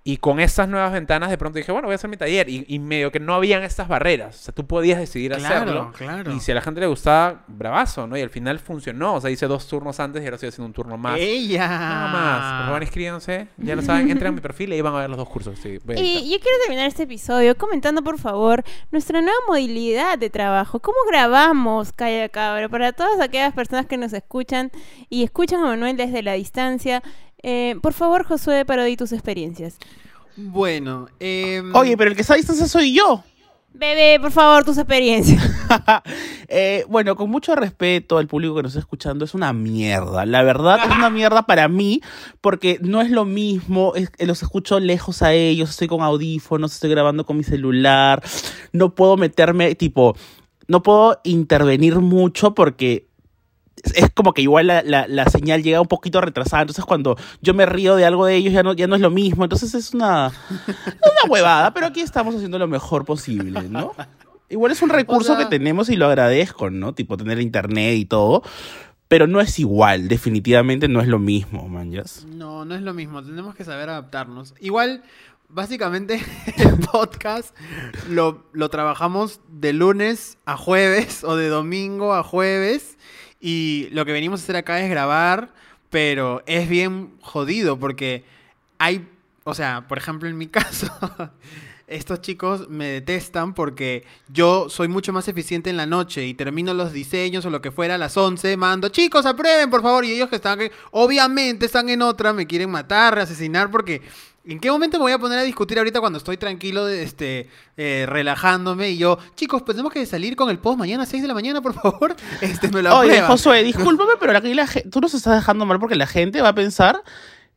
Y 0.05 0.17
con 0.17 0.41
estas 0.41 0.69
nuevas 0.69 0.93
ventanas, 0.93 1.31
de 1.31 1.39
pronto 1.39 1.59
dije, 1.59 1.71
bueno, 1.71 1.87
voy 1.87 1.93
a 1.93 1.95
hacer 1.95 2.11
mi 2.11 2.17
taller. 2.17 2.49
Y, 2.49 2.65
y 2.67 2.81
medio 2.81 3.13
que 3.13 3.21
no 3.21 3.35
habían 3.35 3.63
estas 3.63 3.87
barreras. 3.87 4.41
O 4.41 4.43
sea, 4.47 4.53
tú 4.55 4.67
podías 4.67 4.99
decidir 4.99 5.31
Claro, 5.33 5.55
hacerlo. 5.55 5.93
claro. 5.97 6.33
Y 6.35 6.41
si 6.41 6.51
a 6.51 6.57
la 6.57 6.61
gente 6.61 6.81
le 6.81 6.89
gustaba, 6.89 7.45
bravazo, 7.47 8.09
¿no? 8.09 8.17
Y 8.17 8.21
al 8.21 8.31
final 8.31 8.59
funcionó. 8.59 9.15
O 9.15 9.21
sea, 9.21 9.31
hice 9.31 9.47
dos 9.47 9.69
turnos 9.69 10.01
antes 10.01 10.21
y 10.21 10.25
ahora 10.25 10.35
estoy 10.35 10.49
haciendo 10.49 10.67
un 10.67 10.73
turno 10.73 10.99
más. 10.99 11.19
¡Ella! 11.21 11.69
Nada 11.69 12.09
más. 12.09 12.53
Por 12.57 12.67
favor, 12.67 12.83
inscríbanse. 12.83 13.47
Ya 13.59 13.77
lo 13.77 13.83
saben, 13.83 14.11
entren 14.11 14.31
a 14.31 14.33
mi 14.33 14.41
perfil 14.41 14.71
y 14.71 14.75
ahí 14.75 14.81
van 14.81 14.95
a 14.95 14.99
ver 14.99 15.09
los 15.09 15.19
dos 15.19 15.29
cursos. 15.29 15.57
Sí, 15.61 15.79
Y 15.79 16.31
yo 16.33 16.41
quiero 16.41 16.57
terminar 16.67 16.89
este 16.89 17.05
episodio 17.05 17.57
comentando, 17.57 18.03
por 18.03 18.19
favor, 18.19 18.65
nuestra 18.91 19.21
nueva 19.21 19.37
modalidad 19.47 20.19
de 20.19 20.31
trabajo. 20.31 20.81
¿Cómo 20.81 20.99
grabamos 21.09 21.93
Calla 21.93 22.29
Cabra? 22.29 22.69
Para 22.69 22.93
todas 22.93 23.21
aquellas 23.21 23.53
personas 23.53 23.87
que 23.87 23.97
nos 23.99 24.13
escuchan 24.13 24.73
y 25.09 25.23
escuchan 25.23 25.61
a 25.61 25.67
Manuel 25.67 25.97
desde 25.97 26.23
la 26.25 26.33
distancia, 26.33 27.03
eh, 27.43 27.77
por 27.83 27.93
favor, 27.93 28.25
Josué, 28.25 28.65
Parodi, 28.65 28.97
tus 28.97 29.13
experiencias. 29.13 29.77
Bueno, 30.37 31.09
em, 31.21 31.75
Oye, 31.75 31.97
pero 31.97 32.11
el 32.11 32.17
que 32.17 32.23
está 32.23 32.35
a 32.35 32.37
distancia 32.39 32.67
soy 32.67 32.95
yo. 32.95 33.23
Bebé, 33.75 34.19
por 34.21 34.33
favor, 34.33 34.65
tus 34.65 34.79
experiencias. 34.79 35.43
Eh, 36.55 36.85
bueno, 36.87 37.17
con 37.17 37.31
mucho 37.31 37.55
respeto 37.57 38.19
al 38.19 38.27
público 38.27 38.55
que 38.55 38.63
nos 38.63 38.73
está 38.73 38.81
escuchando, 38.81 39.25
es 39.25 39.33
una 39.33 39.55
mierda. 39.55 40.27
La 40.27 40.43
verdad 40.43 40.79
es 40.85 40.95
una 40.95 41.09
mierda 41.09 41.47
para 41.47 41.67
mí, 41.67 42.03
porque 42.43 42.79
no 42.83 43.01
es 43.01 43.11
lo 43.11 43.25
mismo. 43.25 43.95
es- 43.95 44.11
eh, 44.19 44.27
los 44.27 44.43
escucho 44.43 44.79
lejos 44.79 45.23
a 45.23 45.33
ellos, 45.33 45.71
estoy 45.71 45.89
con 45.89 46.03
audífonos, 46.03 46.75
estoy 46.75 46.91
grabando 46.91 47.25
con 47.25 47.39
mi 47.39 47.43
celular. 47.43 48.23
No 48.73 48.95
puedo 48.95 49.17
meterme, 49.17 49.75
tipo, 49.77 50.15
no 50.69 50.83
puedo 50.83 51.19
intervenir 51.25 52.01
mucho 52.01 52.55
porque 52.55 53.09
es- 53.95 54.11
como 54.15 54.33
que 54.35 54.43
igual 54.43 54.67
la, 54.67 54.83
la- 54.83 55.07
la 55.09 55.25
señal 55.27 55.63
llega 55.63 55.81
un 55.81 55.89
poquito 55.89 56.21
retrasada. 56.21 56.63
Entonces, 56.63 56.85
cuando 56.85 57.17
yo 57.41 57.55
me 57.55 57.67
río 57.67 57.97
de 57.97 58.05
algo 58.05 58.27
de 58.27 58.37
ellos, 58.37 58.53
ya 58.53 58.63
no, 58.63 58.73
ya 58.73 58.87
no 58.87 58.95
es 58.95 59.01
lo 59.01 59.11
mismo. 59.11 59.45
Entonces, 59.45 59.75
es 59.75 59.95
una, 59.95 60.33
una 60.49 61.31
huevada, 61.31 61.73
pero 61.75 61.87
aquí 61.87 62.01
estamos 62.01 62.35
haciendo 62.35 62.59
lo 62.59 62.69
mejor 62.69 63.05
posible, 63.05 63.63
¿no? 63.69 63.93
Igual 64.49 64.73
es 64.73 64.83
un 64.83 64.91
recurso 64.91 65.35
sea- 65.37 65.45
que 65.45 65.51
tenemos 65.51 65.89
y 65.89 65.97
lo 65.97 66.07
agradezco, 66.07 66.71
¿no? 66.71 66.95
Tipo, 66.95 67.17
tener 67.17 67.41
internet 67.41 67.95
y 67.97 68.05
todo. 68.05 68.43
Pero 69.09 69.27
no 69.27 69.41
es 69.43 69.59
igual, 69.59 70.09
definitivamente 70.09 70.89
no 70.89 71.01
es 71.03 71.07
lo 71.09 71.19
mismo, 71.19 71.69
man. 71.69 71.91
¿yas? 71.93 72.25
No, 72.35 72.65
no 72.65 72.75
es 72.75 72.81
lo 72.81 72.95
mismo. 72.95 73.23
Tenemos 73.23 73.55
que 73.55 73.63
saber 73.65 73.91
adaptarnos. 73.91 74.55
Igual, 74.59 75.03
básicamente, 75.51 76.19
el 76.57 76.79
podcast 76.91 77.55
lo, 78.09 78.47
lo 78.53 78.71
trabajamos 78.71 79.41
de 79.51 79.75
lunes 79.75 80.39
a 80.47 80.57
jueves 80.57 81.25
o 81.25 81.37
de 81.37 81.49
domingo 81.49 82.15
a 82.15 82.23
jueves. 82.23 82.97
Y 83.45 83.89
lo 83.91 84.05
que 84.05 84.13
venimos 84.13 84.41
a 84.41 84.45
hacer 84.45 84.55
acá 84.55 84.81
es 84.81 84.89
grabar, 84.89 85.53
pero 85.91 86.45
es 86.47 86.69
bien 86.69 87.11
jodido 87.21 87.77
porque 87.77 88.25
hay, 88.79 89.09
o 89.43 89.53
sea, 89.53 89.89
por 89.89 89.99
ejemplo, 89.99 90.29
en 90.29 90.39
mi 90.39 90.47
caso, 90.49 90.87
estos 91.89 92.21
chicos 92.21 92.69
me 92.69 92.87
detestan 92.87 93.53
porque 93.53 94.05
yo 94.29 94.69
soy 94.69 94.87
mucho 94.87 95.13
más 95.13 95.27
eficiente 95.27 95.71
en 95.71 95.77
la 95.77 95.87
noche 95.87 96.25
y 96.25 96.35
termino 96.35 96.73
los 96.73 96.93
diseños 96.93 97.45
o 97.45 97.51
lo 97.51 97.61
que 97.61 97.73
fuera 97.73 97.97
a 97.97 97.99
las 97.99 98.17
11, 98.17 98.57
mando, 98.57 98.91
chicos, 98.91 99.27
aprueben, 99.27 99.71
por 99.71 99.83
favor, 99.83 100.05
y 100.05 100.13
ellos 100.13 100.29
que 100.29 100.37
están, 100.37 100.61
obviamente 100.93 101.67
están 101.67 101.89
en 101.89 102.03
otra, 102.03 102.33
me 102.33 102.47
quieren 102.47 102.71
matar, 102.71 103.19
asesinar, 103.19 103.73
porque 103.73 104.03
¿en 104.47 104.59
qué 104.61 104.71
momento 104.71 104.99
me 104.99 105.03
voy 105.03 105.13
a 105.13 105.19
poner 105.19 105.39
a 105.39 105.43
discutir 105.43 105.79
ahorita 105.79 106.01
cuando 106.01 106.19
estoy 106.19 106.37
tranquilo, 106.37 106.85
de, 106.85 107.03
este, 107.03 107.49
eh, 107.77 108.07
relajándome 108.09 108.91
y 108.91 108.99
yo, 108.99 109.19
chicos, 109.37 109.63
pues 109.63 109.77
tenemos 109.77 109.93
que 109.93 110.05
salir 110.07 110.37
con 110.37 110.51
el 110.51 110.59
post 110.59 110.79
mañana 110.79 111.05
a 111.05 111.07
6 111.07 111.23
de 111.23 111.29
la 111.29 111.35
mañana, 111.35 111.61
por 111.61 111.75
favor, 111.75 112.17
este, 112.41 112.69
me 112.69 112.83
lo 112.83 112.97
Oye. 112.99 113.21
Josué, 113.23 113.63
discúlpame, 113.65 114.13
pero 114.19 114.37
aquí 114.37 114.53
la 114.55 114.67
tú 114.91 115.01
nos 115.01 115.15
estás 115.15 115.37
dejando 115.37 115.67
mal 115.67 115.79
porque 115.79 115.95
la 115.97 116.07
gente 116.07 116.41
va 116.43 116.49
a 116.49 116.55
pensar 116.55 117.03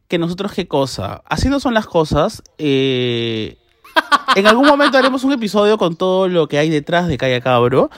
que 0.07 0.17
nosotros 0.19 0.53
qué 0.53 0.67
cosa. 0.67 1.23
Así 1.25 1.49
no 1.49 1.59
son 1.59 1.73
las 1.73 1.87
cosas. 1.87 2.43
eh, 2.57 3.57
en 4.35 4.47
algún 4.47 4.67
momento 4.67 4.97
haremos 4.97 5.23
un 5.23 5.31
episodio 5.31 5.77
con 5.77 5.95
todo 5.95 6.27
lo 6.27 6.47
que 6.47 6.57
hay 6.57 6.69
detrás 6.69 7.07
de 7.07 7.17
Calla 7.17 7.39
Cabro. 7.41 7.89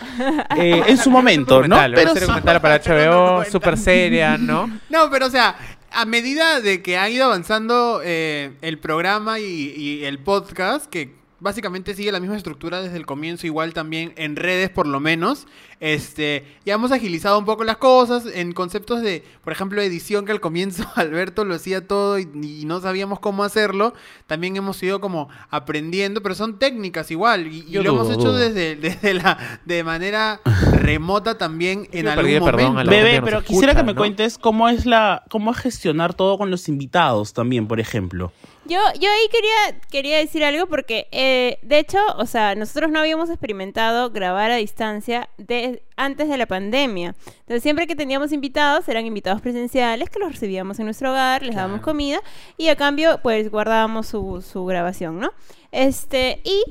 eh, 0.55 0.83
en 0.87 0.97
su 0.97 1.09
momento, 1.09 1.67
¿no? 1.67 1.75
Pero 1.93 2.13
sí- 2.13 2.19
documental 2.21 2.61
para 2.61 2.75
HBO, 2.79 3.43
súper 3.45 3.77
seria, 3.77 4.37
¿no? 4.37 4.67
No, 4.89 5.09
pero 5.09 5.25
o 5.25 5.29
sea, 5.29 5.55
a 5.91 6.05
medida 6.05 6.61
de 6.61 6.81
que 6.81 6.97
ha 6.97 7.09
ido 7.09 7.25
avanzando 7.25 8.01
eh, 8.03 8.53
el 8.61 8.79
programa 8.79 9.39
y, 9.39 9.43
y 9.75 10.05
el 10.05 10.19
podcast, 10.19 10.85
que 10.87 11.15
básicamente 11.39 11.93
sigue 11.93 12.11
la 12.11 12.19
misma 12.19 12.37
estructura 12.37 12.81
desde 12.81 12.97
el 12.97 13.05
comienzo, 13.05 13.45
igual 13.47 13.73
también 13.73 14.13
en 14.15 14.35
redes 14.35 14.69
por 14.69 14.87
lo 14.87 14.99
menos, 14.99 15.47
este, 15.79 16.43
ya 16.65 16.73
hemos 16.73 16.91
agilizado 16.91 17.37
un 17.37 17.45
poco 17.45 17.63
las 17.63 17.77
cosas 17.77 18.25
en 18.33 18.51
conceptos 18.51 19.01
de, 19.01 19.23
por 19.43 19.53
ejemplo, 19.53 19.81
edición, 19.81 20.25
que 20.25 20.31
al 20.31 20.39
comienzo 20.39 20.85
Alberto 20.95 21.45
lo 21.45 21.55
hacía 21.55 21.87
todo 21.87 22.17
y, 22.17 22.27
y 22.33 22.65
no 22.65 22.79
sabíamos 22.79 23.19
cómo 23.19 23.43
hacerlo, 23.43 23.93
también 24.25 24.55
hemos 24.55 24.81
ido 24.81 24.99
como 24.99 25.29
aprendiendo, 25.49 26.21
pero 26.23 26.35
son 26.35 26.57
técnicas 26.57 27.11
igual, 27.11 27.47
y, 27.47 27.63
lo 27.71 27.91
hemos 27.91 28.09
hecho 28.09 28.31
dudo. 28.31 28.37
desde, 28.37 28.75
desde 28.75 29.13
la, 29.13 29.59
de 29.65 29.83
manera 29.83 30.41
remota 30.73 31.37
también 31.37 31.87
en 31.91 32.05
Yo 32.05 32.11
algún 32.11 32.39
momento. 32.39 32.89
Bebé, 32.89 33.21
pero 33.21 33.39
escucha, 33.39 33.47
quisiera 33.47 33.75
que 33.75 33.83
me 33.83 33.93
¿no? 33.93 33.99
cuentes 33.99 34.37
cómo 34.37 34.69
es 34.69 34.85
la, 34.85 35.23
cómo 35.29 35.51
es 35.51 35.57
gestionar 35.57 36.13
todo 36.13 36.37
con 36.37 36.49
los 36.49 36.67
invitados 36.67 37.33
también, 37.33 37.67
por 37.67 37.79
ejemplo. 37.79 38.31
Yo, 38.67 38.79
yo 38.99 39.09
ahí 39.09 39.27
quería, 39.31 39.81
quería 39.89 40.17
decir 40.17 40.43
algo 40.43 40.67
porque, 40.67 41.07
eh, 41.11 41.57
de 41.61 41.79
hecho, 41.79 41.99
o 42.17 42.25
sea, 42.25 42.55
nosotros 42.55 42.91
no 42.91 42.99
habíamos 42.99 43.29
experimentado 43.29 44.09
grabar 44.09 44.51
a 44.51 44.55
distancia 44.55 45.29
de, 45.37 45.83
antes 45.95 46.27
de 46.27 46.37
la 46.37 46.45
pandemia. 46.45 47.15
Entonces, 47.39 47.63
siempre 47.63 47.87
que 47.87 47.95
teníamos 47.95 48.31
invitados, 48.33 48.87
eran 48.89 49.05
invitados 49.05 49.41
presenciales 49.41 50.09
que 50.09 50.19
los 50.19 50.31
recibíamos 50.31 50.79
en 50.79 50.85
nuestro 50.85 51.11
hogar, 51.11 51.43
les 51.43 51.55
dábamos 51.55 51.81
comida 51.81 52.21
y 52.57 52.67
a 52.67 52.75
cambio, 52.75 53.19
pues, 53.23 53.49
guardábamos 53.49 54.07
su, 54.07 54.41
su 54.41 54.65
grabación, 54.65 55.19
¿no? 55.19 55.31
Este, 55.71 56.41
y 56.43 56.63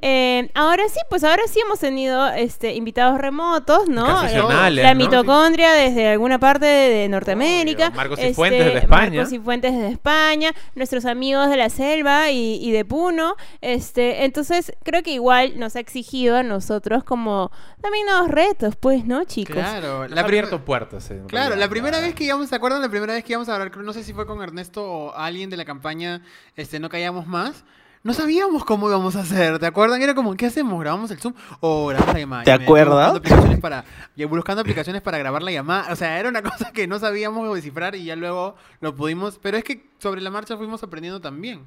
eh, 0.00 0.50
ahora 0.54 0.84
sí, 0.88 0.98
pues 1.10 1.24
ahora 1.24 1.42
sí 1.48 1.60
hemos 1.60 1.80
tenido 1.80 2.28
este, 2.28 2.74
invitados 2.74 3.18
remotos, 3.18 3.88
¿no? 3.88 4.04
Ocasionales, 4.20 4.84
la 4.84 4.94
¿no? 4.94 4.98
mitocondria 5.04 5.72
desde 5.72 6.08
alguna 6.08 6.38
parte 6.38 6.64
de, 6.66 6.88
de 6.94 7.08
Norteamérica. 7.08 7.88
Obvio. 7.88 7.96
Marcos 7.96 8.18
este, 8.18 8.28
Cifuentes 8.30 8.64
desde 8.66 8.78
España. 8.78 9.10
Marcos 9.16 9.30
Cifuentes 9.30 9.72
desde 9.72 9.88
España, 9.88 10.52
nuestros 10.74 11.04
amigos 11.04 11.48
de 11.50 11.56
la 11.56 11.68
selva 11.68 12.30
y, 12.30 12.56
y 12.64 12.70
de 12.70 12.84
Puno. 12.84 13.34
Este, 13.60 14.24
entonces, 14.24 14.72
creo 14.84 15.02
que 15.02 15.10
igual 15.10 15.58
nos 15.58 15.74
ha 15.76 15.80
exigido 15.80 16.36
a 16.36 16.42
nosotros 16.42 17.02
como 17.04 17.50
también 17.82 18.06
nuevos 18.06 18.30
retos, 18.30 18.76
pues, 18.76 19.04
¿no, 19.04 19.24
chicos? 19.24 19.56
Claro, 19.56 20.06
La 20.08 20.20
abierto 20.22 20.64
puertas. 20.64 21.06
Claro, 21.08 21.26
realidad. 21.28 21.56
la 21.58 21.68
primera 21.68 22.00
vez 22.00 22.14
que 22.14 22.24
íbamos, 22.24 22.48
¿se 22.48 22.54
acuerdan? 22.54 22.80
La 22.82 22.88
primera 22.88 23.12
vez 23.14 23.24
que 23.24 23.32
íbamos 23.32 23.48
a 23.48 23.54
hablar, 23.54 23.70
creo- 23.70 23.82
no 23.84 23.92
sé 23.92 24.04
si 24.04 24.12
fue 24.12 24.26
con 24.26 24.40
Ernesto 24.42 24.84
o 24.84 25.14
alguien 25.14 25.50
de 25.50 25.56
la 25.56 25.64
campaña, 25.64 26.22
este, 26.56 26.78
no 26.78 26.88
callamos 26.88 27.26
más. 27.26 27.64
No 28.04 28.12
sabíamos 28.12 28.66
cómo 28.66 28.90
íbamos 28.90 29.16
a 29.16 29.20
hacer, 29.20 29.58
¿te 29.58 29.64
acuerdan? 29.64 30.02
Era 30.02 30.14
como, 30.14 30.36
¿qué 30.36 30.44
hacemos? 30.44 30.78
¿Grabamos 30.78 31.10
el 31.10 31.18
Zoom 31.18 31.32
o 31.60 31.86
grabamos 31.86 32.12
la 32.12 32.20
llamada? 32.20 32.44
¿Te 32.44 32.52
acuerdas? 32.52 33.12
Buscando 33.14 33.16
aplicaciones, 33.16 33.60
para, 33.60 33.84
buscando 34.28 34.60
aplicaciones 34.60 35.00
para 35.00 35.16
grabar 35.16 35.42
la 35.42 35.50
llamada. 35.50 35.90
O 35.90 35.96
sea, 35.96 36.20
era 36.20 36.28
una 36.28 36.42
cosa 36.50 36.70
que 36.70 36.86
no 36.86 36.98
sabíamos 36.98 37.54
descifrar 37.54 37.94
y 37.94 38.04
ya 38.04 38.14
luego 38.14 38.56
lo 38.82 38.94
pudimos. 38.94 39.38
Pero 39.40 39.56
es 39.56 39.64
que 39.64 39.88
sobre 39.98 40.20
la 40.20 40.28
marcha 40.30 40.58
fuimos 40.58 40.82
aprendiendo 40.82 41.22
también. 41.22 41.64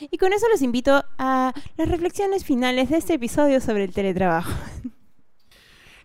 Y 0.00 0.18
con 0.18 0.32
eso 0.32 0.48
los 0.48 0.62
invito 0.62 1.04
a 1.16 1.52
las 1.76 1.88
reflexiones 1.88 2.44
finales 2.44 2.90
de 2.90 2.96
este 2.96 3.14
episodio 3.14 3.60
sobre 3.60 3.84
el 3.84 3.92
teletrabajo. 3.92 4.50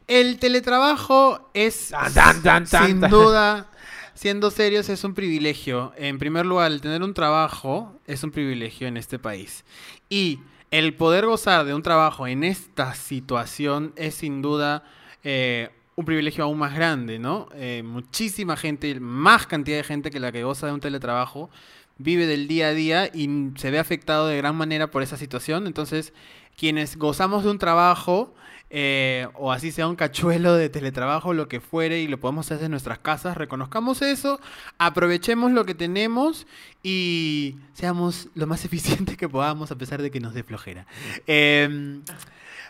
El 0.05 0.37
teletrabajo 0.37 1.49
es, 1.55 1.89
Tan, 1.89 2.13
tan, 2.13 2.43
tan, 2.43 2.65
tan, 2.67 2.85
sin 2.85 3.01
duda, 3.01 3.71
siendo 4.13 4.51
serios, 4.51 4.89
es 4.89 5.03
un 5.03 5.13
privilegio. 5.13 5.93
En 5.97 6.19
primer 6.19 6.45
lugar, 6.45 6.71
el 6.71 6.81
tener 6.81 7.03
un 7.03 7.13
trabajo 7.13 7.99
es 8.07 8.23
un 8.23 8.31
privilegio 8.31 8.87
en 8.87 8.97
este 8.97 9.19
país. 9.19 9.63
Y 10.09 10.39
el 10.71 10.95
poder 10.95 11.25
gozar 11.25 11.65
de 11.65 11.73
un 11.73 11.83
trabajo 11.83 12.27
en 12.27 12.43
esta 12.43 12.95
situación 12.95 13.93
es 13.95 14.15
sin 14.15 14.41
duda 14.41 14.83
eh, 15.23 15.69
un 15.95 16.05
privilegio 16.05 16.43
aún 16.43 16.57
más 16.57 16.73
grande, 16.73 17.19
¿no? 17.19 17.47
Eh, 17.53 17.83
muchísima 17.85 18.57
gente, 18.57 18.99
más 18.99 19.45
cantidad 19.45 19.77
de 19.77 19.83
gente 19.83 20.09
que 20.09 20.19
la 20.19 20.31
que 20.31 20.43
goza 20.43 20.67
de 20.67 20.73
un 20.73 20.79
teletrabajo, 20.79 21.49
vive 21.97 22.25
del 22.25 22.47
día 22.47 22.67
a 22.69 22.73
día 22.73 23.07
y 23.13 23.51
se 23.55 23.69
ve 23.69 23.79
afectado 23.79 24.27
de 24.27 24.37
gran 24.37 24.55
manera 24.55 24.89
por 24.89 25.03
esa 25.03 25.17
situación. 25.17 25.67
Entonces, 25.67 26.13
quienes 26.57 26.97
gozamos 26.97 27.43
de 27.43 27.51
un 27.51 27.59
trabajo, 27.59 28.33
eh, 28.75 29.27
o 29.35 29.51
así 29.51 29.71
sea 29.71 29.87
un 29.87 29.95
cachuelo 29.95 30.55
de 30.55 30.67
teletrabajo, 30.67 31.31
lo 31.33 31.47
que 31.47 31.59
fuere, 31.61 32.01
y 32.01 32.07
lo 32.07 32.19
podemos 32.19 32.51
hacer 32.51 32.65
en 32.65 32.71
nuestras 32.71 32.97
casas, 32.97 33.37
reconozcamos 33.37 34.01
eso, 34.01 34.39
aprovechemos 34.79 35.51
lo 35.51 35.63
que 35.63 35.75
tenemos 35.75 36.47
y 36.81 37.55
seamos 37.73 38.29
lo 38.33 38.47
más 38.47 38.65
eficientes 38.65 39.15
que 39.15 39.29
podamos 39.29 39.71
a 39.71 39.75
pesar 39.77 40.01
de 40.01 40.09
que 40.09 40.19
nos 40.19 40.33
dé 40.33 40.41
flojera. 40.43 40.87
Eh, 41.27 41.99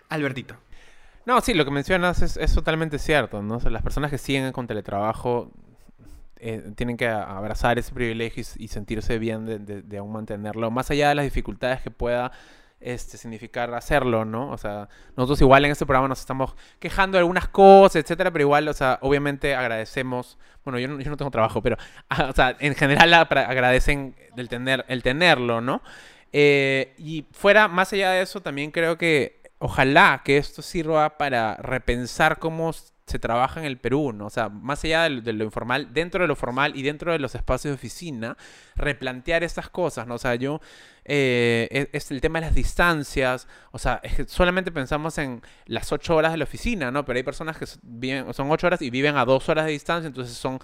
Albertito. 0.10 0.56
No, 1.26 1.39
sí, 1.39 1.54
lo 1.54 1.64
que 1.64 1.72
mencionas 1.72 2.22
es, 2.22 2.36
es 2.36 2.54
totalmente 2.54 2.99
cierto, 2.99 3.41
¿no? 3.41 3.56
O 3.56 3.60
sea, 3.62 3.72
las 3.72 3.82
personas 3.82 4.12
que 4.12 4.18
siguen 4.18 4.51
con 4.51 4.68
teletrabajo 4.68 5.51
eh, 6.36 6.74
tienen 6.76 6.97
que 6.97 7.08
abrazar 7.08 7.80
ese 7.80 7.93
privilegio 7.93 8.43
y, 8.58 8.66
y 8.66 8.68
sentirse 8.68 9.18
bien 9.20 9.45
de, 9.45 9.60
de- 9.60 9.82
de 9.84 9.97
aún 9.97 10.12
mantenerlo, 10.12 10.70
más 10.70 10.91
allá 10.91 11.08
de 11.08 11.16
las 11.16 11.24
dificultades 11.24 11.82
que 11.82 11.91
pueda 11.91 12.34
este, 12.84 13.18
significar 13.18 13.74
hacerlo, 13.74 14.26
¿no? 14.26 14.50
O 14.52 14.58
sea, 14.58 14.90
nosotros 15.16 15.42
igual 15.42 15.66
en 15.66 15.72
este 15.72 15.86
programa 15.86 16.08
nos 16.08 16.20
estamos 16.20 16.56
quejando 16.80 17.16
de 17.16 17.20
algunas 17.20 17.48
cosas, 17.48 17.98
etcétera, 17.98 18.32
pero 18.32 18.44
igual, 18.44 18.68
o 18.68 18.74
sea, 18.74 19.00
obviamente 19.02 19.56
agradecemos, 19.56 20.38
bueno, 20.64 20.80
yo 20.80 20.88
no, 20.88 21.00
yo 21.00 21.10
no 21.10 21.18
tengo 21.18 21.32
trabajo, 21.32 21.62
pero, 21.62 21.78
ah, 22.10 22.28
o 22.30 22.34
sea, 22.34 22.56
en 22.60 22.76
general 22.76 23.14
a- 23.14 23.28
pra- 23.30 23.48
agradecen 23.48 24.16
el, 24.38 24.50
tener, 24.50 24.86
el 24.88 25.02
tenerlo, 25.04 25.62
¿no? 25.62 25.82
Eh, 26.32 26.94
y 26.98 27.26
fuera, 27.32 27.68
más 27.68 27.94
allá 27.94 28.12
de 28.12 28.22
eso, 28.24 28.42
también 28.42 28.72
creo 28.72 28.98
que 28.98 29.43
ojalá 29.64 30.22
que 30.26 30.38
esto 30.38 30.61
sirva 30.61 31.18
para 31.18 31.55
repensar 31.55 32.38
cómo 32.39 32.72
se 33.05 33.20
trabaja 33.20 33.59
en 33.59 33.66
el 33.66 33.78
Perú, 33.78 34.11
¿no? 34.14 34.26
O 34.28 34.30
sea, 34.30 34.49
más 34.49 34.84
allá 34.84 35.03
de, 35.03 35.09
lo- 35.09 35.22
de 35.22 35.34
lo 35.34 35.43
informal, 35.45 35.93
dentro 35.93 36.22
de 36.24 36.28
lo 36.28 36.36
formal 36.36 36.76
y 36.76 36.84
dentro 36.84 37.11
de 37.11 37.20
los 37.20 37.36
espacios 37.36 37.72
de 37.72 37.76
oficina, 37.76 38.38
replantear 38.76 39.43
estas 39.43 39.70
cosas, 39.70 40.07
¿no? 40.07 40.16
O 40.16 40.18
sea, 40.18 40.36
yo, 40.36 40.61
eh, 41.05 41.68
es, 41.72 41.88
es 42.05 42.11
el 42.11 42.22
tema 42.22 42.39
de 42.39 42.47
las 42.47 42.55
distancias, 42.55 43.47
o 43.72 43.78
sea, 43.80 43.99
es 44.03 44.16
que 44.16 44.24
solamente 44.28 44.72
pensamos 44.72 45.18
en 45.18 45.41
las 45.66 45.91
ocho 45.91 46.16
horas 46.16 46.32
de 46.32 46.38
la 46.38 46.43
oficina, 46.45 46.91
¿no? 46.91 47.03
Pero 47.05 47.18
hay 47.18 47.24
personas 47.24 47.57
que 47.57 47.66
viven, 47.84 48.34
son 48.34 48.51
ocho 48.51 48.68
horas 48.68 48.82
y 48.82 48.89
viven 48.89 49.18
a 49.18 49.26
dos 49.26 49.47
horas 49.49 49.66
de 49.66 49.72
distancia, 49.72 50.07
entonces 50.07 50.36
son, 50.38 50.59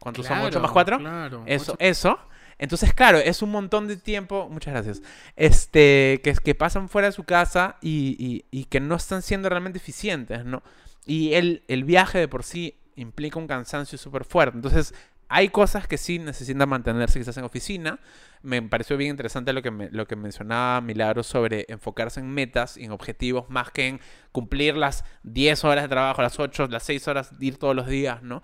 ¿cuántos 0.00 0.26
son? 0.26 0.38
¿Ocho 0.48 0.60
más 0.60 0.72
cuatro? 0.72 0.98
Claro. 0.98 1.42
Eso, 1.46 1.72
ocho- 1.72 1.76
eso. 1.80 2.18
Entonces, 2.58 2.94
claro, 2.94 3.18
es 3.18 3.42
un 3.42 3.50
montón 3.50 3.88
de 3.88 3.96
tiempo, 3.96 4.48
muchas 4.50 4.74
gracias, 4.74 5.02
este, 5.36 6.20
que, 6.22 6.34
que 6.34 6.54
pasan 6.54 6.88
fuera 6.88 7.08
de 7.08 7.12
su 7.12 7.24
casa 7.24 7.76
y, 7.80 8.44
y- 8.50 8.64
que 8.64 8.80
no 8.80 8.96
están 8.96 9.22
siendo 9.22 9.48
realmente 9.48 9.78
eficientes, 9.78 10.44
¿no? 10.44 10.62
Y 11.06 11.34
el, 11.34 11.62
el 11.68 11.84
viaje 11.84 12.18
de 12.18 12.28
por 12.28 12.44
sí 12.44 12.76
implica 12.96 13.38
un 13.38 13.46
cansancio 13.46 13.98
súper 13.98 14.24
fuerte. 14.24 14.56
Entonces, 14.56 14.94
hay 15.28 15.48
cosas 15.48 15.86
que 15.88 15.98
sí 15.98 16.18
necesitan 16.18 16.68
mantenerse 16.68 17.18
quizás 17.18 17.36
en 17.36 17.44
oficina. 17.44 17.98
Me 18.42 18.60
pareció 18.62 18.96
bien 18.96 19.10
interesante 19.10 19.52
lo 19.52 19.62
que, 19.62 19.70
lo 19.90 20.06
que 20.06 20.16
mencionaba 20.16 20.80
Milagro 20.80 21.22
sobre 21.22 21.64
enfocarse 21.68 22.20
en 22.20 22.30
metas 22.30 22.76
y 22.76 22.84
en 22.84 22.92
objetivos 22.92 23.48
más 23.48 23.70
que 23.70 23.88
en 23.88 24.00
cumplir 24.32 24.76
las 24.76 25.04
10 25.22 25.64
horas 25.64 25.84
de 25.84 25.88
trabajo, 25.88 26.22
las 26.22 26.38
8, 26.38 26.68
las 26.68 26.82
6 26.84 27.08
horas 27.08 27.32
ir 27.40 27.56
todos 27.58 27.74
los 27.74 27.86
días, 27.86 28.22
¿no? 28.22 28.42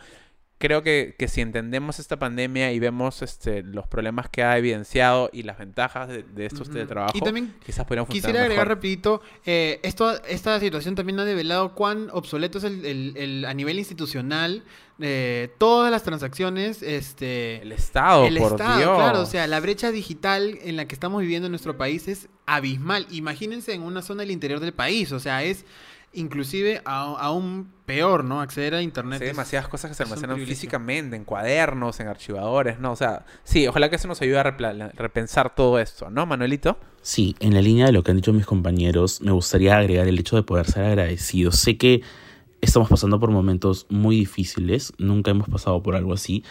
Creo 0.60 0.82
que, 0.82 1.16
que 1.18 1.26
si 1.26 1.40
entendemos 1.40 1.98
esta 1.98 2.18
pandemia 2.18 2.70
y 2.72 2.78
vemos 2.78 3.22
este, 3.22 3.62
los 3.62 3.88
problemas 3.88 4.28
que 4.28 4.44
ha 4.44 4.56
evidenciado 4.58 5.30
y 5.32 5.42
las 5.42 5.58
ventajas 5.58 6.06
de, 6.08 6.22
de 6.22 6.44
estos 6.46 6.68
Ujú. 6.68 6.74
teletrabajos, 6.74 7.16
Y 7.16 7.20
también 7.22 7.54
quizás 7.64 7.86
funcionar 7.86 8.06
Quisiera 8.08 8.40
agregar 8.42 8.66
mejor. 8.66 8.76
rapidito, 8.76 9.22
eh, 9.46 9.80
esto, 9.82 10.22
esta 10.26 10.60
situación 10.60 10.94
también 10.94 11.18
ha 11.18 11.24
develado 11.24 11.74
cuán 11.74 12.08
obsoleto 12.12 12.58
es 12.58 12.64
el, 12.64 12.84
el- 12.84 13.16
el- 13.16 13.44
a 13.46 13.54
nivel 13.54 13.78
institucional 13.78 14.62
eh, 15.02 15.48
todas 15.56 15.90
las 15.90 16.02
transacciones, 16.02 16.82
este, 16.82 17.62
El 17.62 17.72
Estado, 17.72 18.26
el 18.26 18.36
por 18.36 18.52
Estado, 18.52 18.76
Dios. 18.78 18.96
claro, 18.98 19.22
o 19.22 19.26
sea, 19.26 19.46
la 19.46 19.58
brecha 19.60 19.90
digital 19.90 20.58
en 20.62 20.76
la 20.76 20.84
que 20.86 20.94
estamos 20.94 21.22
viviendo 21.22 21.46
en 21.46 21.52
nuestro 21.52 21.78
país 21.78 22.06
es 22.06 22.28
abismal. 22.44 23.06
Imagínense 23.10 23.72
en 23.72 23.80
una 23.80 24.02
zona 24.02 24.20
del 24.24 24.30
interior 24.30 24.60
del 24.60 24.74
país, 24.74 25.10
o 25.12 25.18
sea, 25.18 25.42
es 25.42 25.64
inclusive 26.12 26.82
a- 26.84 27.14
aún 27.18 27.70
peor, 27.86 28.24
¿no? 28.24 28.40
Acceder 28.40 28.74
a 28.74 28.82
internet. 28.82 29.20
hay 29.22 29.28
es- 29.28 29.34
demasiadas 29.34 29.68
cosas 29.68 29.90
que 29.90 29.94
se 29.94 30.02
almacenan 30.02 30.38
físicamente, 30.44 31.16
en 31.16 31.24
cuadernos, 31.24 32.00
en 32.00 32.08
archivadores, 32.08 32.78
¿no? 32.80 32.92
O 32.92 32.96
sea, 32.96 33.24
sí, 33.44 33.66
ojalá 33.66 33.90
que 33.90 33.96
eso 33.96 34.08
nos 34.08 34.20
ayude 34.22 34.38
a 34.38 34.42
repensar 34.96 35.54
todo 35.54 35.78
esto, 35.78 36.10
¿no, 36.10 36.26
Manuelito? 36.26 36.78
Sí, 37.02 37.34
en 37.40 37.54
la 37.54 37.62
línea 37.62 37.86
de 37.86 37.92
lo 37.92 38.02
que 38.02 38.10
han 38.10 38.16
dicho 38.18 38.32
mis 38.32 38.46
compañeros, 38.46 39.20
me 39.22 39.32
gustaría 39.32 39.76
agregar 39.76 40.06
el 40.08 40.18
hecho 40.18 40.36
de 40.36 40.42
poder 40.42 40.66
ser 40.66 40.84
agradecidos. 40.84 41.56
Sé 41.56 41.76
que 41.78 42.02
estamos 42.60 42.88
pasando 42.88 43.18
por 43.18 43.30
momentos 43.30 43.86
muy 43.88 44.16
difíciles, 44.16 44.92
nunca 44.98 45.30
hemos 45.30 45.48
pasado 45.48 45.82
por 45.82 45.96
algo 45.96 46.12
así. 46.12 46.44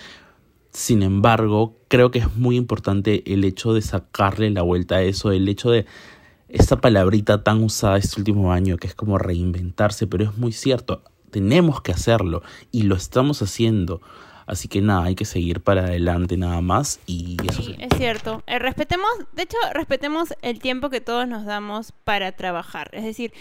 Sin 0.71 1.01
embargo, 1.03 1.77
creo 1.87 2.11
que 2.11 2.19
es 2.19 2.35
muy 2.35 2.55
importante 2.55 3.23
el 3.31 3.43
hecho 3.43 3.73
de 3.73 3.81
sacarle 3.81 4.49
la 4.51 4.61
vuelta 4.61 4.97
a 4.97 5.01
eso, 5.01 5.31
el 5.31 5.47
hecho 5.49 5.71
de 5.71 5.85
esta 6.49 6.81
palabrita 6.81 7.43
tan 7.43 7.63
usada 7.63 7.97
este 7.97 8.19
último 8.19 8.51
año, 8.51 8.77
que 8.77 8.87
es 8.87 8.95
como 8.95 9.17
reinventarse, 9.17 10.07
pero 10.07 10.23
es 10.25 10.37
muy 10.37 10.51
cierto, 10.51 11.03
tenemos 11.29 11.81
que 11.81 11.91
hacerlo 11.91 12.41
y 12.71 12.83
lo 12.83 12.95
estamos 12.95 13.41
haciendo. 13.41 14.01
Así 14.47 14.67
que 14.67 14.81
nada, 14.81 15.03
hay 15.03 15.13
que 15.13 15.25
seguir 15.25 15.61
para 15.61 15.83
adelante 15.83 16.35
nada 16.35 16.59
más 16.61 16.99
y 17.05 17.37
eso 17.47 17.61
Sí, 17.61 17.75
es 17.77 17.95
cierto. 17.95 18.41
Eh, 18.47 18.57
respetemos, 18.57 19.07
de 19.33 19.43
hecho, 19.43 19.57
respetemos 19.73 20.33
el 20.41 20.59
tiempo 20.59 20.89
que 20.89 21.01
todos 21.01 21.27
nos 21.27 21.45
damos 21.45 21.91
para 21.91 22.31
trabajar. 22.31 22.89
Es 22.93 23.03
decir, 23.03 23.31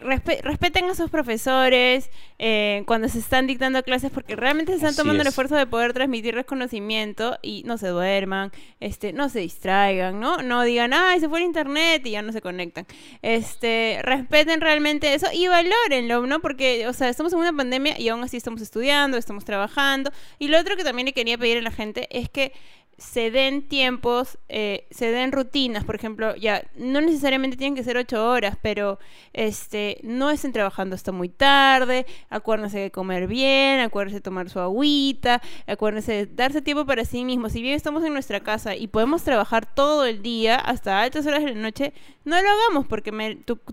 respe- 0.00 0.40
respeten 0.42 0.84
a 0.86 0.94
sus 0.94 1.10
profesores 1.10 2.10
eh, 2.38 2.82
cuando 2.86 3.08
se 3.08 3.18
están 3.18 3.46
dictando 3.46 3.82
clases 3.82 4.10
porque 4.10 4.36
realmente 4.36 4.72
se 4.72 4.76
están 4.76 4.90
Así 4.90 4.96
tomando 4.98 5.20
el 5.22 5.26
es. 5.26 5.32
esfuerzo 5.32 5.56
de 5.56 5.66
poder 5.66 5.92
transmitirles 5.92 6.46
conocimiento 6.46 7.38
y 7.42 7.62
no 7.64 7.78
se 7.78 7.88
duerman, 7.88 8.50
este, 8.80 9.12
no 9.12 9.28
se 9.28 9.40
distraigan, 9.40 10.18
¿no? 10.20 10.38
No 10.38 10.62
digan, 10.62 10.92
ay, 10.92 11.20
se 11.20 11.28
fue 11.28 11.40
el 11.40 11.46
internet 11.46 12.06
y 12.06 12.10
ya 12.12 12.22
no 12.22 12.32
se 12.32 12.40
conectan. 12.40 12.86
Este, 13.22 14.00
respeten 14.02 14.60
realmente 14.60 15.14
eso 15.14 15.26
y 15.32 15.48
valórenlo, 15.48 16.26
¿no? 16.26 16.40
Porque, 16.40 16.86
o 16.88 16.92
sea, 16.92 17.08
estamos 17.08 17.32
en 17.32 17.38
una 17.40 17.52
pandemia 17.52 17.98
y 17.98 18.08
aún 18.08 18.22
así 18.22 18.36
estamos 18.36 18.60
estudiando, 18.62 19.16
estamos 19.18 19.44
trabajando. 19.44 20.10
Y 20.38 20.48
lo 20.48 20.58
otro 20.58 20.76
que 20.76 20.84
también 20.84 21.06
le 21.06 21.12
quería 21.12 21.38
pedir 21.38 21.58
a 21.58 21.62
la 21.62 21.70
gente 21.70 22.08
es 22.10 22.28
que 22.28 22.52
se 23.00 23.30
den 23.30 23.62
tiempos, 23.62 24.38
eh, 24.50 24.86
se 24.90 25.10
den 25.10 25.32
rutinas, 25.32 25.84
por 25.84 25.94
ejemplo, 25.94 26.36
ya 26.36 26.62
no 26.76 27.00
necesariamente 27.00 27.56
tienen 27.56 27.74
que 27.74 27.82
ser 27.82 27.96
ocho 27.96 28.28
horas, 28.28 28.58
pero 28.60 28.98
este 29.32 29.98
no 30.02 30.30
estén 30.30 30.52
trabajando 30.52 30.94
hasta 30.94 31.10
muy 31.10 31.30
tarde, 31.30 32.04
acuérdense 32.28 32.78
de 32.78 32.90
comer 32.90 33.26
bien, 33.26 33.80
acuérdense 33.80 34.16
de 34.16 34.20
tomar 34.20 34.50
su 34.50 34.60
agüita, 34.60 35.40
acuérdense 35.66 36.12
de 36.12 36.26
darse 36.26 36.60
tiempo 36.60 36.84
para 36.84 37.06
sí 37.06 37.24
mismos. 37.24 37.52
Si 37.52 37.62
bien 37.62 37.74
estamos 37.74 38.04
en 38.04 38.12
nuestra 38.12 38.40
casa 38.40 38.76
y 38.76 38.86
podemos 38.86 39.22
trabajar 39.22 39.64
todo 39.64 40.04
el 40.04 40.20
día 40.20 40.56
hasta 40.56 41.00
altas 41.00 41.26
horas 41.26 41.42
de 41.42 41.54
la 41.54 41.60
noche, 41.60 41.94
no 42.24 42.36
lo 42.40 42.48
hagamos 42.50 42.86
porque 42.86 43.12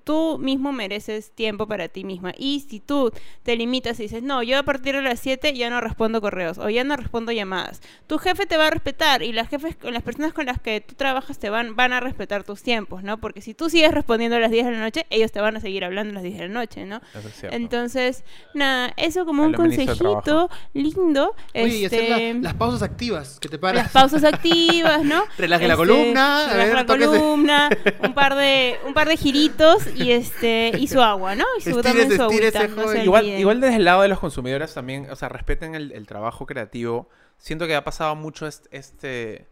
tú 0.05 0.37
mismo 0.39 0.71
mereces 0.71 1.31
tiempo 1.31 1.67
para 1.67 1.89
ti 1.89 2.05
misma. 2.05 2.33
Y 2.37 2.61
si 2.61 2.79
tú 2.79 3.11
te 3.43 3.57
limitas 3.57 3.99
y 3.99 4.03
dices, 4.03 4.23
no, 4.23 4.41
yo 4.41 4.57
a 4.57 4.63
partir 4.63 4.95
de 4.95 5.01
las 5.01 5.19
7 5.19 5.53
ya 5.53 5.69
no 5.69 5.81
respondo 5.81 6.21
correos 6.21 6.57
o 6.57 6.69
ya 6.69 6.85
no 6.85 6.95
respondo 6.95 7.33
llamadas, 7.33 7.81
tu 8.07 8.17
jefe 8.19 8.45
te 8.45 8.55
va 8.55 8.67
a 8.67 8.71
respetar 8.71 9.16
y 9.21 9.31
las 9.33 9.49
jefes, 9.49 9.75
las 9.83 10.03
personas 10.03 10.33
con 10.33 10.45
las 10.45 10.59
que 10.59 10.81
tú 10.81 10.95
trabajas 10.95 11.39
te 11.39 11.49
van, 11.49 11.75
van 11.75 11.93
a 11.93 11.99
respetar 11.99 12.43
tus 12.43 12.63
tiempos, 12.63 13.03
¿no? 13.03 13.17
Porque 13.19 13.41
si 13.41 13.53
tú 13.53 13.69
sigues 13.69 13.91
respondiendo 13.93 14.37
a 14.37 14.39
las 14.39 14.51
10 14.51 14.65
de 14.65 14.71
la 14.71 14.79
noche, 14.79 15.05
ellos 15.09 15.31
te 15.31 15.41
van 15.41 15.55
a 15.57 15.59
seguir 15.59 15.83
hablando 15.85 16.11
a 16.11 16.13
las 16.15 16.23
10 16.23 16.37
de 16.37 16.47
la 16.47 16.53
noche, 16.53 16.85
¿no? 16.85 17.01
Eso 17.17 17.27
es 17.27 17.35
cierto. 17.39 17.55
Entonces, 17.55 18.23
nada, 18.53 18.93
eso 18.97 19.25
como 19.25 19.43
un 19.43 19.53
consejito 19.53 20.49
lindo. 20.73 21.35
Oye, 21.53 21.77
y 21.77 21.85
hacer 21.85 22.03
este, 22.03 22.33
la- 22.33 22.39
las 22.41 22.53
pausas 22.55 22.81
activas, 22.83 23.39
que 23.39 23.49
te 23.49 23.57
paras. 23.57 23.83
las 23.83 23.91
pausas 23.91 24.23
activas, 24.23 25.03
¿no? 25.03 25.23
Relaje 25.37 25.67
la 25.67 25.73
Este, 25.73 25.85
columna, 25.87 26.45
a 26.45 26.49
relaje 26.53 26.67
ver, 26.67 26.75
la 26.75 26.85
tóquese. 26.85 27.07
columna, 27.07 27.69
un 28.03 28.13
par 28.13 28.35
de 28.35 28.77
un 28.85 28.93
par 28.93 29.07
de 29.07 29.17
giritos 29.17 29.83
y 29.95 30.11
este 30.11 30.71
y 30.77 30.87
su 30.87 31.01
agua, 31.01 31.35
¿no? 31.35 31.45
Y 31.57 31.61
su 31.61 31.71
su 31.71 31.79
agüita, 32.23 32.67
no. 32.67 32.93
Igual, 32.95 33.25
igual 33.25 33.61
desde 33.61 33.77
el 33.77 33.85
lado 33.85 34.01
de 34.01 34.07
los 34.07 34.19
consumidores 34.19 34.73
también, 34.73 35.09
o 35.09 35.15
sea, 35.15 35.29
respeten 35.29 35.75
el, 35.75 35.91
el 35.91 36.05
trabajo 36.07 36.45
creativo. 36.45 37.09
Siento 37.37 37.67
que 37.67 37.75
ha 37.75 37.83
pasado 37.83 38.15
mucho 38.15 38.47
est- 38.47 38.67
este... 38.71 39.47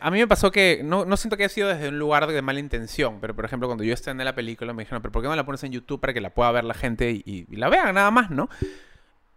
a 0.00 0.10
mí 0.10 0.18
me 0.18 0.26
pasó 0.28 0.50
que, 0.50 0.82
no, 0.84 1.04
no 1.04 1.16
siento 1.16 1.36
que 1.36 1.44
haya 1.44 1.54
sido 1.54 1.68
desde 1.68 1.88
un 1.88 1.98
lugar 1.98 2.26
de 2.26 2.42
mala 2.42 2.60
intención, 2.60 3.20
pero 3.20 3.34
por 3.34 3.44
ejemplo 3.44 3.68
cuando 3.68 3.84
yo 3.84 3.92
estrené 3.94 4.24
la 4.24 4.34
película 4.34 4.72
me 4.72 4.82
dijeron, 4.84 5.02
pero 5.02 5.12
¿por 5.12 5.22
qué 5.22 5.28
no 5.28 5.36
la 5.36 5.44
pones 5.46 5.62
en 5.64 5.72
YouTube 5.72 6.00
para 6.00 6.12
que 6.14 6.20
la 6.20 6.30
pueda 6.30 6.50
ver 6.52 6.64
la 6.64 6.74
gente 6.74 7.10
y, 7.10 7.22
y- 7.26 7.46
y 7.50 7.56
la 7.56 7.68
vean 7.68 7.94
nada 7.94 8.10
más, 8.10 8.30
¿no? 8.30 8.48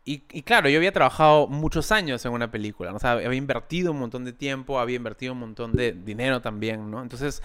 Y, 0.05 0.23
y 0.31 0.43
claro, 0.43 0.69
yo 0.69 0.77
había 0.77 0.93
trabajado 0.93 1.47
muchos 1.47 1.91
años 1.91 2.25
en 2.25 2.31
una 2.31 2.49
película, 2.49 2.91
¿no? 2.91 2.95
o 2.95 2.99
sea, 2.99 3.11
había 3.13 3.33
invertido 3.33 3.91
un 3.91 3.99
montón 3.99 4.23
de 4.23 4.31
tiempo, 4.31 4.79
había 4.79 4.95
invertido 4.95 5.33
un 5.33 5.39
montón 5.39 5.73
de 5.73 5.91
dinero 5.91 6.41
también, 6.41 6.89
¿no? 6.89 7.01
Entonces, 7.03 7.43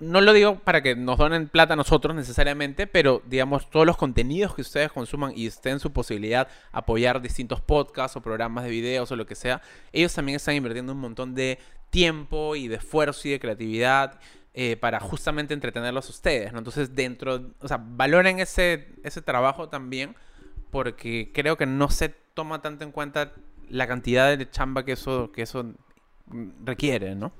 no 0.00 0.20
lo 0.20 0.32
digo 0.32 0.58
para 0.60 0.82
que 0.82 0.94
nos 0.94 1.18
donen 1.18 1.48
plata 1.48 1.74
a 1.74 1.76
nosotros 1.76 2.14
necesariamente, 2.14 2.86
pero 2.86 3.22
digamos, 3.26 3.68
todos 3.70 3.86
los 3.86 3.96
contenidos 3.96 4.54
que 4.54 4.62
ustedes 4.62 4.92
consuman 4.92 5.32
y 5.34 5.46
estén 5.46 5.74
en 5.74 5.80
su 5.80 5.92
posibilidad 5.92 6.48
apoyar 6.72 7.20
distintos 7.20 7.60
podcasts 7.60 8.16
o 8.16 8.20
programas 8.20 8.64
de 8.64 8.70
videos 8.70 9.10
o 9.10 9.16
lo 9.16 9.26
que 9.26 9.34
sea, 9.34 9.62
ellos 9.92 10.12
también 10.14 10.36
están 10.36 10.54
invirtiendo 10.54 10.92
un 10.92 11.00
montón 11.00 11.34
de 11.34 11.58
tiempo 11.90 12.56
y 12.56 12.68
de 12.68 12.76
esfuerzo 12.76 13.28
y 13.28 13.32
de 13.32 13.40
creatividad 13.40 14.20
eh, 14.52 14.76
para 14.76 15.00
justamente 15.00 15.54
entretenerlos 15.54 16.06
a 16.06 16.10
ustedes, 16.10 16.52
¿no? 16.52 16.58
Entonces, 16.58 16.94
dentro, 16.94 17.50
o 17.60 17.68
sea, 17.68 17.80
valoren 17.84 18.38
ese, 18.38 18.88
ese 19.02 19.20
trabajo 19.20 19.68
también 19.68 20.14
porque 20.70 21.32
creo 21.32 21.56
que 21.56 21.66
no 21.66 21.88
se 21.88 22.08
toma 22.08 22.62
tanto 22.62 22.84
en 22.84 22.92
cuenta 22.92 23.32
la 23.68 23.86
cantidad 23.86 24.36
de 24.36 24.50
chamba 24.50 24.84
que 24.84 24.92
eso, 24.92 25.32
que 25.32 25.42
eso 25.42 25.72
requiere, 26.64 27.14
¿no? 27.14 27.32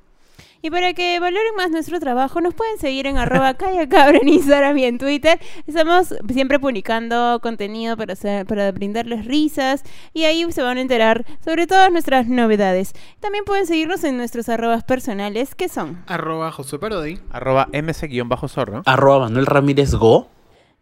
Y 0.64 0.70
para 0.70 0.94
que 0.94 1.20
valoren 1.20 1.54
más 1.58 1.70
nuestro 1.70 2.00
trabajo, 2.00 2.40
nos 2.40 2.54
pueden 2.54 2.78
seguir 2.78 3.06
en 3.06 3.18
arroba 3.18 3.52
Calla 3.58 3.86
Cabra 3.86 4.16
en 4.22 4.28
Instagram 4.28 4.78
y 4.78 4.84
en 4.86 4.96
Twitter. 4.96 5.38
Estamos 5.66 6.14
siempre 6.32 6.58
publicando 6.58 7.38
contenido 7.42 7.98
para, 7.98 8.14
hacer- 8.14 8.46
para 8.46 8.72
brindarles 8.72 9.26
risas 9.26 9.82
y 10.14 10.24
ahí 10.24 10.50
se 10.52 10.62
van 10.62 10.78
a 10.78 10.80
enterar 10.80 11.26
sobre 11.44 11.66
todas 11.66 11.92
nuestras 11.92 12.28
novedades. 12.28 12.94
También 13.20 13.44
pueden 13.44 13.66
seguirnos 13.66 14.04
en 14.04 14.16
nuestros 14.16 14.48
arrobas 14.48 14.84
personales, 14.84 15.54
que 15.54 15.68
son 15.68 16.02
Arroba 16.06 16.50
Josué 16.50 16.78
Parodi. 16.78 17.18
Arroba 17.30 17.68
mc-zorro. 17.70 18.80
Arroba 18.86 19.18
Manuel 19.26 19.44
Ramírez 19.44 19.92
Go. 19.94 20.30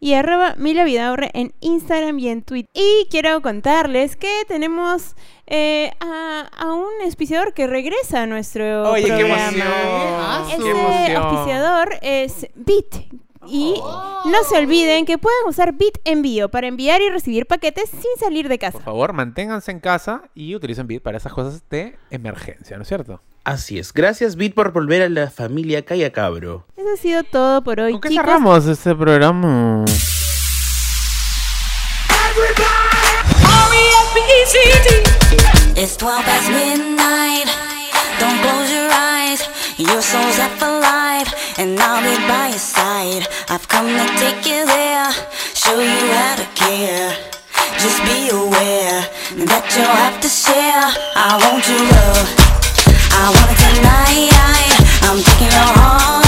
Y 0.02 0.14
arroba 0.14 0.54
Mila 0.58 0.82
Vidaurre 0.82 1.30
en 1.32 1.54
Instagram 1.60 2.18
y 2.18 2.28
en 2.28 2.42
Twitter. 2.42 2.68
Y 2.74 3.06
quiero 3.08 3.40
contarles 3.40 4.16
que 4.16 4.42
tenemos 4.48 5.14
eh, 5.46 5.92
a, 6.00 6.50
a 6.58 6.72
un 6.74 6.90
auspiciador 7.04 7.54
que 7.54 7.68
regresa 7.68 8.22
a 8.22 8.26
nuestro 8.26 8.90
Oye, 8.90 9.04
qué 9.04 9.10
programa. 9.14 9.46
emoción. 9.46 10.50
Ese 10.50 10.62
Qué 10.62 10.70
emoción. 10.70 11.22
auspiciador 11.22 11.94
es 12.02 12.48
Bit. 12.56 12.96
Y 13.46 13.74
no 14.24 14.42
se 14.48 14.58
olviden 14.58 15.04
que 15.06 15.18
pueden 15.18 15.38
usar 15.48 15.72
Bit 15.72 15.98
Envío 16.04 16.48
para 16.48 16.66
enviar 16.66 17.00
y 17.00 17.08
recibir 17.08 17.46
paquetes 17.46 17.88
sin 17.90 18.02
salir 18.18 18.48
de 18.48 18.58
casa. 18.58 18.72
Por 18.78 18.82
favor, 18.82 19.12
manténganse 19.12 19.70
en 19.70 19.78
casa 19.80 20.22
y 20.34 20.54
utilicen 20.56 20.88
Bit 20.88 21.02
para 21.02 21.16
esas 21.18 21.32
cosas 21.32 21.62
de 21.70 21.96
emergencia, 22.10 22.76
¿no 22.76 22.82
es 22.82 22.88
cierto? 22.88 23.20
Así 23.44 23.78
es. 23.78 23.92
Gracias, 23.92 24.36
Bit, 24.36 24.54
por 24.54 24.72
volver 24.72 25.02
a 25.02 25.08
la 25.08 25.28
familia 25.30 25.84
Calla 25.84 26.12
Cabro. 26.12 26.64
Eso 26.76 26.86
ha 26.94 26.96
sido 26.96 27.24
todo 27.24 27.62
por 27.64 27.80
hoy, 27.80 27.92
¿Con 27.92 28.00
qué 28.00 28.08
chicos. 28.10 28.24
cerramos 28.24 28.66
este 28.66 28.94
programa? 28.94 29.84
It's 35.74 35.96
12 35.96 36.22
past 36.22 36.48
midnight. 36.50 37.48
Don't 38.20 38.38
close 38.40 38.70
your 38.70 38.88
eyes. 38.92 39.42
Your 39.76 40.00
soul's 40.00 40.38
up 40.38 40.52
for 40.60 40.70
life, 40.78 41.58
and 41.58 41.78
I'll 41.80 42.00
be 42.00 42.14
by 42.28 42.48
your 42.50 42.58
side. 42.58 43.26
I've 43.48 43.66
come 43.68 43.88
to 43.88 44.06
take 44.22 44.46
you 44.46 44.64
there, 44.64 45.10
show 45.54 45.80
you 45.80 46.06
how 46.14 46.36
to 46.36 46.46
care. 46.54 47.10
Just 47.82 47.98
be 48.06 48.30
aware 48.30 49.02
that 49.50 49.64
you'll 49.74 49.98
have 50.06 50.20
to 50.20 50.28
share. 50.28 50.86
I 51.16 51.40
want 51.42 51.66
your 51.66 51.82
love. 51.90 52.51
I 53.14 53.28
wanna 53.28 53.54
tonight 53.60 54.32
I'm 55.04 55.20
taking 55.22 55.52
you 55.52 55.66
home 55.76 56.21